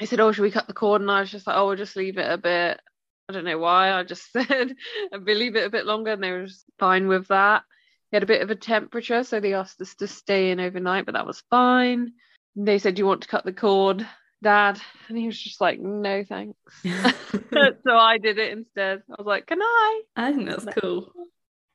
He 0.00 0.06
said, 0.06 0.18
"Oh, 0.18 0.32
should 0.32 0.42
we 0.42 0.50
cut 0.50 0.66
the 0.66 0.74
cord?" 0.74 1.00
And 1.00 1.08
I 1.08 1.20
was 1.20 1.30
just 1.30 1.46
like, 1.46 1.56
"Oh, 1.56 1.68
we'll 1.68 1.76
just 1.76 1.94
leave 1.94 2.18
it 2.18 2.28
a 2.28 2.38
bit." 2.38 2.80
I 3.28 3.32
don't 3.32 3.44
know 3.44 3.58
why. 3.58 3.92
I 3.92 4.02
just 4.02 4.32
said, 4.32 4.74
"I 5.14 5.18
believe 5.18 5.54
it 5.54 5.66
a 5.66 5.70
bit 5.70 5.86
longer," 5.86 6.10
and 6.10 6.22
they 6.22 6.32
were 6.32 6.46
just 6.46 6.64
fine 6.80 7.06
with 7.06 7.28
that. 7.28 7.62
He 8.10 8.16
had 8.16 8.24
a 8.24 8.26
bit 8.26 8.42
of 8.42 8.50
a 8.50 8.56
temperature, 8.56 9.22
so 9.22 9.38
they 9.38 9.54
asked 9.54 9.80
us 9.80 9.94
to 9.96 10.08
stay 10.08 10.50
in 10.50 10.58
overnight, 10.58 11.06
but 11.06 11.14
that 11.14 11.28
was 11.28 11.44
fine. 11.48 12.12
They 12.56 12.78
said, 12.78 12.94
"Do 12.94 13.00
you 13.00 13.06
want 13.06 13.22
to 13.22 13.28
cut 13.28 13.44
the 13.44 13.52
cord, 13.52 14.06
Dad?" 14.42 14.80
And 15.08 15.18
he 15.18 15.26
was 15.26 15.40
just 15.40 15.60
like, 15.60 15.78
"No, 15.78 16.24
thanks." 16.24 16.58
so 16.82 17.96
I 17.96 18.18
did 18.18 18.38
it 18.38 18.52
instead. 18.52 19.02
I 19.10 19.14
was 19.18 19.26
like, 19.26 19.46
"Can 19.46 19.60
I?" 19.62 20.02
I 20.16 20.32
think 20.32 20.48
that's 20.48 20.66
cool. 20.78 21.12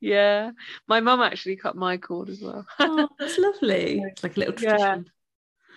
Yeah. 0.01 0.51
My 0.87 0.99
mum 0.99 1.21
actually 1.21 1.55
cut 1.57 1.75
my 1.75 1.97
cord 1.97 2.29
as 2.29 2.41
well. 2.41 2.65
Oh, 2.79 3.07
that's 3.19 3.37
lovely. 3.37 4.01
It's 4.03 4.23
like 4.23 4.35
a 4.35 4.39
little 4.39 4.55
Yeah. 4.55 4.77
tradition. 4.77 5.05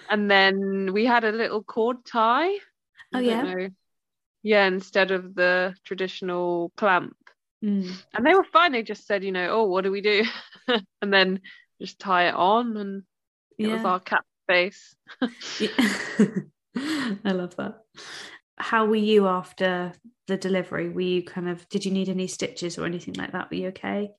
And 0.09 0.31
then 0.31 0.93
we 0.93 1.05
had 1.05 1.25
a 1.25 1.33
little 1.33 1.63
cord 1.63 2.05
tie. 2.07 2.55
Oh, 3.13 3.19
yeah? 3.19 3.43
know. 3.43 3.69
Yeah, 4.43 4.67
instead 4.67 5.11
of 5.11 5.35
the 5.35 5.75
traditional 5.85 6.73
clamp. 6.77 7.17
Mm. 7.63 7.91
And 8.15 8.27
they 8.27 8.35
were 8.35 8.45
fine. 8.45 8.73
They 8.73 8.83
just 8.83 9.07
said, 9.07 9.25
you 9.25 9.33
know, 9.33 9.49
oh, 9.51 9.65
what 9.65 9.85
do 9.85 9.91
we 9.91 10.01
do? 10.01 10.25
and 11.03 11.13
then 11.13 11.41
just 11.81 11.99
tie 11.99 12.29
it 12.29 12.35
on, 12.35 12.77
and 12.77 13.03
it 13.59 13.69
was 13.69 13.85
our 13.85 14.01
cat 14.01 14.25
face. 14.47 14.95
I 15.21 17.33
love 17.33 17.57
that. 17.57 17.81
How 18.57 18.87
were 18.87 18.97
you 18.97 19.27
after 19.27 19.93
the 20.27 20.37
delivery? 20.37 20.89
Were 20.89 21.01
you 21.01 21.23
kind 21.23 21.49
of, 21.49 21.69
did 21.69 21.85
you 21.85 21.91
need 21.91 22.09
any 22.09 22.27
stitches 22.27 22.79
or 22.79 22.87
anything 22.87 23.15
like 23.15 23.33
that? 23.33 23.51
Were 23.51 23.57
you 23.57 23.69
okay? 23.69 24.11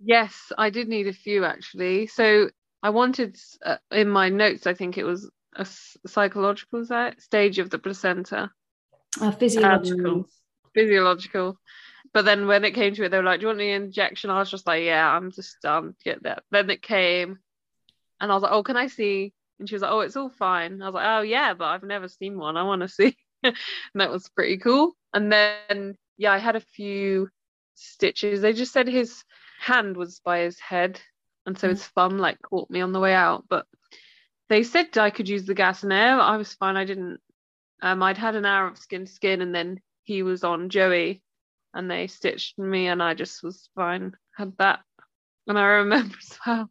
Yes, 0.00 0.52
I 0.56 0.70
did 0.70 0.88
need 0.88 1.06
a 1.06 1.12
few 1.12 1.44
actually. 1.44 2.06
So 2.06 2.50
I 2.82 2.90
wanted 2.90 3.36
uh, 3.64 3.76
in 3.90 4.08
my 4.08 4.28
notes, 4.28 4.66
I 4.66 4.74
think 4.74 4.96
it 4.96 5.04
was 5.04 5.30
a 5.54 5.66
psychological 6.06 6.86
stage 7.18 7.58
of 7.58 7.70
the 7.70 7.78
placenta. 7.78 8.50
Oh, 9.20 9.32
physiological. 9.32 10.10
Um, 10.10 10.26
physiological. 10.74 11.58
But 12.12 12.24
then 12.24 12.46
when 12.46 12.64
it 12.64 12.74
came 12.74 12.94
to 12.94 13.04
it, 13.04 13.10
they 13.10 13.16
were 13.16 13.22
like, 13.22 13.40
"Do 13.40 13.44
you 13.44 13.48
want 13.48 13.58
the 13.58 13.70
injection?" 13.70 14.30
I 14.30 14.38
was 14.38 14.50
just 14.50 14.66
like, 14.66 14.84
"Yeah, 14.84 15.08
I'm 15.08 15.30
just 15.30 15.60
done. 15.60 15.94
Get 16.04 16.22
that." 16.22 16.44
Then 16.50 16.70
it 16.70 16.80
came, 16.80 17.38
and 18.20 18.30
I 18.30 18.34
was 18.34 18.42
like, 18.42 18.52
"Oh, 18.52 18.62
can 18.62 18.76
I 18.76 18.86
see?" 18.86 19.34
And 19.58 19.68
she 19.68 19.74
was 19.74 19.82
like, 19.82 19.90
"Oh, 19.90 20.00
it's 20.00 20.16
all 20.16 20.30
fine." 20.30 20.80
I 20.82 20.86
was 20.86 20.94
like, 20.94 21.06
"Oh 21.06 21.22
yeah, 21.22 21.54
but 21.54 21.66
I've 21.66 21.82
never 21.82 22.08
seen 22.08 22.38
one. 22.38 22.56
I 22.56 22.62
want 22.62 22.82
to 22.82 22.88
see." 22.88 23.16
and 23.42 23.54
that 23.94 24.10
was 24.10 24.28
pretty 24.30 24.58
cool. 24.58 24.94
And 25.14 25.32
then 25.32 25.96
yeah, 26.16 26.32
I 26.32 26.38
had 26.38 26.56
a 26.56 26.60
few 26.60 27.28
stitches. 27.74 28.40
They 28.40 28.52
just 28.52 28.72
said 28.72 28.88
his 28.88 29.24
hand 29.60 29.96
was 29.96 30.20
by 30.24 30.40
his 30.40 30.58
head, 30.60 31.00
and 31.46 31.58
so 31.58 31.68
his 31.68 31.86
thumb 31.86 32.18
like 32.18 32.40
caught 32.42 32.70
me 32.70 32.80
on 32.80 32.92
the 32.92 33.00
way 33.00 33.14
out. 33.14 33.44
But 33.48 33.66
they 34.48 34.62
said 34.62 34.96
I 34.98 35.10
could 35.10 35.28
use 35.28 35.46
the 35.46 35.54
gas 35.54 35.82
and 35.82 35.92
air. 35.92 36.20
I 36.20 36.36
was 36.36 36.54
fine. 36.54 36.76
I 36.76 36.84
didn't. 36.84 37.20
Um, 37.82 38.02
I'd 38.02 38.18
had 38.18 38.34
an 38.34 38.44
hour 38.44 38.66
of 38.66 38.78
skin 38.78 39.06
to 39.06 39.12
skin, 39.12 39.40
and 39.40 39.54
then 39.54 39.80
he 40.02 40.22
was 40.22 40.44
on 40.44 40.68
Joey, 40.68 41.22
and 41.74 41.90
they 41.90 42.06
stitched 42.06 42.58
me, 42.58 42.88
and 42.88 43.02
I 43.02 43.14
just 43.14 43.42
was 43.42 43.68
fine. 43.74 44.14
Had 44.36 44.56
that, 44.58 44.80
and 45.46 45.58
I 45.58 45.64
remember 45.64 46.16
as 46.22 46.38
well. 46.46 46.70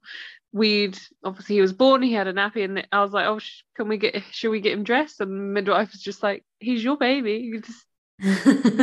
We'd 0.57 0.99
obviously 1.23 1.55
he 1.55 1.61
was 1.61 1.73
born. 1.73 2.01
He 2.01 2.13
had 2.13 2.27
a 2.27 2.33
nappy, 2.33 2.63
and 2.63 2.87
I 2.91 3.01
was 3.01 3.11
like, 3.11 3.27
"Oh, 3.27 3.39
sh- 3.39 3.61
can 3.75 3.87
we 3.87 3.97
get? 3.97 4.23
Should 4.31 4.49
we 4.49 4.59
get 4.59 4.73
him 4.73 4.83
dressed?" 4.83 5.21
And 5.21 5.31
the 5.31 5.35
midwife 5.35 5.91
was 5.91 6.01
just 6.01 6.23
like, 6.23 6.43
"He's 6.59 6.83
your 6.83 6.97
baby. 6.97 7.33
You 7.33 7.61
just 7.61 7.85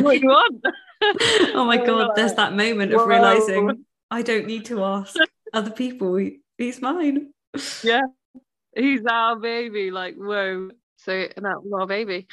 what 0.02 0.20
you 0.20 0.28
want." 0.28 0.64
oh 1.54 1.64
my 1.66 1.76
god, 1.76 2.12
there's 2.14 2.34
that 2.34 2.54
moment 2.54 2.92
of 2.94 3.00
"Whoa." 3.00 3.06
realizing 3.06 3.84
I 4.10 4.22
don't 4.22 4.46
need 4.46 4.66
to 4.66 4.84
ask 4.84 5.16
other 5.52 5.70
people. 5.70 6.16
He's 6.56 6.80
mine. 6.80 7.32
Yeah, 7.82 8.02
he's 8.76 9.04
our 9.06 9.36
baby. 9.36 9.90
Like, 9.90 10.14
whoa. 10.14 10.70
So 10.98 11.28
that 11.36 11.62
was 11.62 11.72
our 11.78 11.86
baby. 11.86 12.26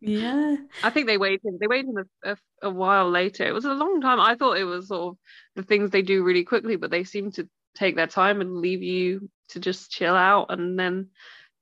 yeah. 0.00 0.56
I 0.82 0.90
think 0.90 1.06
they 1.06 1.18
waited. 1.18 1.58
They 1.60 1.66
waited 1.66 1.94
a, 2.24 2.30
a, 2.30 2.36
a, 2.62 2.70
while 2.70 3.10
later. 3.10 3.44
It 3.44 3.52
was 3.52 3.66
a 3.66 3.74
long 3.74 4.00
time. 4.00 4.18
I 4.18 4.34
thought 4.34 4.56
it 4.56 4.64
was 4.64 4.88
sort 4.88 5.12
of 5.12 5.18
the 5.56 5.62
things 5.62 5.90
they 5.90 6.00
do 6.00 6.24
really 6.24 6.44
quickly, 6.44 6.76
but 6.76 6.90
they 6.90 7.04
seem 7.04 7.32
to 7.32 7.46
take 7.74 7.96
their 7.96 8.06
time 8.06 8.40
and 8.40 8.58
leave 8.58 8.82
you 8.82 9.28
to 9.48 9.60
just 9.60 9.90
chill 9.90 10.14
out. 10.14 10.46
And 10.50 10.78
then 10.78 11.08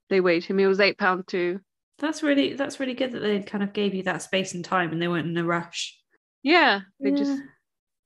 they 0.09 0.21
weighed 0.21 0.45
him. 0.45 0.59
He 0.59 0.67
was 0.67 0.81
eight 0.81 0.99
pound 0.99 1.27
two. 1.27 1.61
That's 1.99 2.23
really 2.23 2.55
that's 2.55 2.81
really 2.81 2.95
good 2.95 3.13
that 3.13 3.21
they 3.21 3.41
kind 3.41 3.63
of 3.63 3.73
gave 3.73 3.95
you 3.95 4.03
that 4.05 4.23
space 4.23 4.55
and 4.55 4.65
time, 4.65 4.93
and 4.93 5.01
they 5.01 5.09
weren't 5.09 5.29
in 5.29 5.37
a 5.39 5.45
rush. 5.45 5.99
Yeah, 6.43 6.81
they 7.01 7.11
yeah. 7.11 7.17
just 7.17 7.43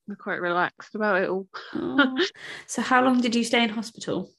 were 0.06 0.16
quite 0.16 0.40
relaxed 0.40 0.94
about 0.94 1.22
it 1.22 1.28
all. 1.28 1.48
oh. 1.74 2.18
So, 2.66 2.82
how 2.82 3.02
long 3.02 3.20
did 3.20 3.34
you 3.34 3.44
stay 3.44 3.62
in 3.62 3.70
hospital? 3.70 4.30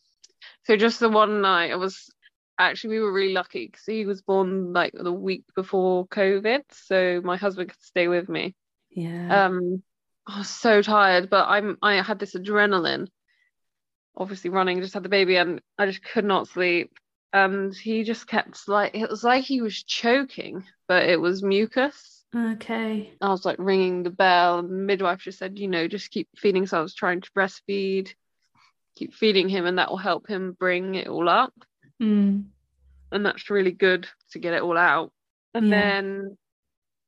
So 0.64 0.76
just 0.76 1.00
the 1.00 1.10
one 1.10 1.42
night. 1.42 1.72
I 1.72 1.78
was 1.78 2.12
actually 2.60 2.98
we 2.98 3.00
were 3.00 3.14
really 3.14 3.34
lucky 3.34 3.68
because 3.68 3.86
he 3.86 4.06
was 4.06 4.22
born 4.22 4.74
like 4.74 4.94
the 4.94 5.14
week 5.14 5.46
before 5.56 6.08
COVID, 6.08 6.62
so 6.72 7.22
my 7.24 7.38
husband 7.38 7.70
could 7.70 7.82
stay 7.82 8.08
with 8.08 8.28
me. 8.30 8.56
Yeah. 8.92 9.46
Um, 9.46 9.82
I 10.28 10.40
was 10.40 10.50
so 10.50 10.82
tired, 10.82 11.30
but 11.30 11.48
I'm 11.48 11.78
I 11.82 12.02
had 12.02 12.20
this 12.20 12.36
adrenaline. 12.36 13.08
Obviously, 14.18 14.50
running, 14.50 14.82
just 14.82 14.96
had 14.96 15.04
the 15.04 15.10
baby, 15.10 15.36
and 15.36 15.62
I 15.78 15.86
just 15.86 16.04
could 16.04 16.26
not 16.26 16.48
sleep. 16.48 16.92
And 17.34 17.76
he 17.76 18.04
just 18.04 18.26
kept 18.28 18.68
like 18.68 18.96
it 18.96 19.10
was 19.10 19.24
like 19.24 19.44
he 19.44 19.62
was 19.62 19.84
choking, 19.84 20.64
but 20.88 21.04
it 21.04 21.22
was 21.22 21.44
mucus. 21.44 22.26
Okay. 22.36 23.14
I 23.22 23.30
was 23.30 23.46
like 23.46 23.58
ringing 23.60 24.04
the 24.04 24.10
bell, 24.10 24.60
and 24.60 24.70
the 24.70 24.74
midwife 24.74 25.20
just 25.20 25.40
said, 25.40 25.60
you 25.60 25.68
know, 25.68 25.88
just 25.88 26.12
keep 26.12 26.28
feeding. 26.36 26.66
So 26.66 26.80
I 26.80 26.82
was 26.82 26.96
trying 26.96 27.22
to 27.22 27.32
breastfeed, 27.32 28.10
keep 28.96 29.14
feeding 29.14 29.50
him, 29.50 29.66
and 29.66 29.78
that 29.78 29.90
will 29.90 29.98
help 29.98 30.28
him 30.28 30.56
bring 30.60 30.96
it 30.96 31.08
all 31.08 31.30
up. 31.30 31.54
Mm. 32.02 32.46
And 33.12 33.26
that's 33.26 33.50
really 33.50 33.72
good 33.72 34.08
to 34.32 34.40
get 34.40 34.54
it 34.54 34.62
all 34.62 34.78
out. 34.78 35.12
And 35.54 35.70
yeah. 35.70 35.82
then 35.82 36.38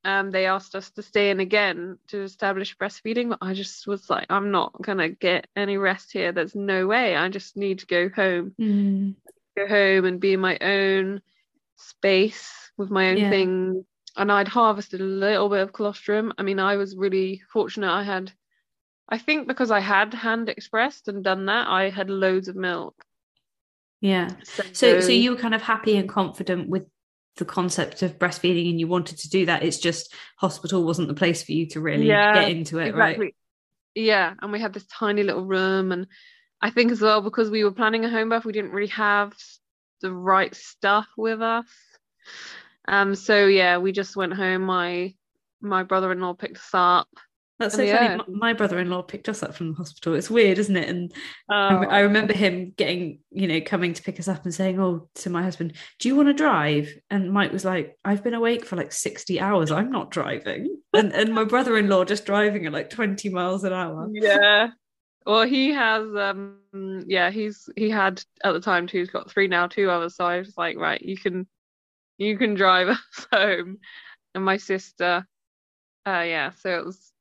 um, 0.03 0.31
they 0.31 0.45
asked 0.45 0.75
us 0.75 0.91
to 0.91 1.01
stay 1.01 1.29
in 1.29 1.39
again 1.39 1.97
to 2.07 2.23
establish 2.23 2.77
breastfeeding. 2.77 3.29
But 3.29 3.39
I 3.41 3.53
just 3.53 3.85
was 3.85 4.09
like, 4.09 4.27
I'm 4.29 4.51
not 4.51 4.81
going 4.81 4.99
to 4.99 5.09
get 5.09 5.47
any 5.55 5.77
rest 5.77 6.11
here. 6.11 6.31
There's 6.31 6.55
no 6.55 6.87
way. 6.87 7.15
I 7.15 7.27
just 7.29 7.57
need 7.57 7.79
to 7.79 7.85
go 7.85 8.09
home. 8.09 8.53
Mm. 8.59 9.15
Go 9.57 9.67
home 9.67 10.05
and 10.05 10.19
be 10.19 10.33
in 10.33 10.39
my 10.39 10.57
own 10.59 11.21
space 11.75 12.71
with 12.77 12.89
my 12.89 13.09
own 13.09 13.17
yeah. 13.17 13.29
thing. 13.29 13.85
And 14.15 14.31
I'd 14.31 14.47
harvested 14.47 15.01
a 15.01 15.05
little 15.05 15.49
bit 15.49 15.61
of 15.61 15.73
colostrum. 15.73 16.33
I 16.37 16.43
mean, 16.43 16.59
I 16.59 16.77
was 16.77 16.95
really 16.95 17.41
fortunate. 17.51 17.91
I 17.91 18.03
had, 18.03 18.31
I 19.07 19.17
think 19.17 19.47
because 19.47 19.71
I 19.71 19.79
had 19.79 20.13
hand 20.13 20.49
expressed 20.49 21.07
and 21.07 21.23
done 21.23 21.47
that, 21.47 21.67
I 21.67 21.89
had 21.89 22.09
loads 22.09 22.47
of 22.47 22.55
milk. 22.55 22.95
Yeah. 24.01 24.29
So, 24.43 24.63
so, 24.71 24.99
so 25.01 25.11
you 25.11 25.31
were 25.31 25.37
kind 25.37 25.53
of 25.53 25.61
happy 25.61 25.97
and 25.97 26.07
confident 26.07 26.69
with 26.69 26.87
the 27.39 27.45
concept 27.45 28.03
of 28.03 28.19
breastfeeding 28.19 28.69
and 28.69 28.79
you 28.79 28.87
wanted 28.87 29.17
to 29.19 29.29
do 29.29 29.45
that. 29.47 29.63
It's 29.63 29.79
just 29.79 30.13
hospital 30.37 30.83
wasn't 30.83 31.07
the 31.07 31.13
place 31.13 31.41
for 31.41 31.51
you 31.51 31.65
to 31.67 31.81
really 31.81 32.07
yeah, 32.07 32.33
get 32.33 32.51
into 32.51 32.79
it, 32.79 32.89
exactly. 32.89 33.25
right? 33.25 33.35
Yeah. 33.95 34.33
And 34.41 34.51
we 34.51 34.59
had 34.59 34.73
this 34.73 34.85
tiny 34.85 35.23
little 35.23 35.45
room. 35.45 35.91
And 35.91 36.07
I 36.61 36.69
think 36.69 36.91
as 36.91 37.01
well, 37.01 37.21
because 37.21 37.49
we 37.49 37.63
were 37.63 37.71
planning 37.71 38.05
a 38.05 38.09
home 38.09 38.29
birth, 38.29 38.45
we 38.45 38.53
didn't 38.53 38.71
really 38.71 38.87
have 38.87 39.33
the 40.01 40.13
right 40.13 40.53
stuff 40.53 41.07
with 41.17 41.41
us. 41.41 41.67
Um, 42.87 43.15
so 43.15 43.47
yeah, 43.47 43.77
we 43.77 43.91
just 43.91 44.15
went 44.15 44.33
home. 44.33 44.63
My 44.63 45.13
my 45.61 45.83
brother 45.83 46.11
in 46.11 46.21
law 46.21 46.33
picked 46.33 46.57
us 46.57 46.69
up 46.73 47.09
that's 47.59 47.75
so 47.75 47.81
yeah. 47.83 48.17
funny. 48.17 48.23
My 48.29 48.53
brother-in-law 48.53 49.03
picked 49.03 49.27
us 49.27 49.43
up 49.43 49.53
from 49.53 49.71
the 49.71 49.77
hospital. 49.77 50.15
It's 50.15 50.29
weird, 50.29 50.57
isn't 50.57 50.75
it? 50.75 50.87
And 50.87 51.13
oh. 51.49 51.53
I 51.55 51.99
remember 51.99 52.33
him 52.33 52.73
getting, 52.77 53.19
you 53.31 53.47
know, 53.47 53.59
coming 53.61 53.93
to 53.93 54.01
pick 54.01 54.19
us 54.19 54.27
up 54.27 54.45
and 54.45 54.53
saying, 54.53 54.79
"Oh, 54.79 55.09
to 55.15 55.29
my 55.29 55.43
husband, 55.43 55.73
do 55.99 56.07
you 56.07 56.15
want 56.15 56.29
to 56.29 56.33
drive?" 56.33 56.93
And 57.09 57.31
Mike 57.31 57.51
was 57.51 57.65
like, 57.65 57.97
"I've 58.05 58.23
been 58.23 58.33
awake 58.33 58.65
for 58.65 58.77
like 58.77 58.93
sixty 58.93 59.39
hours. 59.39 59.71
I'm 59.71 59.91
not 59.91 60.09
driving." 60.09 60.79
and 60.93 61.11
and 61.13 61.33
my 61.33 61.43
brother-in-law 61.43 62.05
just 62.05 62.25
driving 62.25 62.65
at 62.65 62.73
like 62.73 62.89
twenty 62.89 63.29
miles 63.29 63.63
an 63.63 63.73
hour. 63.73 64.07
Yeah. 64.11 64.69
Well, 65.25 65.45
he 65.45 65.71
has, 65.73 66.07
um, 66.15 66.59
yeah, 67.05 67.29
he's 67.29 67.69
he 67.75 67.89
had 67.89 68.23
at 68.43 68.53
the 68.53 68.61
time 68.61 68.87
too. 68.87 68.99
He's 68.99 69.09
got 69.09 69.29
three 69.29 69.47
now, 69.47 69.67
two 69.67 69.89
others. 69.89 70.15
So 70.15 70.25
I 70.25 70.39
was 70.39 70.57
like, 70.57 70.77
right, 70.77 71.01
you 71.01 71.17
can, 71.17 71.45
you 72.17 72.37
can 72.37 72.55
drive 72.55 72.87
us 72.89 73.27
home. 73.31 73.77
And 74.33 74.45
my 74.45 74.57
sister, 74.57 75.27
uh, 76.05 76.23
yeah, 76.25 76.51
so 76.51 76.79
it 76.79 76.85
was 76.85 77.11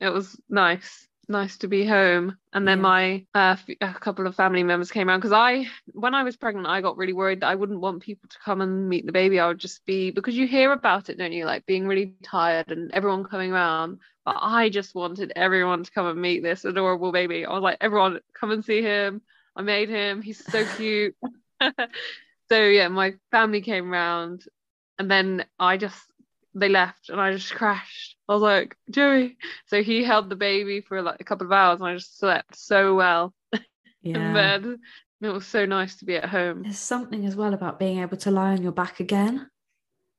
it 0.00 0.10
was 0.10 0.38
nice 0.48 1.06
nice 1.28 1.56
to 1.58 1.68
be 1.68 1.84
home. 1.84 2.36
And 2.52 2.66
then 2.66 2.78
yeah. 2.78 2.82
my 2.82 3.26
uh, 3.34 3.56
a 3.80 3.94
couple 3.94 4.26
of 4.26 4.34
family 4.34 4.62
members 4.62 4.90
came 4.90 5.08
around 5.08 5.20
because 5.20 5.32
i 5.32 5.66
when 5.92 6.14
i 6.14 6.22
was 6.22 6.36
pregnant 6.36 6.66
i 6.66 6.80
got 6.80 6.96
really 6.96 7.12
worried 7.12 7.40
that 7.40 7.48
i 7.48 7.54
wouldn't 7.54 7.80
want 7.80 8.02
people 8.02 8.28
to 8.28 8.38
come 8.44 8.60
and 8.60 8.88
meet 8.88 9.06
the 9.06 9.12
baby. 9.12 9.40
I 9.40 9.48
would 9.48 9.58
just 9.58 9.84
be 9.86 10.10
because 10.10 10.36
you 10.36 10.46
hear 10.46 10.72
about 10.72 11.08
it 11.08 11.18
don't 11.18 11.32
you? 11.32 11.44
Like 11.44 11.66
being 11.66 11.86
really 11.86 12.14
tired 12.22 12.70
and 12.70 12.92
everyone 12.92 13.24
coming 13.24 13.52
around. 13.52 13.98
But 14.24 14.36
i 14.40 14.68
just 14.68 14.94
wanted 14.94 15.32
everyone 15.36 15.84
to 15.84 15.90
come 15.90 16.06
and 16.06 16.20
meet 16.20 16.42
this 16.42 16.64
adorable 16.64 17.12
baby. 17.12 17.44
I 17.44 17.52
was 17.52 17.62
like 17.62 17.78
everyone 17.80 18.20
come 18.38 18.50
and 18.50 18.64
see 18.64 18.82
him. 18.82 19.22
I 19.54 19.62
made 19.62 19.88
him. 19.88 20.22
He's 20.22 20.44
so 20.44 20.64
cute. 20.76 21.16
So 22.48 22.62
yeah 22.62 22.86
my 22.86 23.14
family 23.32 23.60
came 23.60 23.92
around 23.92 24.44
and 25.00 25.10
then 25.10 25.44
i 25.58 25.76
just 25.76 26.00
they 26.56 26.68
left 26.68 27.10
and 27.10 27.20
I 27.20 27.32
just 27.32 27.54
crashed. 27.54 28.16
I 28.28 28.32
was 28.32 28.42
like, 28.42 28.76
Joey. 28.90 29.36
So 29.66 29.82
he 29.82 30.02
held 30.02 30.30
the 30.30 30.36
baby 30.36 30.80
for 30.80 31.02
like 31.02 31.20
a 31.20 31.24
couple 31.24 31.46
of 31.46 31.52
hours 31.52 31.80
and 31.80 31.88
I 31.88 31.94
just 31.94 32.18
slept 32.18 32.56
so 32.56 32.94
well 32.94 33.34
yeah. 33.52 34.16
in 34.16 34.34
bed. 34.34 34.78
It 35.20 35.28
was 35.28 35.46
so 35.46 35.66
nice 35.66 35.96
to 35.96 36.04
be 36.04 36.16
at 36.16 36.28
home. 36.28 36.62
There's 36.62 36.78
something 36.78 37.26
as 37.26 37.36
well 37.36 37.54
about 37.54 37.78
being 37.78 38.00
able 38.00 38.16
to 38.18 38.30
lie 38.30 38.52
on 38.52 38.62
your 38.62 38.72
back 38.72 39.00
again 39.00 39.48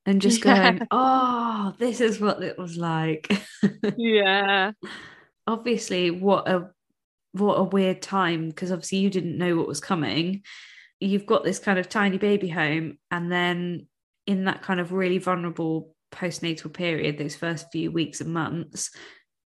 and 0.06 0.22
just 0.22 0.44
yeah. 0.46 0.72
going, 0.72 0.88
oh, 0.92 1.74
this 1.80 2.02
is 2.02 2.20
what 2.20 2.42
it 2.44 2.58
was 2.58 2.78
like. 2.78 3.42
yeah. 3.98 4.72
Obviously, 5.48 6.12
what 6.12 6.48
a 6.48 6.70
what 7.34 7.56
a 7.56 7.64
weird 7.64 8.02
time 8.02 8.50
because 8.50 8.72
obviously 8.72 9.00
you 9.00 9.10
didn't 9.10 9.38
know 9.38 9.56
what 9.56 9.68
was 9.68 9.80
coming. 9.80 10.44
You've 11.00 11.26
got 11.26 11.44
this 11.44 11.60
kind 11.60 11.78
of 11.78 11.90
tiny 11.90 12.18
baby 12.18 12.48
home, 12.48 12.98
and 13.12 13.32
then 13.32 13.88
in 14.26 14.46
that 14.46 14.62
kind 14.62 14.80
of 14.80 14.92
really 14.92 15.20
vulnerable 15.20 15.96
postnatal 16.12 16.74
period, 16.74 17.18
those 17.18 17.36
first 17.36 17.68
few 17.72 17.92
weeks 17.92 18.22
and 18.22 18.34
months, 18.34 18.92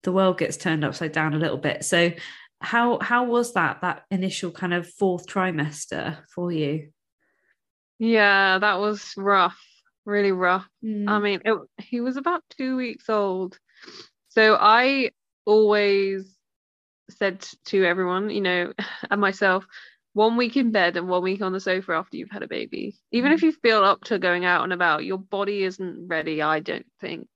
the 0.02 0.12
world 0.12 0.38
gets 0.38 0.56
turned 0.56 0.84
upside 0.84 1.12
down 1.12 1.34
a 1.34 1.38
little 1.38 1.58
bit. 1.58 1.84
So 1.84 2.12
how 2.60 2.98
how 3.00 3.24
was 3.24 3.54
that 3.54 3.80
that 3.80 4.04
initial 4.10 4.50
kind 4.50 4.74
of 4.74 4.88
fourth 4.88 5.26
trimester 5.26 6.18
for 6.34 6.52
you? 6.52 6.90
Yeah, 7.98 8.58
that 8.58 8.78
was 8.78 9.12
rough, 9.16 9.58
really 10.04 10.32
rough. 10.32 10.66
Mm. 10.84 11.08
I 11.08 11.18
mean, 11.18 11.40
it, 11.44 11.58
he 11.78 12.00
was 12.00 12.16
about 12.16 12.42
two 12.56 12.76
weeks 12.76 13.08
old, 13.08 13.58
so 14.28 14.56
I 14.58 15.10
always 15.44 16.36
said 17.10 17.46
to 17.66 17.84
everyone, 17.84 18.30
you 18.30 18.40
know, 18.40 18.72
and 19.10 19.20
myself, 19.20 19.64
one 20.12 20.36
week 20.36 20.56
in 20.56 20.72
bed 20.72 20.96
and 20.96 21.08
one 21.08 21.22
week 21.22 21.40
on 21.40 21.52
the 21.52 21.60
sofa 21.60 21.92
after 21.92 22.16
you've 22.16 22.30
had 22.30 22.42
a 22.42 22.48
baby. 22.48 22.96
Even 23.12 23.32
if 23.32 23.40
mm. 23.40 23.44
you 23.44 23.52
feel 23.52 23.84
up 23.84 24.02
to 24.04 24.18
going 24.18 24.44
out 24.44 24.64
and 24.64 24.72
about, 24.72 25.04
your 25.04 25.18
body 25.18 25.62
isn't 25.62 26.08
ready, 26.08 26.42
I 26.42 26.60
don't 26.60 26.86
think. 27.00 27.28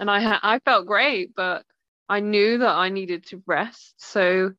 And 0.00 0.10
I 0.10 0.20
ha- 0.20 0.40
I 0.42 0.58
felt 0.58 0.86
great, 0.86 1.34
but 1.34 1.64
I 2.08 2.20
knew 2.20 2.58
that 2.58 2.74
I 2.74 2.88
needed 2.88 3.26
to 3.26 3.42
rest. 3.46 3.94
So 3.98 4.52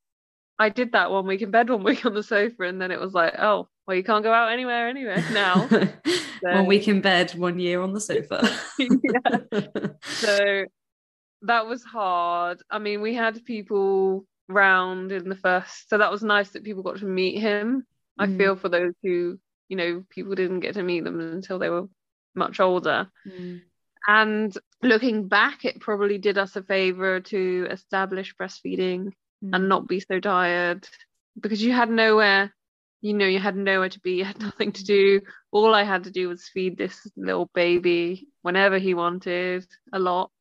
I 0.58 0.70
did 0.70 0.92
that 0.92 1.12
one 1.12 1.26
week 1.26 1.42
in 1.42 1.52
bed, 1.52 1.70
one 1.70 1.84
week 1.84 2.06
on 2.06 2.14
the 2.14 2.24
sofa, 2.24 2.64
and 2.64 2.82
then 2.82 2.92
it 2.92 3.00
was 3.00 3.14
like, 3.14 3.36
oh, 3.40 3.68
well, 3.88 3.98
you 3.98 4.04
can't 4.04 4.24
go 4.24 4.32
out 4.32 4.52
anywhere 4.52 4.88
anyway 4.88 5.24
now. 5.34 5.68
so, 5.68 5.90
one 6.42 6.68
week 6.68 6.88
in 6.88 7.02
bed, 7.02 7.32
one 7.32 7.58
year 7.58 7.82
on 7.82 7.92
the 7.92 8.00
sofa. 8.00 8.48
yeah. 8.80 9.88
So 10.02 10.66
that 11.42 11.66
was 11.66 11.84
hard. 11.84 12.62
I 12.70 12.78
mean, 12.78 13.02
we 13.02 13.16
had 13.16 13.44
people 13.46 14.26
round 14.50 15.12
in 15.12 15.30
the 15.30 15.36
first 15.36 15.90
so 15.90 15.98
that 15.98 16.12
was 16.12 16.24
nice 16.24 16.50
that 16.50 16.64
people 16.64 16.84
got 16.84 16.98
to 16.98 17.06
meet 17.06 17.40
him 17.40 17.86
mm. 18.20 18.24
i 18.24 18.38
feel 18.38 18.56
for 18.56 18.70
those 18.70 18.94
who 19.04 19.38
you 19.68 19.78
know 19.78 20.04
people 20.10 20.36
didn't 20.36 20.60
get 20.60 20.74
to 20.74 20.84
meet 20.84 21.04
them 21.04 21.20
until 21.20 21.60
they 21.60 21.70
were 21.70 21.88
much 22.36 22.60
older 22.60 23.08
mm. 23.28 23.62
and 24.08 24.58
looking 24.82 25.28
back 25.28 25.66
it 25.66 25.80
probably 25.80 26.18
did 26.18 26.38
us 26.38 26.56
a 26.56 26.64
favor 26.64 27.20
to 27.20 27.68
establish 27.70 28.36
breastfeeding 28.36 29.12
mm. 29.44 29.50
and 29.54 29.70
not 29.70 29.88
be 29.88 30.00
so 30.00 30.20
tired 30.20 30.88
because 31.40 31.62
you 31.62 31.72
had 31.72 31.90
nowhere 31.90 32.54
you 33.02 33.14
know 33.14 33.28
you 33.28 33.40
had 33.40 33.56
nowhere 33.56 33.90
to 33.90 34.00
be 34.00 34.12
you 34.18 34.24
had 34.26 34.40
nothing 34.40 34.72
to 34.72 34.84
do 34.84 35.22
all 35.52 35.74
i 35.74 35.84
had 35.84 36.04
to 36.04 36.12
do 36.12 36.28
was 36.28 36.50
feed 36.50 36.78
this 36.78 37.08
little 37.16 37.50
baby 37.54 38.28
whenever 38.42 38.78
he 38.80 38.94
wanted 38.94 39.66
a 39.94 40.00
lot 40.00 40.32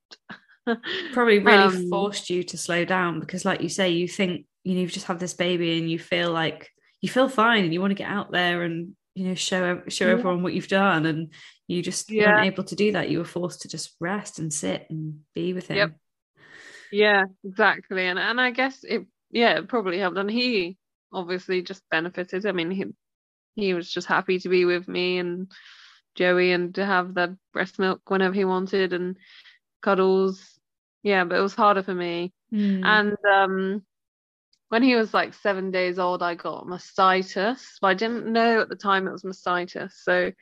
probably 1.13 1.39
really 1.39 1.63
um, 1.63 1.89
forced 1.89 2.31
you 2.31 2.43
to 2.43 2.59
slow 2.59 2.85
down 2.85 3.21
because 3.21 3.45
like 3.45 3.61
you 3.61 3.69
say 3.69 3.91
you 3.91 4.09
think 4.09 4.47
you 4.65 4.75
know 4.75 4.81
you've 4.81 4.93
just 4.93 5.07
had 5.07 5.19
this 5.19 5.35
baby 5.35 5.79
and 5.79 5.91
you 5.91 5.99
feel 5.99 6.33
like 6.33 6.71
you 7.01 7.09
feel 7.09 7.29
fine 7.29 7.65
and 7.65 7.73
you 7.73 7.81
want 7.81 7.91
to 7.91 7.97
get 8.03 8.11
out 8.11 8.33
there 8.33 8.63
and 8.63 8.95
you 9.15 9.27
know 9.27 9.35
show 9.35 9.83
show 9.89 10.07
yeah. 10.07 10.13
everyone 10.13 10.43
what 10.43 10.55
you've 10.55 10.69
done 10.69 11.07
and 11.07 11.33
you 11.67 11.83
just 11.83 12.11
yeah. 12.11 12.35
weren't 12.35 12.47
able 12.47 12.65
to 12.65 12.77
do 12.77 12.93
that 12.93 13.11
you 13.11 13.19
were 13.19 13.25
forced 13.25 13.63
to 13.63 13.69
just 13.69 13.95
rest 14.01 14.39
and 14.39 14.53
sit 14.53 14.87
and 14.91 15.21
be 15.35 15.53
with 15.53 15.69
him 15.69 15.77
yep. 15.77 15.93
yeah 16.93 17.25
exactly 17.45 18.07
and 18.07 18.19
and 18.19 18.41
i 18.41 18.51
guess 18.51 18.85
it 18.85 19.07
yeah 19.31 19.59
it 19.59 19.69
probably 19.69 19.99
helped 19.99 20.17
and 20.17 20.31
he 20.31 20.77
obviously 21.13 21.63
just 21.63 21.83
benefited 21.91 22.47
i 22.47 22.53
mean 22.53 22.71
he 22.71 22.87
he 23.55 23.75
was 23.75 23.91
just 23.91 24.07
happy 24.07 24.39
to 24.39 24.49
be 24.49 24.65
with 24.65 24.87
me 24.87 25.19
and 25.19 25.51
Joey 26.19 26.51
and 26.51 26.75
to 26.75 26.85
have 26.85 27.15
the 27.15 27.39
breast 27.53 27.79
milk 27.79 28.01
whenever 28.11 28.35
he 28.35 28.45
wanted 28.45 28.93
and 28.93 29.17
cuddles. 29.83 30.58
Yeah, 31.03 31.25
but 31.25 31.39
it 31.39 31.43
was 31.43 31.55
harder 31.55 31.83
for 31.83 31.95
me. 31.95 32.33
Mm. 32.53 32.85
And 32.85 33.17
um, 33.33 33.83
when 34.69 34.83
he 34.83 34.95
was 34.95 35.15
like 35.15 35.35
seven 35.35 35.71
days 35.71 35.99
old, 35.99 36.23
I 36.23 36.35
got 36.35 36.67
mastitis, 36.67 37.79
but 37.81 37.89
I 37.89 37.95
didn't 37.95 38.27
know 38.27 38.61
at 38.61 38.69
the 38.69 38.77
time 38.77 39.07
it 39.07 39.13
was 39.13 39.23
mastitis. 39.23 39.93
So 39.93 40.33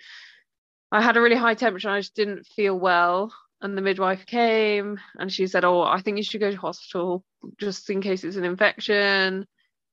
I 0.90 1.02
had 1.02 1.16
a 1.16 1.20
really 1.20 1.36
high 1.36 1.54
temperature. 1.54 1.88
And 1.88 1.96
I 1.96 2.00
just 2.00 2.14
didn't 2.14 2.46
feel 2.46 2.78
well. 2.78 3.32
And 3.60 3.76
the 3.76 3.82
midwife 3.82 4.26
came 4.26 5.00
and 5.18 5.32
she 5.32 5.46
said, 5.46 5.64
"Oh, 5.64 5.80
I 5.80 6.00
think 6.02 6.18
you 6.18 6.22
should 6.22 6.40
go 6.40 6.50
to 6.50 6.56
hospital 6.56 7.24
just 7.58 7.88
in 7.88 8.02
case 8.02 8.22
it's 8.22 8.36
an 8.36 8.44
infection." 8.44 9.46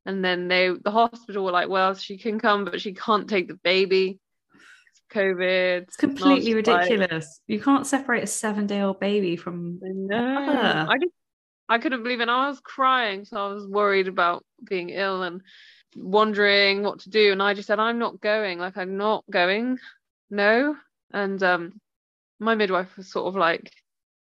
And 0.05 0.25
then 0.25 0.49
they, 0.49 0.69
the 0.69 0.91
hospital 0.91 1.45
were 1.45 1.51
like, 1.51 1.69
"Well, 1.69 1.93
she 1.95 2.17
can 2.17 2.39
come, 2.39 2.65
but 2.65 2.81
she 2.81 2.93
can't 2.93 3.29
take 3.29 3.47
the 3.47 3.59
baby. 3.63 4.19
COVID. 5.11 5.83
It's 5.83 5.95
completely 5.95 6.51
I 6.51 6.55
like, 6.55 6.89
ridiculous. 6.89 7.39
You 7.47 7.59
can't 7.59 7.87
separate 7.87 8.23
a 8.23 8.27
seven 8.27 8.67
day 8.67 8.81
old 8.81 8.99
baby 8.99 9.35
from. 9.35 9.79
I 9.83 9.89
know. 9.93 10.87
I 10.89 10.97
just 10.97 11.13
I 11.69 11.77
couldn't 11.79 12.03
believe 12.03 12.19
it. 12.19 12.23
And 12.23 12.31
I 12.31 12.47
was 12.49 12.59
crying, 12.59 13.25
so 13.25 13.37
I 13.37 13.53
was 13.53 13.67
worried 13.67 14.07
about 14.07 14.43
being 14.67 14.89
ill 14.89 15.23
and 15.23 15.41
wondering 15.95 16.83
what 16.83 16.99
to 16.99 17.09
do. 17.09 17.31
And 17.31 17.41
I 17.41 17.53
just 17.53 17.67
said, 17.67 17.79
I'm 17.79 17.99
not 17.99 18.21
going. 18.21 18.59
Like 18.59 18.77
I'm 18.77 18.97
not 18.97 19.23
going. 19.29 19.79
No. 20.29 20.75
And 21.11 21.41
um 21.43 21.79
my 22.39 22.55
midwife 22.55 22.95
was 22.97 23.11
sort 23.11 23.27
of 23.27 23.35
like, 23.35 23.71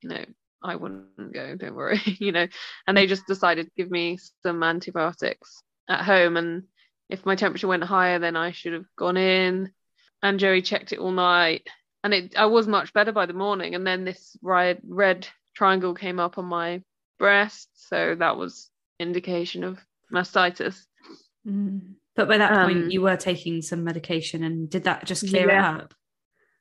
you 0.02 0.10
know, 0.10 0.26
I 0.62 0.76
wouldn't 0.76 1.34
go, 1.34 1.56
don't 1.56 1.76
worry, 1.76 2.02
you 2.06 2.32
know. 2.32 2.48
And 2.88 2.98
they 2.98 3.08
just 3.08 3.28
decided 3.28 3.66
to 3.66 3.72
give 3.78 3.90
me 3.90 4.18
some 4.44 4.62
antibiotics 4.62 5.62
at 5.88 6.04
home. 6.04 6.38
And 6.38 6.64
if 7.10 7.26
my 7.26 7.36
temperature 7.36 7.68
went 7.68 7.84
higher, 7.84 8.20
then 8.20 8.36
I 8.36 8.52
should 8.52 8.74
have 8.74 8.86
gone 8.98 9.18
in. 9.18 9.72
And 10.22 10.40
Joey 10.40 10.62
checked 10.62 10.92
it 10.92 11.00
all 11.00 11.12
night. 11.12 11.68
And 12.04 12.14
it 12.14 12.38
I 12.38 12.46
was 12.46 12.68
much 12.68 12.94
better 12.94 13.12
by 13.12 13.26
the 13.26 13.34
morning. 13.34 13.76
And 13.76 13.86
then 13.86 14.06
this 14.06 14.38
red 14.42 14.82
red 14.88 15.28
triangle 15.56 15.94
came 15.94 16.20
up 16.20 16.38
on 16.38 16.46
my 16.46 16.82
breast. 17.18 17.70
So 17.74 18.16
that 18.16 18.38
was 18.38 18.70
indication 19.00 19.64
of 19.64 19.80
mastitis. 20.14 20.86
Mm. 21.48 21.96
But 22.16 22.28
by 22.28 22.38
that 22.38 22.52
Um, 22.52 22.66
point, 22.74 22.92
you 22.92 23.02
were 23.02 23.16
taking 23.16 23.62
some 23.62 23.84
medication, 23.84 24.44
and 24.44 24.70
did 24.70 24.84
that 24.84 25.06
just 25.06 25.28
clear 25.30 25.48
Yeah. 25.48 25.76
it 25.78 25.82
up? 25.84 25.94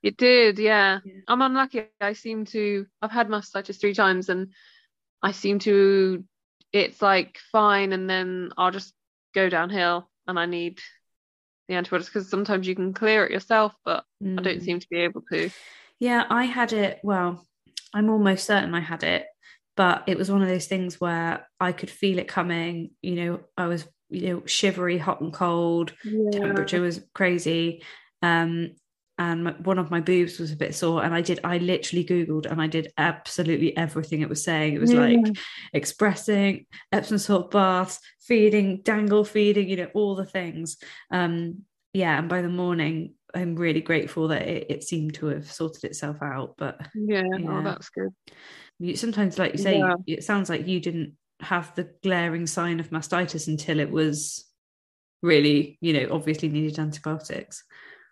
It 0.03 0.17
did, 0.17 0.59
yeah. 0.61 1.01
Yeah. 1.05 1.13
I'm 1.27 1.43
unlucky. 1.43 1.87
I 2.01 2.13
seem 2.13 2.45
to 2.47 2.87
I've 3.03 3.11
had 3.11 3.29
mastitis 3.29 3.81
three 3.81 3.95
times 3.95 4.29
and 4.29 4.53
I 5.23 5.33
seem 5.33 5.59
to 5.61 6.25
it's 6.73 7.03
like 7.03 7.39
fine 7.51 7.93
and 7.93 8.09
then 8.09 8.51
I'll 8.57 8.71
just 8.71 8.95
go 9.35 9.49
downhill 9.49 10.09
and 10.29 10.39
I 10.39 10.47
need 10.47 10.81
the 11.69 11.75
antibiotics 11.75 12.09
because 12.09 12.29
sometimes 12.31 12.67
you 12.67 12.75
can 12.75 12.93
clear 12.95 13.25
it 13.25 13.33
yourself, 13.33 13.75
but 13.85 14.05
I 14.37 14.43
don't 14.43 14.59
Mm. 14.59 14.65
seem 14.65 14.81
to 14.81 14.89
be 14.91 14.99
able 14.99 15.23
to. 15.33 15.51
Yeah, 15.99 16.25
I 16.29 16.45
had 16.45 16.73
it. 16.73 17.01
Well, 17.03 17.47
I'm 17.95 18.11
almost 18.11 18.47
certain 18.47 18.75
I 18.75 18.81
had 18.81 19.03
it, 19.03 19.27
but 19.77 20.05
it 20.07 20.17
was 20.19 20.31
one 20.31 20.43
of 20.43 20.49
those 20.49 20.67
things 20.67 21.01
where 21.01 21.47
I 21.61 21.73
could 21.73 21.91
feel 21.91 22.19
it 22.19 22.29
coming. 22.29 22.91
You 23.03 23.15
know, 23.15 23.41
I 23.57 23.67
was, 23.67 23.87
you 24.11 24.29
know, 24.29 24.43
shivery, 24.47 24.99
hot 24.99 25.21
and 25.21 25.33
cold. 25.33 25.93
Temperature 26.33 26.81
was 26.81 27.01
crazy. 27.15 27.83
Um, 28.23 28.73
and 29.19 29.45
my, 29.45 29.51
one 29.63 29.79
of 29.79 29.91
my 29.91 30.01
boobs 30.01 30.39
was 30.39 30.53
a 30.53 30.57
bit 30.57 30.75
sore, 30.75 31.03
and 31.05 31.15
I 31.15 31.21
did. 31.21 31.41
I 31.45 31.59
literally 31.59 32.05
googled, 32.05 32.47
and 32.47 32.63
I 32.63 32.67
did 32.69 32.93
absolutely 32.97 33.77
everything 33.77 34.21
it 34.23 34.29
was 34.29 34.45
saying. 34.45 34.75
It 34.75 34.81
was 34.81 34.93
Yeah. 34.93 35.01
like 35.01 35.37
expressing 35.73 36.67
Epsom 36.93 37.19
salt 37.19 37.51
baths, 37.51 38.01
feeding, 38.21 38.83
dangle 38.83 39.25
feeding, 39.25 39.69
you 39.69 39.77
know, 39.77 39.91
all 39.95 40.15
the 40.15 40.25
things. 40.25 40.77
Um, 41.11 41.63
yeah, 41.93 42.19
and 42.19 42.29
by 42.29 42.43
the 42.43 42.49
morning, 42.49 43.15
I'm 43.35 43.57
really 43.57 43.81
grateful 43.81 44.29
that 44.29 44.43
it, 44.43 44.67
it 44.71 44.85
seemed 44.85 45.15
to 45.15 45.27
have 45.27 45.51
sorted 45.51 45.85
itself 45.85 46.19
out. 46.23 46.55
But 46.57 46.81
Yeah, 46.95 47.25
Yeah. 47.39 47.61
oh 47.61 47.65
that's 47.65 47.89
good. 47.91 48.11
you, 48.79 48.97
sometimes, 48.97 49.39
like 49.39 49.53
you 49.53 49.59
say, 49.59 49.79
Yeah. 49.79 49.95
it 50.07 50.25
sounds 50.25 50.49
like 50.49 50.67
you 50.67 50.81
didn't 50.81 51.15
have 51.41 51.75
the 51.75 51.91
glaring 52.03 52.47
sign 52.47 52.81
of 52.81 52.91
mastitis 52.91 53.49
until 53.49 53.81
it 53.81 53.91
was 53.91 54.45
really, 55.23 55.79
you 55.81 55.93
know, 55.93 56.09
obviously 56.13 56.49
needed 56.49 56.79
antibiotics. 56.79 57.65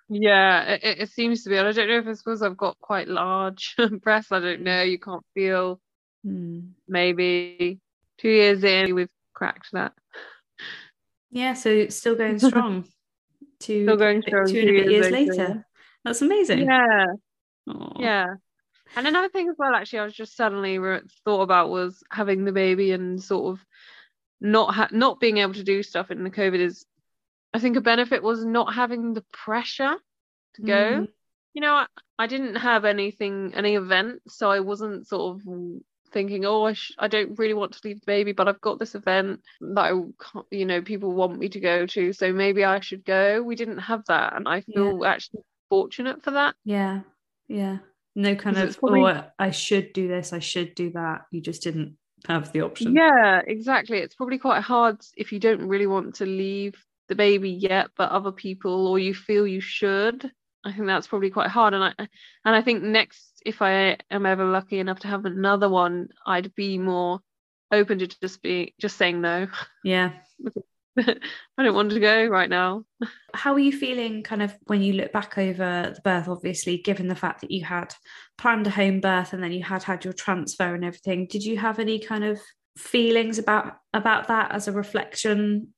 Yeah, 0.09 0.63
it, 0.75 0.99
it- 1.01 1.11
seems 1.11 1.43
to 1.45 1.51
be. 1.51 1.57
And 1.57 1.67
I 1.69 1.73
don't 1.73 1.89
know 1.89 1.99
if 1.99 2.07
it's 2.07 2.23
because 2.23 2.43
I've 2.43 2.57
got 2.57 2.79
quite 2.81 3.09
large 3.09 3.75
breasts. 4.03 4.33
I 4.33 4.41
don't 4.41 4.63
know. 4.63 4.83
You 4.83 4.99
can't 4.99 5.25
feel 5.35 5.81
Hmm. 6.25 6.61
maybe 6.89 7.79
two 8.19 8.29
years 8.29 8.65
in, 8.65 8.95
we've 8.97 9.09
cracked 9.33 9.69
that. 9.73 9.93
Yeah, 11.31 11.55
so 11.55 11.89
still 11.89 12.17
going 12.17 12.39
strong. 12.41 12.85
Two, 13.61 13.85
Still 13.85 13.97
going 13.97 14.23
strong 14.23 14.47
two 14.47 14.61
and 14.61 14.69
a 14.69 14.73
bit 14.73 14.91
years 14.91 14.93
years 14.93 15.11
later. 15.13 15.33
later. 15.33 15.67
That's 16.05 16.23
amazing. 16.23 16.61
Yeah, 16.67 17.07
Aw. 17.69 17.93
yeah. 18.01 18.27
And 18.97 19.07
another 19.07 19.29
thing 19.29 19.49
as 19.49 19.57
well, 19.59 19.75
actually, 19.75 20.01
I 20.01 20.05
was 20.05 20.15
just 20.15 20.37
suddenly 20.37 20.79
re- 20.79 21.01
thought 21.25 21.43
about 21.43 21.71
was 21.71 22.03
having 22.11 22.45
the 22.45 22.53
baby 22.53 22.93
and 22.93 23.23
sort 23.23 23.53
of 23.55 23.65
not 24.41 24.75
ha- 24.75 24.89
not 24.93 25.21
being 25.21 25.39
able 25.39 25.55
to 25.55 25.65
do 25.65 25.83
stuff 25.83 26.11
in 26.11 26.23
the 26.25 26.31
COVID 26.31 26.59
is, 26.61 26.87
I 27.55 27.59
think 27.59 27.77
a 27.77 27.81
benefit 27.81 28.23
was 28.23 28.45
not 28.45 28.75
having 28.75 29.15
the 29.15 29.25
pressure 29.33 29.95
to 30.55 30.63
go. 30.63 31.01
Mm. 31.03 31.09
You 31.55 31.63
know, 31.63 31.73
I, 31.75 31.87
I 32.19 32.27
didn't 32.27 32.57
have 32.57 32.85
anything, 32.85 33.53
any 33.55 33.77
event, 33.77 34.21
so 34.29 34.51
I 34.51 34.61
wasn't 34.61 35.07
sort 35.07 35.37
of 35.37 35.43
thinking, 36.13 36.45
oh, 36.45 36.65
I, 36.65 36.75
sh- 36.75 36.93
I 36.99 37.09
don't 37.09 37.39
really 37.39 37.55
want 37.55 37.73
to 37.73 37.81
leave 37.85 38.01
the 38.01 38.07
baby, 38.07 38.33
but 38.33 38.47
I've 38.49 38.61
got 38.61 38.79
this 38.79 38.95
event 38.95 39.41
that 39.61 39.81
I, 39.93 40.41
you 40.51 40.67
know, 40.67 40.83
people 40.83 41.13
want 41.13 41.39
me 41.39 41.49
to 41.49 41.61
go 41.61 41.87
to, 41.87 42.13
so 42.13 42.33
maybe 42.33 42.65
I 42.65 42.81
should 42.81 43.05
go. 43.05 43.43
We 43.43 43.57
didn't 43.57 43.79
have 43.79 44.05
that, 44.09 44.35
and 44.35 44.47
I 44.47 44.61
feel 44.61 45.05
actually 45.05 45.41
fortunate 45.71 46.23
for 46.23 46.33
that. 46.33 46.55
Yeah, 46.65 47.01
yeah. 47.49 47.79
No 48.15 48.35
kind 48.35 48.57
of, 48.59 48.79
probably- 48.79 49.03
oh, 49.03 49.25
I 49.39 49.51
should 49.51 49.93
do 49.93 50.09
this, 50.09 50.33
I 50.33 50.39
should 50.39 50.75
do 50.75 50.91
that. 50.93 51.23
You 51.31 51.41
just 51.41 51.63
didn't 51.63 51.97
have 52.27 52.53
the 52.53 52.63
option. 52.63 52.95
Yeah, 52.95 53.41
exactly. 53.47 53.99
It's 53.99 54.15
probably 54.15 54.39
quite 54.39 54.63
hard 54.63 55.01
if 55.17 55.33
you 55.33 55.39
don't 55.39 55.67
really 55.69 55.87
want 55.87 56.17
to 56.17 56.27
leave 56.27 56.75
the 57.09 57.15
baby 57.15 57.51
yet, 57.51 57.89
but 57.97 58.11
other 58.11 58.33
people 58.33 58.87
or 58.89 58.99
you 58.99 59.15
feel 59.15 59.47
you 59.47 59.61
should. 59.61 60.31
I 60.65 60.73
think 60.73 60.87
that's 60.87 61.07
probably 61.07 61.31
quite 61.31 61.51
hard. 61.51 61.75
And 61.75 61.85
I 61.85 61.93
and 61.99 62.09
I 62.55 62.61
think 62.61 62.83
next, 62.83 63.43
if 63.45 63.63
I 63.63 63.99
am 64.11 64.27
ever 64.27 64.45
lucky 64.45 64.79
enough 64.79 65.01
to 65.01 65.09
have 65.09 65.25
another 65.25 65.69
one, 65.69 66.09
I'd 66.27 66.55
be 66.55 66.79
more 66.79 67.21
open 67.73 67.99
to 68.01 68.07
just 68.07 68.43
be 68.43 68.75
just 68.81 68.97
saying 68.97 69.21
no. 69.21 69.49
Yeah. 69.85 70.13
I 70.99 71.63
don't 71.63 71.75
want 71.75 71.91
to 71.91 72.01
go 72.01 72.27
right 72.27 72.49
now. 72.49 72.85
How 73.35 73.53
are 73.53 73.59
you 73.59 73.73
feeling 73.73 74.23
kind 74.23 74.43
of 74.43 74.55
when 74.65 74.81
you 74.81 74.95
look 74.95 75.13
back 75.13 75.37
over 75.37 75.93
the 75.95 76.01
birth, 76.01 76.27
obviously, 76.27 76.79
given 76.79 77.07
the 77.07 77.15
fact 77.15 77.43
that 77.43 77.51
you 77.51 77.65
had 77.65 77.95
planned 78.39 78.67
a 78.67 78.71
home 78.71 79.01
birth 79.01 79.35
and 79.35 79.43
then 79.43 79.53
you 79.53 79.63
had 79.63 79.83
had 79.83 80.05
your 80.05 80.15
transfer 80.15 80.75
and 80.75 80.85
everything? 80.85 81.27
Did 81.27 81.45
you 81.45 81.59
have 81.59 81.79
any 81.79 81.99
kind 81.99 82.25
of 82.25 82.41
feelings 82.79 83.39
about 83.39 83.77
about 83.95 84.29
that 84.29 84.53
as 84.53 84.69
a 84.69 84.73
reflection 84.73 85.69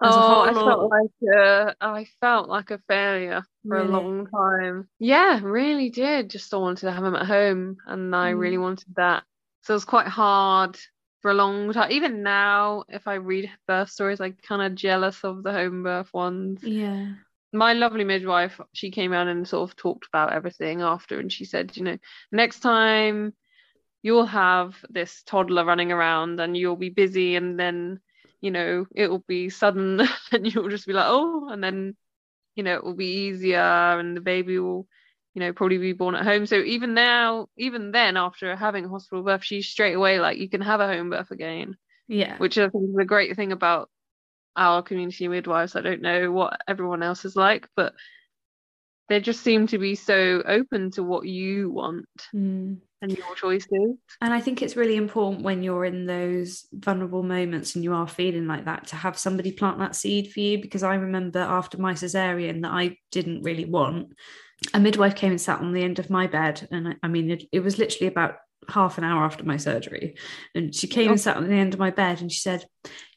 oh? 0.00 0.40
I 0.42 0.54
felt 0.54 0.90
like 0.90 1.10
a, 1.34 1.74
I 1.80 2.06
felt 2.20 2.48
like 2.48 2.70
a 2.70 2.78
failure 2.88 3.44
for 3.68 3.78
Really? 3.78 3.88
a 3.88 3.90
long 4.00 4.26
time. 4.28 4.88
Yeah, 4.98 5.40
really 5.42 5.90
did. 5.90 6.30
Just 6.30 6.52
I 6.54 6.58
wanted 6.58 6.80
to 6.82 6.92
have 6.92 7.04
him 7.04 7.14
at 7.16 7.26
home, 7.26 7.76
and 7.86 8.14
I 8.14 8.30
Mm. 8.30 8.38
really 8.38 8.58
wanted 8.58 8.94
that. 8.96 9.24
So 9.62 9.74
it 9.74 9.76
was 9.76 9.84
quite 9.84 10.06
hard 10.06 10.78
for 11.22 11.30
a 11.30 11.34
long 11.34 11.72
time. 11.72 11.90
Even 11.90 12.22
now, 12.22 12.84
if 12.88 13.08
I 13.08 13.14
read 13.14 13.50
birth 13.66 13.90
stories, 13.90 14.20
I'm 14.20 14.36
kind 14.42 14.62
of 14.62 14.74
jealous 14.74 15.24
of 15.24 15.42
the 15.42 15.52
home 15.52 15.82
birth 15.82 16.12
ones. 16.14 16.62
yeah. 16.62 17.14
My 17.52 17.72
lovely 17.72 18.04
midwife, 18.04 18.60
she 18.74 18.90
came 18.90 19.12
out 19.12 19.28
and 19.28 19.46
sort 19.48 19.70
of 19.70 19.76
talked 19.76 20.06
about 20.06 20.32
everything 20.32 20.82
after, 20.82 21.18
and 21.18 21.32
she 21.32 21.44
said, 21.44 21.76
you 21.76 21.84
know, 21.84 21.98
next 22.32 22.60
time 22.60 23.34
you'll 24.02 24.26
have 24.26 24.76
this 24.90 25.22
toddler 25.24 25.64
running 25.64 25.92
around 25.92 26.40
and 26.40 26.56
you'll 26.56 26.76
be 26.76 26.90
busy 26.90 27.36
and 27.36 27.58
then 27.58 28.00
you 28.40 28.50
know 28.50 28.86
it 28.94 29.08
will 29.08 29.24
be 29.26 29.48
sudden 29.50 30.00
and 30.32 30.52
you'll 30.52 30.68
just 30.68 30.86
be 30.86 30.92
like 30.92 31.06
oh 31.08 31.48
and 31.50 31.62
then 31.62 31.96
you 32.54 32.62
know 32.62 32.74
it 32.74 32.84
will 32.84 32.94
be 32.94 33.28
easier 33.28 33.60
and 33.60 34.16
the 34.16 34.20
baby 34.20 34.58
will 34.58 34.86
you 35.34 35.40
know 35.40 35.52
probably 35.52 35.78
be 35.78 35.92
born 35.92 36.14
at 36.14 36.24
home. 36.24 36.46
So 36.46 36.56
even 36.56 36.94
now 36.94 37.48
even 37.58 37.92
then 37.92 38.16
after 38.16 38.56
having 38.56 38.86
a 38.86 38.88
hospital 38.88 39.22
birth 39.22 39.44
she's 39.44 39.68
straight 39.68 39.92
away 39.92 40.18
like 40.18 40.38
you 40.38 40.48
can 40.48 40.62
have 40.62 40.80
a 40.80 40.86
home 40.86 41.10
birth 41.10 41.30
again. 41.30 41.76
Yeah. 42.08 42.38
which 42.38 42.56
I 42.56 42.68
think 42.68 42.90
is 42.90 42.96
a 42.98 43.04
great 43.04 43.36
thing 43.36 43.52
about 43.52 43.90
our 44.56 44.82
community 44.82 45.28
midwives. 45.28 45.76
I 45.76 45.82
don't 45.82 46.00
know 46.00 46.30
what 46.32 46.60
everyone 46.66 47.02
else 47.02 47.24
is 47.26 47.36
like 47.36 47.68
but 47.76 47.92
they 49.08 49.20
just 49.20 49.42
seem 49.42 49.66
to 49.68 49.78
be 49.78 49.94
so 49.94 50.42
open 50.46 50.90
to 50.92 51.02
what 51.02 51.26
you 51.26 51.70
want 51.70 52.06
Mm. 52.34 52.78
and 53.02 53.16
your 53.16 53.34
choices 53.34 53.68
And 54.20 54.34
I 54.34 54.40
think 54.40 54.62
it's 54.62 54.76
really 54.76 54.96
important 54.96 55.42
when 55.44 55.62
you're 55.62 55.84
in 55.84 56.06
those 56.06 56.66
vulnerable 56.72 57.22
moments 57.22 57.74
and 57.74 57.84
you 57.84 57.92
are 57.94 58.08
feeling 58.08 58.46
like 58.46 58.64
that 58.64 58.88
to 58.88 58.96
have 58.96 59.18
somebody 59.18 59.52
plant 59.52 59.78
that 59.78 59.96
seed 59.96 60.32
for 60.32 60.40
you. 60.40 60.60
Because 60.60 60.82
I 60.82 60.94
remember 60.94 61.40
after 61.40 61.78
my 61.78 61.92
cesarean 61.94 62.62
that 62.62 62.72
I 62.72 62.96
didn't 63.12 63.42
really 63.42 63.64
want, 63.64 64.14
a 64.74 64.80
midwife 64.80 65.14
came 65.14 65.30
and 65.30 65.40
sat 65.40 65.60
on 65.60 65.72
the 65.72 65.82
end 65.84 65.98
of 65.98 66.10
my 66.10 66.26
bed. 66.26 66.66
And 66.70 66.88
I, 66.88 66.94
I 67.02 67.08
mean, 67.08 67.30
it, 67.30 67.44
it 67.52 67.60
was 67.60 67.78
literally 67.78 68.08
about 68.08 68.36
half 68.68 68.98
an 68.98 69.04
hour 69.04 69.24
after 69.24 69.44
my 69.44 69.58
surgery. 69.58 70.16
And 70.54 70.74
she 70.74 70.86
came 70.88 71.10
and 71.10 71.20
sat 71.20 71.36
on 71.36 71.46
the 71.46 71.54
end 71.54 71.74
of 71.74 71.80
my 71.80 71.90
bed 71.90 72.20
and 72.20 72.32
she 72.32 72.40
said, 72.40 72.64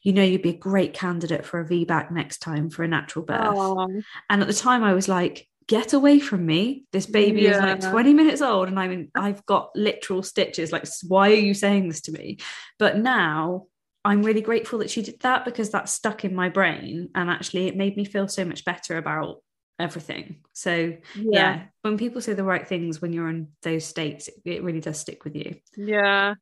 You 0.02 0.12
know, 0.12 0.22
you'd 0.22 0.42
be 0.42 0.50
a 0.50 0.56
great 0.56 0.92
candidate 0.92 1.44
for 1.44 1.60
a 1.60 1.66
VBAC 1.66 2.12
next 2.12 2.38
time 2.38 2.70
for 2.70 2.84
a 2.84 2.88
natural 2.88 3.24
birth. 3.24 3.54
Oh, 3.56 3.88
And 4.28 4.42
at 4.42 4.46
the 4.46 4.54
time, 4.54 4.84
I 4.84 4.92
was 4.92 5.08
like, 5.08 5.48
get 5.70 5.92
away 5.92 6.18
from 6.18 6.44
me. 6.44 6.84
This 6.90 7.06
baby 7.06 7.46
is 7.46 7.56
like 7.56 7.80
20 7.80 8.12
minutes 8.12 8.42
old 8.42 8.66
and 8.66 8.78
I'm 8.78 8.90
in, 8.90 9.10
I've 9.14 9.46
got 9.46 9.70
literal 9.76 10.24
stitches. 10.24 10.72
Like, 10.72 10.84
why 11.06 11.30
are 11.30 11.34
you 11.34 11.54
saying 11.54 11.88
this 11.88 12.00
to 12.02 12.12
me? 12.12 12.38
But 12.76 12.98
now 12.98 13.66
I'm 14.04 14.24
really 14.24 14.40
grateful 14.40 14.80
that 14.80 14.90
she 14.90 15.00
did 15.00 15.20
that 15.20 15.44
because 15.44 15.70
that 15.70 15.88
stuck 15.88 16.24
in 16.24 16.34
my 16.34 16.48
brain 16.48 17.10
and 17.14 17.30
actually 17.30 17.68
it 17.68 17.76
made 17.76 17.96
me 17.96 18.04
feel 18.04 18.26
so 18.26 18.44
much 18.44 18.64
better 18.64 18.96
about 18.96 19.44
everything. 19.78 20.40
So 20.54 20.96
yeah, 21.14 21.66
when 21.82 21.96
people 21.96 22.20
say 22.20 22.32
the 22.32 22.42
right 22.42 22.66
things 22.66 23.00
when 23.00 23.12
you're 23.12 23.28
in 23.28 23.50
those 23.62 23.84
states, 23.84 24.26
it, 24.26 24.34
it 24.44 24.64
really 24.64 24.80
does 24.80 24.98
stick 24.98 25.22
with 25.22 25.36
you. 25.36 25.54
Yeah. 25.76 26.34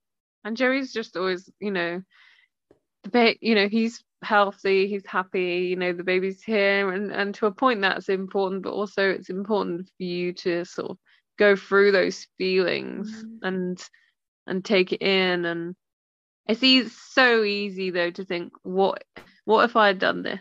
And 0.42 0.56
Joey's 0.56 0.90
just 0.90 1.18
always, 1.18 1.50
you 1.60 1.70
know, 1.70 2.00
the 3.02 3.10
ba- 3.10 3.36
you 3.42 3.54
know, 3.54 3.68
he's 3.68 4.02
healthy, 4.22 4.88
he's 4.88 5.06
happy, 5.06 5.66
you 5.70 5.76
know, 5.76 5.92
the 5.92 6.04
baby's 6.04 6.42
here 6.42 6.90
and 6.92 7.12
and 7.12 7.34
to 7.36 7.46
a 7.46 7.52
point 7.52 7.80
that's 7.82 8.08
important, 8.08 8.62
but 8.62 8.72
also 8.72 9.08
it's 9.08 9.30
important 9.30 9.86
for 9.96 10.02
you 10.04 10.32
to 10.34 10.64
sort 10.64 10.90
of 10.90 10.98
go 11.38 11.54
through 11.56 11.92
those 11.92 12.26
feelings 12.38 13.24
Mm. 13.24 13.38
and 13.42 13.88
and 14.46 14.64
take 14.64 14.92
it 14.92 15.02
in 15.02 15.44
and 15.44 15.76
it's 16.48 16.62
easy, 16.62 16.88
so 16.88 17.42
easy 17.44 17.90
though 17.90 18.10
to 18.10 18.24
think 18.24 18.52
what 18.62 19.04
what 19.44 19.64
if 19.64 19.76
I 19.76 19.86
had 19.88 19.98
done 19.98 20.22
this? 20.22 20.40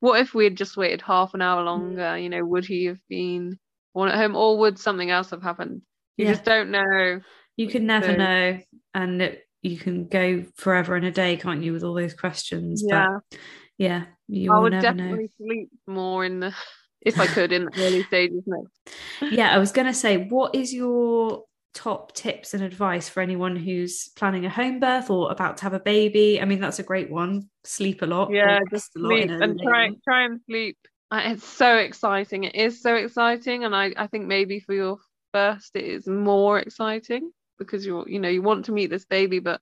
What 0.00 0.20
if 0.20 0.34
we 0.34 0.44
had 0.44 0.56
just 0.56 0.76
waited 0.76 1.02
half 1.02 1.34
an 1.34 1.42
hour 1.42 1.62
longer? 1.62 2.16
You 2.18 2.28
know, 2.28 2.44
would 2.44 2.64
he 2.64 2.84
have 2.86 3.00
been 3.08 3.58
born 3.94 4.08
at 4.08 4.16
home 4.16 4.36
or 4.36 4.58
would 4.58 4.78
something 4.78 5.10
else 5.10 5.30
have 5.30 5.42
happened? 5.42 5.82
You 6.16 6.26
Yeah. 6.26 6.32
just 6.32 6.44
don't 6.44 6.70
know. 6.70 7.20
You 7.56 7.68
can 7.68 7.86
never 7.86 8.06
So- 8.06 8.16
know. 8.16 8.60
And 8.94 9.22
it, 9.22 9.45
you 9.66 9.78
can 9.78 10.06
go 10.06 10.44
forever 10.56 10.96
and 10.96 11.04
a 11.04 11.10
day, 11.10 11.36
can't 11.36 11.62
you, 11.62 11.72
with 11.72 11.82
all 11.82 11.94
those 11.94 12.14
questions? 12.14 12.84
Yeah. 12.86 13.06
But 13.30 13.38
yeah, 13.78 14.04
you 14.28 14.52
I 14.52 14.58
would 14.58 14.72
definitely 14.72 15.30
sleep 15.36 15.70
more 15.86 16.24
in 16.24 16.40
the 16.40 16.54
if 17.02 17.20
I 17.20 17.26
could 17.26 17.52
in 17.52 17.66
the 17.66 17.72
early 17.84 18.02
stages 18.04 18.42
next. 18.46 19.22
know. 19.22 19.28
Yeah, 19.28 19.54
I 19.54 19.58
was 19.58 19.72
going 19.72 19.86
to 19.86 19.94
say, 19.94 20.16
what 20.16 20.54
is 20.54 20.72
your 20.72 21.44
top 21.74 22.12
tips 22.14 22.54
and 22.54 22.64
advice 22.64 23.08
for 23.08 23.20
anyone 23.20 23.54
who's 23.54 24.08
planning 24.16 24.46
a 24.46 24.50
home 24.50 24.80
birth 24.80 25.10
or 25.10 25.30
about 25.30 25.58
to 25.58 25.62
have 25.64 25.74
a 25.74 25.80
baby? 25.80 26.40
I 26.40 26.44
mean, 26.44 26.60
that's 26.60 26.78
a 26.78 26.84
great 26.84 27.10
one. 27.10 27.48
Sleep 27.64 28.02
a 28.02 28.06
lot. 28.06 28.30
Yeah, 28.32 28.60
just 28.70 28.96
a 28.96 28.98
lot 28.98 29.10
sleep 29.10 29.30
and 29.30 29.60
try 29.60 29.90
try 30.04 30.24
and 30.24 30.40
sleep. 30.46 30.78
It's 31.12 31.44
so 31.44 31.76
exciting. 31.76 32.44
It 32.44 32.54
is 32.54 32.82
so 32.82 32.94
exciting, 32.96 33.64
and 33.64 33.74
I 33.76 33.92
I 33.96 34.06
think 34.06 34.26
maybe 34.26 34.60
for 34.60 34.74
your 34.74 34.98
first 35.32 35.76
it 35.76 35.84
is 35.84 36.06
more 36.06 36.58
exciting 36.58 37.30
because 37.58 37.84
you're 37.84 38.08
you 38.08 38.18
know 38.18 38.28
you 38.28 38.42
want 38.42 38.66
to 38.66 38.72
meet 38.72 38.90
this 38.90 39.04
baby, 39.04 39.38
but 39.38 39.60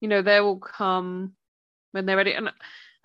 you 0.00 0.08
know 0.08 0.22
they 0.22 0.40
will 0.40 0.58
come 0.58 1.34
when 1.92 2.06
they're 2.06 2.16
ready. 2.16 2.32
And 2.32 2.50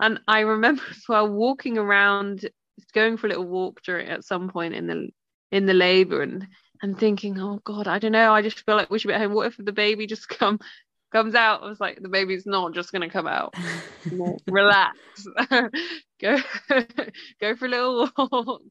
and 0.00 0.20
I 0.28 0.40
remember 0.40 0.82
as 0.90 1.04
well 1.08 1.28
walking 1.28 1.78
around, 1.78 2.48
going 2.94 3.16
for 3.16 3.26
a 3.26 3.30
little 3.30 3.46
walk 3.46 3.82
during 3.82 4.08
at 4.08 4.24
some 4.24 4.48
point 4.48 4.74
in 4.74 4.86
the 4.86 5.08
in 5.52 5.66
the 5.66 5.74
labour 5.74 6.22
and 6.22 6.46
and 6.82 6.98
thinking, 6.98 7.38
oh 7.40 7.60
God, 7.64 7.88
I 7.88 7.98
don't 7.98 8.12
know. 8.12 8.32
I 8.32 8.42
just 8.42 8.64
feel 8.64 8.76
like 8.76 8.90
we 8.90 8.98
should 8.98 9.08
be 9.08 9.14
at 9.14 9.20
home. 9.20 9.32
What 9.32 9.46
if 9.46 9.56
the 9.58 9.72
baby 9.72 10.06
just 10.06 10.28
come 10.28 10.60
comes 11.12 11.34
out? 11.34 11.62
I 11.62 11.68
was 11.68 11.80
like, 11.80 12.00
the 12.00 12.08
baby's 12.08 12.46
not 12.46 12.74
just 12.74 12.92
gonna 12.92 13.10
come 13.10 13.26
out. 13.26 13.54
Relax. 14.46 14.98
go 16.20 16.38
go 17.40 17.56
for 17.56 17.66
a 17.66 17.68
little 17.68 18.10
walk. 18.16 18.62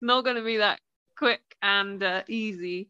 Not 0.00 0.24
gonna 0.24 0.44
be 0.44 0.58
that 0.58 0.80
quick 1.16 1.42
and 1.62 2.02
uh, 2.02 2.22
easy. 2.28 2.88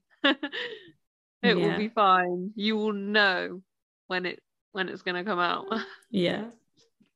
It 1.45 1.57
Yeah. 1.59 1.67
will 1.73 1.79
be 1.79 1.89
fine. 1.89 2.53
You 2.57 2.77
will 2.77 2.93
know 2.93 3.63
when 4.09 4.27
it 4.27 4.41
when 4.73 4.89
it's 4.89 5.03
gonna 5.03 5.25
come 5.25 5.39
out. 5.39 5.67
Yeah. 6.11 6.45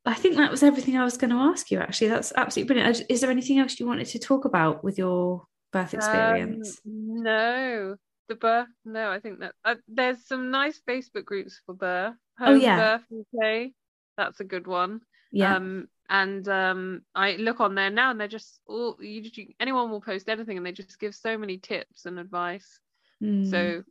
I 0.07 0.15
think 0.15 0.37
that 0.37 0.51
was 0.51 0.63
everything 0.63 0.97
I 0.97 1.05
was 1.05 1.19
going 1.19 1.31
to 1.31 1.37
ask 1.37 1.71
you, 1.71 1.81
actually. 1.81 2.09
That's 2.09 2.33
absolutely 2.35 2.75
brilliant. 2.75 3.03
Is 3.11 3.21
there 3.21 3.31
anything 3.31 3.59
else 3.59 3.79
you 3.79 3.87
wanted 3.87 4.07
to 4.07 4.19
talk 4.19 4.47
about 4.47 4.83
with 4.83 4.97
your 4.97 5.45
birth 5.71 5.93
experience? 5.93 6.81
Um, 6.87 7.23
no, 7.23 7.97
the 8.29 8.35
birth. 8.35 8.69
No, 8.87 9.11
I 9.11 9.21
think 9.21 9.41
that 9.41 9.53
uh, 9.67 9.75
there's 9.87 10.27
some 10.27 10.51
nice 10.51 10.81
Facebook 10.89 11.27
groups 11.27 11.61
for 11.67 11.75
birth. 11.75 12.15
Oh, 12.41 12.55
yeah. 12.55 12.99
Birth 13.11 13.25
UK. 13.35 13.73
That's 14.17 14.41
a 14.41 14.45
good 14.45 14.67
one. 14.67 15.03
yeah. 15.31 15.57
Um, 15.57 15.89
and 16.09 16.49
um, 16.49 17.03
I 17.15 17.37
look 17.37 17.61
on 17.61 17.75
there 17.75 17.91
now, 17.91 18.11
and 18.11 18.19
they're 18.19 18.29
just 18.29 18.61
all 18.67 18.97
you, 19.01 19.31
you, 19.35 19.49
anyone 19.61 19.91
will 19.91 20.01
post 20.01 20.29
anything, 20.31 20.57
and 20.57 20.65
they 20.65 20.73
just 20.73 20.99
give 20.99 21.15
so 21.15 21.37
many 21.37 21.59
tips 21.59 22.07
and 22.07 22.19
advice. 22.19 22.81
Mm. 23.23 23.51
So 23.51 23.83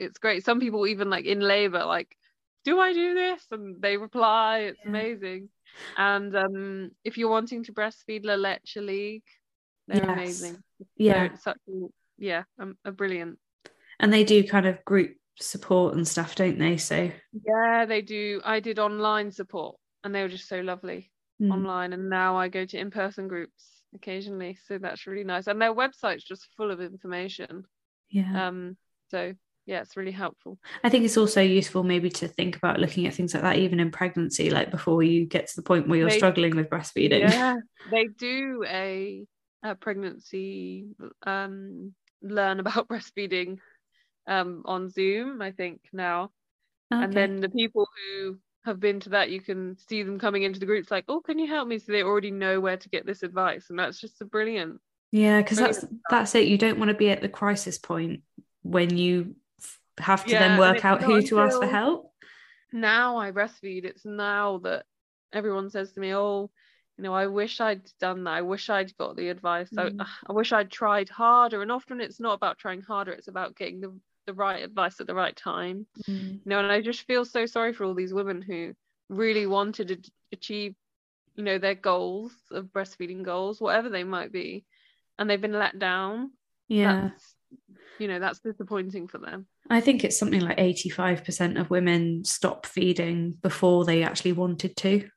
it's 0.00 0.18
great. 0.18 0.44
Some 0.44 0.60
people 0.60 0.86
even 0.86 1.10
like 1.10 1.24
in 1.26 1.40
labour, 1.40 1.84
like, 1.84 2.16
do 2.64 2.78
I 2.80 2.92
do 2.92 3.14
this? 3.14 3.42
And 3.50 3.80
they 3.80 3.96
reply. 3.96 4.58
It's 4.60 4.80
Yeah. 4.84 4.90
amazing. 4.90 5.48
And 5.96 6.34
um, 6.36 6.90
if 7.04 7.16
you're 7.16 7.30
wanting 7.30 7.64
to 7.64 7.72
breastfeed 7.72 8.24
La 8.24 8.34
Leche 8.34 8.76
League, 8.76 9.24
they're 9.86 9.98
Yes. 9.98 10.08
amazing. 10.08 10.62
yeah. 10.96 11.28
They're 11.28 11.38
such 11.38 11.58
a, 11.68 11.86
yeah, 12.18 12.42
um, 12.58 12.76
a 12.84 12.92
brilliant. 12.92 13.38
And 13.98 14.12
they 14.12 14.24
do 14.24 14.42
kind 14.44 14.66
of 14.66 14.84
group 14.84 15.16
support 15.38 15.94
and 15.94 16.06
stuff, 16.06 16.34
don't 16.34 16.58
they? 16.58 16.76
So 16.76 17.10
Yeah, 17.46 17.86
they 17.86 18.02
do. 18.02 18.40
I 18.44 18.60
did 18.60 18.78
online 18.78 19.30
support, 19.30 19.76
and 20.04 20.14
they 20.14 20.22
were 20.22 20.28
just 20.28 20.48
so 20.48 20.60
lovely. 20.60 21.10
mm, 21.40 21.52
online 21.52 21.92
and 21.92 22.10
now 22.10 22.36
I 22.36 22.48
go 22.48 22.64
to 22.66 22.78
in-person 22.78 23.28
groups 23.28 23.82
occasionally 23.94 24.56
so 24.68 24.78
that's 24.78 25.06
really 25.08 25.24
nice 25.24 25.48
and 25.48 25.60
their 25.60 25.74
website's 25.74 26.22
just 26.22 26.46
full 26.56 26.70
of 26.70 26.80
information 26.80 27.64
yeah. 28.10 28.46
um 28.46 28.76
so 29.10 29.34
yeah 29.70 29.80
it's 29.80 29.96
really 29.96 30.10
helpful 30.10 30.58
I 30.82 30.90
think 30.90 31.04
it's 31.04 31.16
also 31.16 31.40
useful 31.40 31.84
maybe 31.84 32.10
to 32.10 32.26
think 32.28 32.56
about 32.56 32.80
looking 32.80 33.06
at 33.06 33.14
things 33.14 33.32
like 33.32 33.44
that 33.44 33.56
even 33.56 33.78
in 33.78 33.90
pregnancy, 33.92 34.50
like 34.50 34.70
before 34.70 35.02
you 35.02 35.24
get 35.26 35.46
to 35.46 35.56
the 35.56 35.62
point 35.62 35.88
where 35.88 36.00
you're 36.00 36.10
They- 36.10 36.18
struggling 36.18 36.56
with 36.56 36.68
breastfeeding. 36.68 37.20
yeah 37.20 37.54
they 37.90 38.08
do 38.08 38.64
a, 38.66 39.24
a 39.62 39.74
pregnancy 39.76 40.88
um 41.24 41.94
learn 42.20 42.58
about 42.60 42.88
breastfeeding 42.92 43.58
um 44.26 44.62
on 44.64 44.90
Zoom 44.90 45.40
I 45.40 45.52
think 45.52 45.80
now 45.92 46.30
and 46.90 47.12
then 47.12 47.40
the 47.40 47.48
people 47.48 47.86
who 47.96 48.38
have 48.64 48.80
been 48.80 48.98
to 49.00 49.10
that 49.10 49.30
you 49.30 49.40
can 49.40 49.78
see 49.88 50.02
them 50.02 50.18
coming 50.18 50.42
into 50.42 50.58
the 50.60 50.66
groups 50.66 50.90
like 50.90 51.04
oh 51.08 51.20
can 51.20 51.38
you 51.38 51.46
help 51.46 51.68
me 51.68 51.78
so 51.78 51.92
they 51.92 52.02
already 52.02 52.32
know 52.32 52.60
where 52.60 52.76
to 52.76 52.88
get 52.88 53.06
this 53.06 53.22
advice 53.22 53.70
and 53.70 53.78
that's 53.78 54.00
just 54.00 54.20
a 54.20 54.24
brilliant 54.24 54.80
Yeah, 55.12 55.40
because 55.40 55.58
that's 55.58 55.84
that's 56.10 56.34
it. 56.34 56.48
You 56.48 56.58
don't 56.58 56.78
want 56.78 56.90
to 56.90 56.96
be 56.96 57.10
at 57.10 57.20
the 57.20 57.28
crisis 57.28 57.78
point 57.78 58.20
when 58.62 58.96
you 58.96 59.34
have 60.02 60.24
to 60.24 60.30
Yeah, 60.32 60.48
then 60.48 60.58
work 60.58 60.84
out 60.84 61.02
who 61.02 61.22
to 61.22 61.40
ask 61.40 61.58
for 61.58 61.66
help. 61.66 62.12
now 62.72 63.16
I 63.18 63.32
breastfeed, 63.32 63.84
it's 63.84 64.04
now 64.04 64.58
that 64.58 64.86
everyone 65.32 65.70
says 65.70 65.92
to 65.92 66.00
me, 66.00 66.14
"Oh, 66.14 66.50
you 66.96 67.04
know, 67.04 67.14
I 67.14 67.26
wish 67.26 67.60
I'd 67.60 67.82
done 67.98 68.24
that. 68.24 68.30
I 68.30 68.42
wish 68.42 68.68
I'd 68.70 68.96
got 68.96 69.16
the 69.16 69.28
advice. 69.28 69.70
Mm. 69.70 70.00
I, 70.00 70.06
I 70.28 70.32
wish 70.32 70.52
I'd 70.52 70.70
tried 70.70 71.08
harder." 71.08 71.62
And 71.62 71.72
often 71.72 72.00
it's 72.00 72.20
not 72.20 72.34
about 72.34 72.58
trying 72.58 72.82
harder; 72.82 73.12
it's 73.12 73.28
about 73.28 73.56
getting 73.56 73.80
the 73.80 73.98
the 74.26 74.34
right 74.34 74.62
advice 74.62 75.00
at 75.00 75.06
the 75.06 75.14
right 75.14 75.34
time. 75.34 75.86
Mm. 76.08 76.32
You 76.34 76.40
know, 76.44 76.58
and 76.58 76.70
I 76.70 76.80
just 76.82 77.06
feel 77.06 77.24
so 77.24 77.46
sorry 77.46 77.72
for 77.72 77.84
all 77.84 77.94
these 77.94 78.12
women 78.14 78.42
who 78.42 78.74
really 79.08 79.46
wanted 79.46 79.88
to 79.88 80.10
achieve, 80.32 80.74
you 81.36 81.42
know, 81.42 81.58
their 81.58 81.74
goals 81.74 82.32
of 82.50 82.66
breastfeeding 82.66 83.22
goals, 83.24 83.60
whatever 83.60 83.88
they 83.88 84.04
might 84.04 84.30
be, 84.30 84.64
and 85.18 85.28
they've 85.28 85.40
been 85.40 85.58
let 85.58 85.78
down. 85.78 86.32
Yeah. 86.68 87.08
That's, 87.08 87.34
you 87.98 88.06
know, 88.08 88.20
that's 88.20 88.40
disappointing 88.40 89.08
for 89.08 89.18
them. 89.18 89.46
I 89.70 89.80
think 89.80 90.02
it's 90.04 90.18
something 90.18 90.40
like 90.40 90.58
85% 90.58 91.58
of 91.60 91.70
women 91.70 92.24
stop 92.24 92.66
feeding 92.66 93.38
before 93.40 93.84
they 93.84 94.02
actually 94.02 94.32
wanted 94.32 94.76
to. 94.78 95.08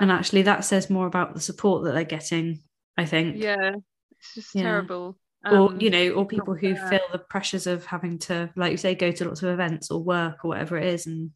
And 0.00 0.10
actually, 0.10 0.42
that 0.42 0.64
says 0.64 0.90
more 0.90 1.06
about 1.06 1.34
the 1.34 1.40
support 1.40 1.84
that 1.84 1.92
they're 1.92 2.02
getting, 2.04 2.62
I 2.96 3.04
think. 3.04 3.36
Yeah, 3.36 3.74
it's 4.18 4.34
just 4.34 4.54
Yeah. 4.54 4.62
terrible. 4.62 5.18
Or, 5.44 5.70
Um, 5.72 5.80
you 5.80 5.90
know, 5.90 6.10
or 6.12 6.26
people 6.26 6.54
who 6.54 6.74
feel 6.74 7.00
the 7.12 7.18
pressures 7.18 7.66
of 7.66 7.84
having 7.84 8.18
to, 8.20 8.50
like 8.56 8.70
you 8.72 8.78
say, 8.78 8.94
go 8.94 9.12
to 9.12 9.24
lots 9.26 9.42
of 9.42 9.50
events 9.50 9.90
or 9.90 10.02
work 10.02 10.44
or 10.44 10.48
whatever 10.48 10.78
it 10.78 10.86
is. 10.86 11.06
And 11.06 11.30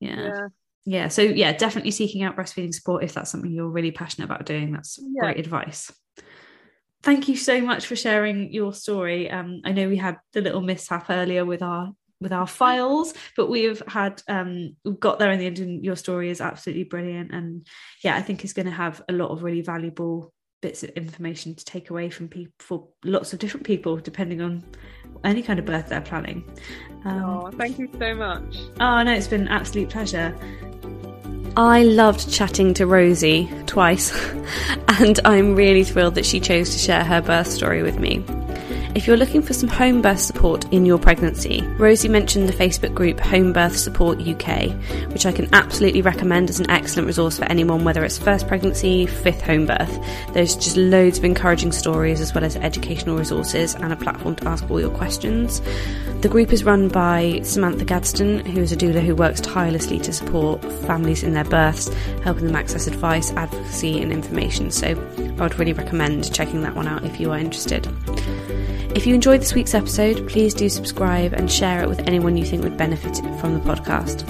yeah. 0.00 0.20
yeah. 0.22 0.48
Yeah. 0.88 1.08
So, 1.08 1.22
yeah, 1.22 1.52
definitely 1.52 1.90
seeking 1.90 2.22
out 2.22 2.36
breastfeeding 2.36 2.72
support 2.72 3.02
if 3.02 3.12
that's 3.12 3.32
something 3.32 3.50
you're 3.50 3.68
really 3.68 3.90
passionate 3.90 4.26
about 4.26 4.46
doing. 4.46 4.72
That's 4.72 4.98
Yeah. 5.02 5.22
great 5.22 5.38
advice. 5.40 5.92
Thank 7.06 7.28
you 7.28 7.36
so 7.36 7.60
much 7.60 7.86
for 7.86 7.94
sharing 7.94 8.52
your 8.52 8.74
story. 8.74 9.30
Um, 9.30 9.60
I 9.64 9.70
know 9.70 9.88
we 9.88 9.96
had 9.96 10.16
the 10.32 10.40
little 10.40 10.60
mishap 10.60 11.08
earlier 11.08 11.44
with 11.44 11.62
our 11.62 11.92
with 12.20 12.32
our 12.32 12.48
files, 12.48 13.14
but 13.36 13.48
we've 13.48 13.80
had 13.86 14.20
um 14.26 14.74
we've 14.84 14.98
got 14.98 15.20
there 15.20 15.30
in 15.30 15.38
the 15.38 15.46
end 15.46 15.60
and 15.60 15.84
your 15.84 15.94
story 15.94 16.30
is 16.30 16.40
absolutely 16.40 16.82
brilliant. 16.82 17.30
And 17.32 17.64
yeah, 18.02 18.16
I 18.16 18.22
think 18.22 18.42
it's 18.42 18.52
going 18.54 18.66
to 18.66 18.72
have 18.72 19.02
a 19.08 19.12
lot 19.12 19.30
of 19.30 19.44
really 19.44 19.60
valuable 19.60 20.32
bits 20.60 20.82
of 20.82 20.90
information 20.90 21.54
to 21.54 21.64
take 21.64 21.90
away 21.90 22.10
from 22.10 22.26
people 22.26 22.52
for 22.58 22.88
lots 23.04 23.32
of 23.32 23.38
different 23.38 23.64
people, 23.64 23.98
depending 23.98 24.40
on 24.40 24.64
any 25.22 25.42
kind 25.42 25.60
of 25.60 25.64
birth 25.64 25.88
they're 25.88 26.00
planning. 26.00 26.42
Um, 27.04 27.22
Oh, 27.22 27.50
thank 27.56 27.78
you 27.78 27.88
so 28.00 28.16
much. 28.16 28.56
oh 28.80 29.04
no, 29.04 29.12
it's 29.12 29.28
been 29.28 29.42
an 29.42 29.48
absolute 29.48 29.90
pleasure. 29.90 30.36
I 31.56 31.84
loved 31.84 32.30
chatting 32.30 32.74
to 32.74 32.86
Rosie 32.86 33.50
twice, 33.64 34.12
and 35.00 35.18
I'm 35.24 35.56
really 35.56 35.84
thrilled 35.84 36.16
that 36.16 36.26
she 36.26 36.38
chose 36.38 36.70
to 36.70 36.78
share 36.78 37.02
her 37.02 37.22
birth 37.22 37.46
story 37.46 37.82
with 37.82 37.98
me. 37.98 38.22
If 38.96 39.06
you're 39.06 39.18
looking 39.18 39.42
for 39.42 39.52
some 39.52 39.68
home 39.68 40.00
birth 40.00 40.20
support 40.20 40.72
in 40.72 40.86
your 40.86 40.98
pregnancy, 40.98 41.60
Rosie 41.76 42.08
mentioned 42.08 42.48
the 42.48 42.54
Facebook 42.54 42.94
group 42.94 43.20
Home 43.20 43.52
Birth 43.52 43.76
Support 43.76 44.26
UK, 44.26 44.70
which 45.12 45.26
I 45.26 45.32
can 45.32 45.50
absolutely 45.52 46.00
recommend 46.00 46.48
as 46.48 46.60
an 46.60 46.70
excellent 46.70 47.06
resource 47.06 47.38
for 47.38 47.44
anyone, 47.44 47.84
whether 47.84 48.02
it's 48.06 48.16
first 48.16 48.48
pregnancy, 48.48 49.04
fifth 49.04 49.42
home 49.42 49.66
birth. 49.66 49.94
There's 50.32 50.54
just 50.54 50.78
loads 50.78 51.18
of 51.18 51.26
encouraging 51.26 51.72
stories 51.72 52.22
as 52.22 52.32
well 52.32 52.42
as 52.42 52.56
educational 52.56 53.18
resources 53.18 53.74
and 53.74 53.92
a 53.92 53.96
platform 53.96 54.34
to 54.36 54.48
ask 54.48 54.68
all 54.70 54.80
your 54.80 54.96
questions. 54.96 55.60
The 56.22 56.30
group 56.30 56.50
is 56.50 56.64
run 56.64 56.88
by 56.88 57.40
Samantha 57.42 57.84
Gadsden, 57.84 58.46
who 58.46 58.62
is 58.62 58.72
a 58.72 58.78
doula 58.78 59.04
who 59.04 59.14
works 59.14 59.42
tirelessly 59.42 59.98
to 59.98 60.12
support 60.14 60.64
families 60.86 61.22
in 61.22 61.34
their 61.34 61.44
births, 61.44 61.92
helping 62.24 62.46
them 62.46 62.56
access 62.56 62.86
advice, 62.86 63.30
advocacy, 63.32 64.00
and 64.00 64.10
information. 64.10 64.70
So 64.70 64.92
I 65.38 65.42
would 65.42 65.58
really 65.58 65.74
recommend 65.74 66.32
checking 66.32 66.62
that 66.62 66.74
one 66.74 66.88
out 66.88 67.04
if 67.04 67.20
you 67.20 67.30
are 67.32 67.38
interested. 67.38 67.86
If 68.96 69.06
you 69.06 69.14
enjoyed 69.14 69.42
this 69.42 69.52
week's 69.52 69.74
episode, 69.74 70.26
please 70.26 70.54
do 70.54 70.70
subscribe 70.70 71.34
and 71.34 71.52
share 71.52 71.82
it 71.82 71.88
with 71.88 72.00
anyone 72.08 72.38
you 72.38 72.46
think 72.46 72.62
would 72.62 72.78
benefit 72.78 73.14
from 73.38 73.52
the 73.52 73.60
podcast. 73.60 74.24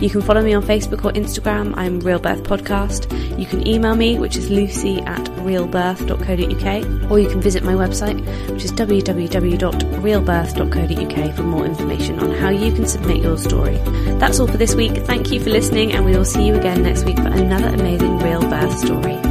You 0.00 0.08
can 0.08 0.22
follow 0.22 0.42
me 0.42 0.54
on 0.54 0.62
Facebook 0.62 1.04
or 1.04 1.10
Instagram. 1.10 1.74
I'm 1.76 1.98
Real 1.98 2.20
Birth 2.20 2.44
Podcast. 2.44 3.10
You 3.36 3.46
can 3.46 3.66
email 3.66 3.96
me, 3.96 4.20
which 4.20 4.36
is 4.36 4.48
lucy 4.48 5.00
at 5.00 5.24
realbirth.co.uk, 5.42 7.10
or 7.10 7.18
you 7.18 7.28
can 7.28 7.40
visit 7.40 7.64
my 7.64 7.74
website, 7.74 8.20
which 8.48 8.62
is 8.62 8.70
www.realbirth.co.uk 8.70 11.34
for 11.34 11.42
more 11.42 11.64
information 11.64 12.20
on 12.20 12.30
how 12.30 12.50
you 12.50 12.72
can 12.72 12.86
submit 12.86 13.24
your 13.24 13.36
story. 13.36 13.78
That's 14.20 14.38
all 14.38 14.46
for 14.46 14.56
this 14.56 14.76
week. 14.76 14.98
Thank 14.98 15.32
you 15.32 15.40
for 15.40 15.50
listening, 15.50 15.94
and 15.94 16.04
we 16.04 16.12
will 16.12 16.24
see 16.24 16.46
you 16.46 16.54
again 16.54 16.84
next 16.84 17.04
week 17.04 17.16
for 17.16 17.26
another 17.26 17.70
amazing 17.70 18.20
Real 18.20 18.42
Birth 18.42 18.78
story. 18.78 19.25